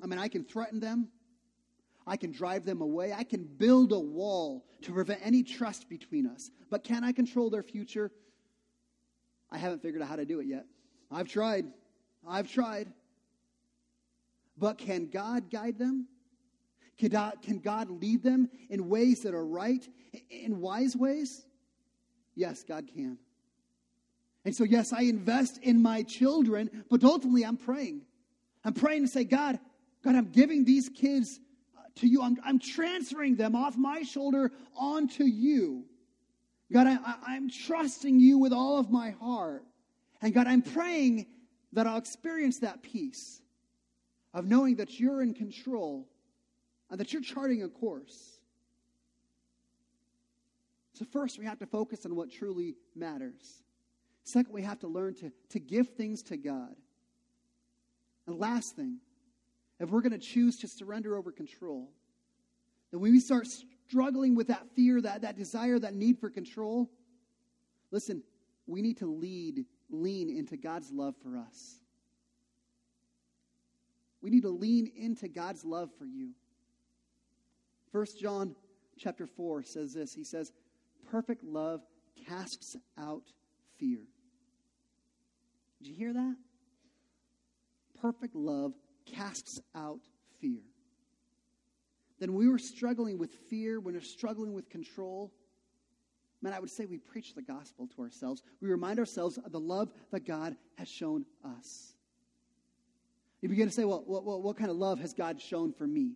I 0.05 0.07
mean, 0.07 0.21
I 0.21 0.29
can 0.29 0.45
threaten 0.45 0.79
them. 0.79 1.09
I 2.07 2.17
can 2.17 2.31
drive 2.31 2.65
them 2.65 2.81
away. 2.81 3.13
I 3.13 3.25
can 3.25 3.43
build 3.43 3.91
a 3.91 3.99
wall 3.99 4.65
to 4.83 4.93
prevent 4.93 5.19
any 5.25 5.43
trust 5.43 5.89
between 5.89 6.29
us. 6.29 6.53
But 6.71 6.85
can 6.85 7.03
I 7.03 7.11
control 7.11 7.51
their 7.51 7.65
future? 7.65 8.13
I 9.51 9.59
haven't 9.59 9.83
figured 9.83 10.01
out 10.01 10.07
how 10.07 10.17
to 10.17 10.25
do 10.25 10.39
it 10.39 10.47
yet. 10.47 10.67
I've 11.11 11.27
tried. 11.27 11.67
I've 12.25 12.49
tried. 12.49 12.93
But 14.57 14.79
can 14.79 15.09
God 15.09 15.51
guide 15.51 15.77
them? 15.77 16.07
Can 16.97 17.61
God, 17.63 17.91
lead 17.91 18.23
them 18.23 18.49
in 18.71 18.89
ways 18.89 19.23
that 19.23 19.35
are 19.35 19.45
right, 19.45 19.87
in 20.31 20.61
wise 20.61 20.97
ways? 20.97 21.45
Yes, 22.35 22.63
God 22.63 22.89
can. 22.93 23.19
And 24.45 24.55
so, 24.55 24.65
yes, 24.65 24.93
I 24.93 25.03
invest 25.03 25.59
in 25.63 25.83
my 25.83 26.03
children, 26.03 26.85
but 26.91 27.03
ultimately 27.03 27.45
I'm 27.45 27.57
praying. 27.57 28.03
I'm 28.65 28.75
praying 28.75 29.03
to 29.03 29.09
say, 29.09 29.25
God, 29.25 29.59
God, 30.03 30.15
I'm 30.15 30.31
giving 30.31 30.65
these 30.65 30.89
kids 30.89 31.41
uh, 31.77 31.83
to 31.97 32.07
you. 32.07 32.23
I'm, 32.23 32.37
I'm 32.45 32.59
transferring 32.59 33.37
them 33.37 33.57
off 33.57 33.77
my 33.77 34.03
shoulder 34.03 34.53
onto 34.77 35.25
you. 35.25 35.85
God, 36.73 36.87
I, 36.87 36.99
I'm 37.27 37.49
trusting 37.49 38.21
you 38.21 38.39
with 38.39 38.53
all 38.53 38.79
of 38.79 38.91
my 38.91 39.11
heart. 39.11 39.65
And 40.21 40.33
God, 40.33 40.47
I'm 40.47 40.63
praying 40.63 41.27
that 41.73 41.87
I'll 41.87 41.99
experience 41.99 42.59
that 42.61 42.83
peace 42.83 43.41
of 44.33 44.47
knowing 44.47 44.77
that 44.77 45.01
you're 45.01 45.23
in 45.23 45.35
control 45.35 46.07
Uh, 46.95 46.97
that 46.97 47.13
you're 47.13 47.23
charting 47.23 47.65
a 47.65 47.69
course. 47.69 48.39
So, 50.93 51.05
first, 51.05 51.41
we 51.41 51.45
have 51.45 51.59
to 51.59 51.67
focus 51.67 52.07
on 52.07 52.15
what 52.15 52.31
truly 52.31 52.77
matters. 52.95 53.65
Second, 54.23 54.53
we 54.53 54.63
have 54.63 54.79
to 54.79 54.87
learn 54.87 55.17
to, 55.17 55.33
to 55.51 55.59
give 55.59 55.89
things 55.89 56.23
to 56.25 56.37
God. 56.37 56.77
And 58.29 58.39
last 58.39 58.77
thing, 58.77 58.99
if 59.81 59.91
we're 59.91 60.03
going 60.03 60.13
to 60.13 60.25
choose 60.25 60.57
to 60.59 60.69
surrender 60.69 61.17
over 61.17 61.33
control, 61.33 61.91
then 62.93 63.01
when 63.01 63.11
we 63.11 63.19
start 63.19 63.49
struggling 63.89 64.37
with 64.37 64.47
that 64.47 64.65
fear, 64.77 65.01
that, 65.01 65.23
that 65.23 65.37
desire, 65.37 65.81
that 65.81 65.95
need 65.95 66.21
for 66.21 66.31
control, 66.31 66.89
listen, 67.91 68.23
we 68.69 68.83
need 68.83 68.99
to 68.99 69.07
lead, 69.07 69.65
lean 69.91 70.31
into 70.31 70.57
God's 70.57 70.93
love 70.93 71.17
for 71.25 71.39
us. 71.39 71.81
We 74.23 74.31
need 74.31 74.43
to 74.43 74.51
lean 74.51 74.93
into 74.95 75.27
God's 75.27 75.65
love 75.65 75.91
for 75.99 76.05
you. 76.07 76.35
First 77.95 78.19
John 78.19 78.57
chapter 78.99 79.25
4 79.25 79.63
says 79.63 79.95
this. 79.95 80.13
He 80.13 80.25
says, 80.25 80.51
Perfect 81.13 81.45
love 81.45 81.81
casts 82.27 82.77
out 82.99 83.23
fear. 83.79 84.01
Did 85.79 85.91
you 85.91 85.95
hear 85.95 86.13
that? 86.13 86.35
Perfect 88.03 88.35
love 88.35 88.73
casts 89.07 89.61
out 89.77 90.01
fear. 90.41 90.59
Then 92.19 92.35
we 92.35 92.49
were 92.49 92.59
struggling 92.59 93.17
with 93.17 93.33
fear, 93.49 93.79
when 93.79 93.95
we're 93.95 94.01
struggling 94.01 94.55
with 94.55 94.69
control, 94.69 95.33
man, 96.43 96.53
I 96.53 96.59
would 96.59 96.71
say 96.71 96.87
we 96.87 96.99
preach 96.99 97.37
the 97.37 97.43
gospel 97.43 97.89
to 97.95 98.03
ourselves. 98.03 98.43
We 98.61 98.71
remind 98.71 98.99
ourselves 98.99 99.39
of 99.39 99.53
the 99.53 99.61
love 99.61 99.93
that 100.11 100.27
God 100.27 100.57
has 100.79 100.89
shown 100.89 101.27
us. 101.45 101.95
You 103.41 103.49
begin 103.49 103.69
to 103.69 103.73
say, 103.73 103.85
well, 103.85 104.03
what, 104.05 104.25
what, 104.25 104.43
what 104.43 104.57
kind 104.57 104.73
of 104.73 104.77
love 104.77 104.99
has 104.99 105.15
God 105.15 105.41
shown 105.41 105.73
for 105.73 105.87
me? 105.87 106.15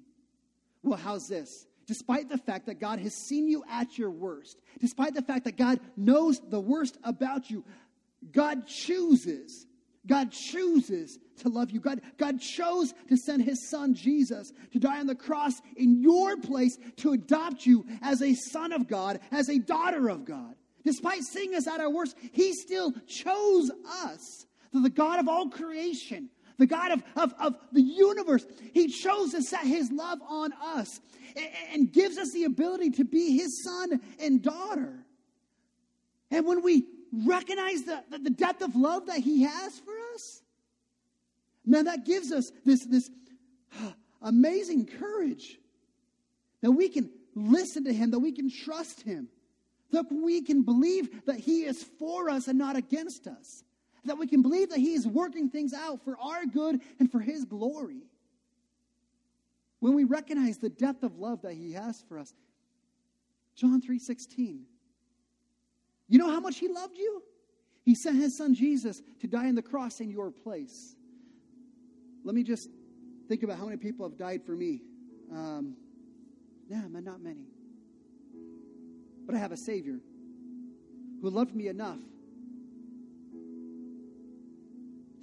Well, 0.83 0.99
how's 0.99 1.29
this? 1.29 1.68
Despite 1.89 2.29
the 2.29 2.37
fact 2.37 2.67
that 2.67 2.79
God 2.79 3.01
has 3.01 3.15
seen 3.15 3.49
you 3.49 3.65
at 3.69 3.97
your 3.97 4.11
worst, 4.11 4.61
despite 4.79 5.15
the 5.15 5.23
fact 5.23 5.47
that 5.47 5.57
God 5.57 5.81
knows 5.97 6.39
the 6.39 6.61
worst 6.61 6.99
about 7.03 7.51
you, 7.51 7.65
God 8.31 8.67
chooses, 8.67 9.67
God 10.07 10.31
chooses 10.31 11.19
to 11.39 11.49
love 11.49 11.71
you. 11.71 11.81
God, 11.81 12.03
God 12.19 12.41
chose 12.41 12.93
to 13.09 13.17
send 13.17 13.43
his 13.43 13.71
son 13.71 13.95
Jesus 13.95 14.53
to 14.73 14.79
die 14.79 15.01
on 15.01 15.07
the 15.07 15.15
cross 15.15 15.63
in 15.77 16.03
your 16.03 16.37
place 16.37 16.77
to 16.97 17.13
adopt 17.13 17.65
you 17.65 17.87
as 18.03 18.23
a 18.23 18.35
son 18.35 18.73
of 18.73 18.87
God, 18.87 19.21
as 19.31 19.49
a 19.49 19.59
daughter 19.59 20.11
of 20.11 20.27
God. 20.27 20.55
Despite 20.85 21.23
seeing 21.23 21.55
us 21.55 21.67
at 21.67 21.81
our 21.81 21.91
worst, 21.91 22.17
he 22.33 22.53
still 22.53 22.93
chose 23.07 23.71
us. 24.05 24.47
The 24.75 24.91
God 24.91 25.21
of 25.21 25.29
all 25.29 25.49
creation, 25.49 26.29
the 26.59 26.67
God 26.67 26.91
of, 26.93 27.03
of, 27.17 27.35
of 27.41 27.57
the 27.73 27.81
universe. 27.81 28.45
He 28.75 28.89
chose 28.89 29.31
to 29.31 29.43
set 29.43 29.65
his 29.65 29.91
love 29.91 30.19
on 30.29 30.53
us 30.53 31.01
and, 31.37 31.47
and 31.73 31.93
gives 31.93 32.19
us 32.19 32.33
the 32.33 32.45
ability 32.45 32.91
to 32.93 33.05
be 33.05 33.37
his 33.39 33.63
son 33.65 34.01
and 34.21 34.43
daughter. 34.43 34.99
And 36.31 36.47
when 36.47 36.63
we 36.63 36.85
recognize 37.13 37.85
the, 37.85 38.03
the, 38.11 38.31
depth 38.31 38.61
of 38.61 38.77
love 38.77 39.07
that 39.07 39.21
he 39.21 39.45
has 39.45 39.79
for 39.79 39.95
us, 40.15 40.43
man, 41.65 41.87
that 41.87 42.05
gives 42.05 42.33
us 42.33 42.53
this, 42.67 42.85
this 42.85 43.09
amazing 44.21 44.87
courage 44.87 45.59
that 46.61 46.73
we 46.73 46.89
can 46.89 47.11
listen 47.35 47.85
to 47.85 47.93
him, 47.93 48.11
that 48.11 48.19
we 48.19 48.33
can 48.33 48.51
trust 48.51 49.03
him, 49.03 49.29
that 49.93 50.05
we 50.11 50.43
can 50.43 50.65
believe 50.65 51.25
that 51.25 51.37
he 51.37 51.65
is 51.65 51.83
for 51.99 52.29
us 52.29 52.49
and 52.49 52.59
not 52.59 52.77
against 52.77 53.27
us 53.27 53.63
that 54.05 54.19
we 54.19 54.27
can 54.27 54.43
believe 54.43 54.71
that 54.71 54.79
He 54.79 54.95
is 54.95 55.07
working 55.07 55.49
things 55.49 55.73
out 55.73 56.03
for 56.05 56.17
our 56.19 56.47
good 56.47 56.81
and 56.99 57.11
for 57.11 57.21
His 57.21 57.45
glory. 57.45 58.03
When 59.81 59.95
we 59.95 60.05
recognize 60.05 60.59
the 60.59 60.71
depth 60.71 61.03
of 61.03 61.19
love 61.19 61.43
that 61.43 61.55
He 61.55 61.73
has 61.73 62.03
for 62.09 62.19
us, 62.19 62.35
John 63.55 63.81
3:16. 63.81 64.63
You 66.09 66.19
know 66.19 66.31
how 66.31 66.41
much 66.41 66.59
He 66.59 66.69
loved 66.69 66.97
you? 66.97 67.23
He 67.85 67.95
sent 67.95 68.17
His 68.17 68.37
Son 68.37 68.55
Jesus 68.55 69.03
to 69.21 69.27
die 69.27 69.49
on 69.49 69.55
the 69.55 69.63
cross 69.63 70.01
in 70.01 70.11
your 70.11 70.31
place. 70.31 70.95
Let 72.25 72.35
me 72.35 72.43
just 72.43 72.69
think 73.29 73.43
about 73.43 73.59
how 73.59 73.65
many 73.65 73.77
people 73.77 74.09
have 74.09 74.19
died 74.19 74.43
for 74.45 74.53
me. 74.53 74.83
Um, 75.33 75.77
yeah, 76.69 76.83
not 76.91 77.21
many. 77.21 77.47
But 79.27 79.35
I 79.35 79.39
have 79.39 79.53
a 79.53 79.57
Savior 79.57 79.99
who 81.21 81.31
loved 81.31 81.55
me 81.55 81.69
enough 81.69 81.99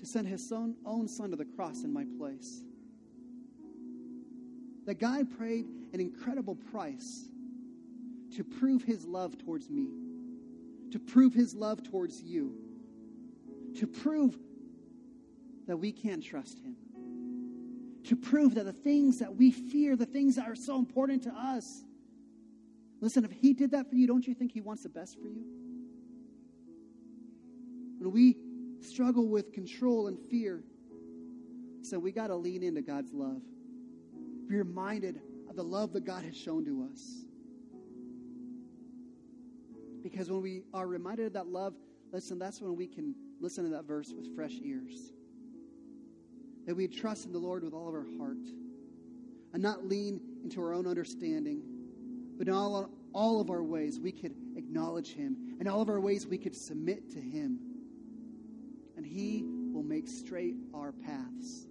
to 0.05 0.11
send 0.11 0.27
his 0.27 0.47
son, 0.47 0.75
own 0.85 1.07
son 1.07 1.31
to 1.31 1.35
the 1.35 1.45
cross 1.45 1.83
in 1.83 1.91
my 1.91 2.05
place. 2.17 2.61
The 4.85 4.93
guy 4.93 5.23
paid 5.39 5.65
an 5.93 5.99
incredible 5.99 6.55
price 6.55 7.25
to 8.35 8.43
prove 8.43 8.83
his 8.83 9.05
love 9.05 9.35
towards 9.37 9.67
me, 9.67 9.87
to 10.91 10.99
prove 10.99 11.33
his 11.33 11.55
love 11.55 11.81
towards 11.81 12.21
you, 12.21 12.53
to 13.79 13.87
prove 13.87 14.37
that 15.65 15.77
we 15.77 15.91
can 15.91 16.21
trust 16.21 16.59
him, 16.59 16.75
to 18.03 18.15
prove 18.15 18.53
that 18.55 18.65
the 18.65 18.73
things 18.73 19.17
that 19.19 19.35
we 19.35 19.49
fear, 19.49 19.95
the 19.95 20.05
things 20.05 20.35
that 20.35 20.47
are 20.47 20.55
so 20.55 20.77
important 20.77 21.23
to 21.23 21.31
us, 21.31 21.83
listen, 23.01 23.25
if 23.25 23.31
he 23.31 23.53
did 23.53 23.71
that 23.71 23.89
for 23.89 23.95
you, 23.95 24.05
don't 24.05 24.27
you 24.27 24.35
think 24.35 24.51
he 24.51 24.61
wants 24.61 24.83
the 24.83 24.89
best 24.89 25.15
for 25.19 25.27
you? 25.27 25.45
When 27.97 28.11
we 28.11 28.37
struggle 28.95 29.27
with 29.27 29.51
control 29.51 30.07
and 30.07 30.17
fear, 30.17 30.63
so 31.81 31.99
we 31.99 32.13
got 32.13 32.27
to 32.27 32.35
lean 32.35 32.63
into 32.63 32.81
God's 32.81 33.11
love. 33.11 33.41
Be 34.47 34.55
reminded 34.55 35.19
of 35.49 35.57
the 35.57 35.63
love 35.63 35.91
that 35.91 36.05
God 36.05 36.23
has 36.23 36.35
shown 36.35 36.63
to 36.63 36.87
us. 36.89 37.25
Because 40.01 40.31
when 40.31 40.41
we 40.41 40.63
are 40.73 40.87
reminded 40.87 41.25
of 41.25 41.33
that 41.33 41.47
love, 41.47 41.73
listen, 42.13 42.39
that's 42.39 42.61
when 42.61 42.77
we 42.77 42.87
can 42.87 43.13
listen 43.41 43.65
to 43.65 43.69
that 43.71 43.83
verse 43.83 44.13
with 44.15 44.33
fresh 44.33 44.53
ears. 44.63 45.11
That 46.65 46.75
we 46.75 46.87
trust 46.87 47.25
in 47.25 47.33
the 47.33 47.39
Lord 47.39 47.65
with 47.65 47.73
all 47.73 47.89
of 47.89 47.95
our 47.95 48.07
heart 48.17 48.47
and 49.53 49.61
not 49.61 49.85
lean 49.85 50.21
into 50.41 50.61
our 50.61 50.73
own 50.73 50.87
understanding, 50.87 51.61
but 52.37 52.47
in 52.47 52.53
all, 52.53 52.89
all 53.13 53.41
of 53.41 53.49
our 53.49 53.61
ways 53.63 53.99
we 53.99 54.13
could 54.13 54.35
acknowledge 54.55 55.15
Him. 55.15 55.57
In 55.59 55.67
all 55.67 55.81
of 55.81 55.89
our 55.89 55.99
ways 55.99 56.25
we 56.25 56.37
could 56.37 56.55
submit 56.55 57.11
to 57.11 57.19
Him. 57.19 57.64
He 59.15 59.45
will 59.45 59.83
make 59.83 60.09
straight 60.09 60.55
our 60.73 60.91
paths. 60.91 61.67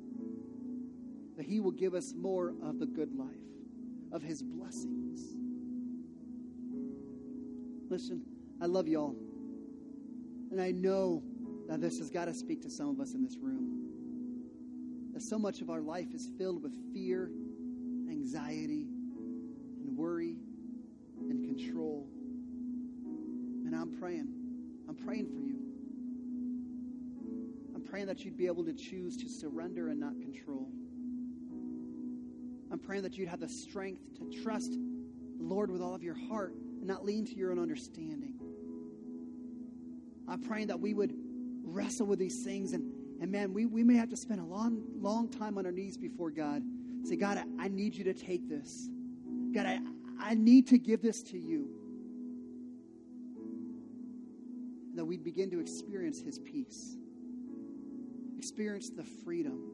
That 1.36 1.44
He 1.44 1.60
will 1.60 1.72
give 1.72 1.94
us 1.94 2.14
more 2.16 2.54
of 2.62 2.78
the 2.78 2.86
good 2.86 3.14
life, 3.14 3.28
of 4.12 4.22
His 4.22 4.42
blessings. 4.42 5.36
Listen, 7.90 8.22
I 8.62 8.66
love 8.66 8.88
y'all. 8.88 9.14
And 10.50 10.60
I 10.60 10.70
know 10.70 11.22
that 11.68 11.82
this 11.82 11.98
has 11.98 12.08
got 12.08 12.26
to 12.26 12.34
speak 12.34 12.62
to 12.62 12.70
some 12.70 12.88
of 12.88 12.98
us 12.98 13.12
in 13.12 13.22
this 13.22 13.36
room. 13.36 13.90
That 15.12 15.20
so 15.20 15.38
much 15.38 15.60
of 15.60 15.68
our 15.68 15.82
life 15.82 16.14
is 16.14 16.30
filled 16.38 16.62
with 16.62 16.72
fear, 16.94 17.30
anxiety, 18.08 18.86
and 19.82 19.96
worry 19.96 20.38
and 21.20 21.44
control. 21.44 22.08
And 23.66 23.74
I'm 23.74 23.92
praying. 23.98 24.28
I'm 24.88 24.94
praying 24.94 25.26
for 25.26 25.40
you. 25.40 25.63
Praying 27.88 28.06
that 28.06 28.24
you'd 28.24 28.36
be 28.36 28.46
able 28.46 28.64
to 28.64 28.72
choose 28.72 29.16
to 29.18 29.28
surrender 29.28 29.88
and 29.88 30.00
not 30.00 30.20
control. 30.20 30.68
I'm 32.72 32.78
praying 32.78 33.02
that 33.04 33.16
you'd 33.16 33.28
have 33.28 33.40
the 33.40 33.48
strength 33.48 34.00
to 34.18 34.42
trust 34.42 34.72
the 34.72 35.42
Lord 35.42 35.70
with 35.70 35.80
all 35.80 35.94
of 35.94 36.02
your 36.02 36.16
heart 36.28 36.54
and 36.54 36.86
not 36.86 37.04
lean 37.04 37.24
to 37.26 37.34
your 37.34 37.52
own 37.52 37.58
understanding. 37.60 38.34
I'm 40.26 40.40
praying 40.40 40.68
that 40.68 40.80
we 40.80 40.94
would 40.94 41.14
wrestle 41.62 42.06
with 42.06 42.18
these 42.18 42.42
things 42.42 42.72
and, 42.72 42.92
and 43.20 43.30
man, 43.30 43.54
we, 43.54 43.66
we 43.66 43.84
may 43.84 43.94
have 43.94 44.08
to 44.08 44.16
spend 44.16 44.40
a 44.40 44.44
long, 44.44 44.82
long 44.96 45.28
time 45.28 45.56
on 45.58 45.66
our 45.66 45.72
knees 45.72 45.96
before 45.96 46.30
God. 46.30 46.62
Say, 47.04 47.16
God, 47.16 47.38
I, 47.38 47.64
I 47.64 47.68
need 47.68 47.94
you 47.94 48.04
to 48.04 48.14
take 48.14 48.48
this. 48.48 48.88
God, 49.52 49.66
I, 49.66 49.78
I 50.18 50.34
need 50.34 50.66
to 50.68 50.78
give 50.78 51.02
this 51.02 51.22
to 51.24 51.38
you. 51.38 51.68
And 54.90 54.98
that 54.98 55.04
we'd 55.04 55.22
begin 55.22 55.50
to 55.50 55.60
experience 55.60 56.20
his 56.20 56.38
peace. 56.38 56.96
Experience 58.54 58.90
the 58.90 59.02
freedom 59.24 59.72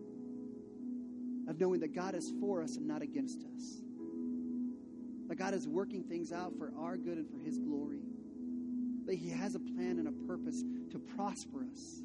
of 1.47 1.61
knowing 1.61 1.81
that 1.81 1.95
God 1.95 2.15
is 2.15 2.33
for 2.41 2.63
us 2.63 2.79
and 2.79 2.89
not 2.89 3.03
against 3.03 3.45
us. 3.55 3.83
That 5.29 5.37
God 5.37 5.53
is 5.53 5.69
working 5.69 6.03
things 6.03 6.33
out 6.33 6.55
for 6.57 6.73
our 6.79 6.97
good 6.97 7.19
and 7.19 7.29
for 7.29 7.39
His 7.41 7.59
glory. 7.59 8.01
That 9.05 9.17
He 9.17 9.29
has 9.29 9.55
a 9.55 9.59
plan 9.59 9.99
and 9.99 10.09
a 10.09 10.13
purpose 10.27 10.65
to 10.93 10.99
prosper 10.99 11.67
us. 11.71 12.01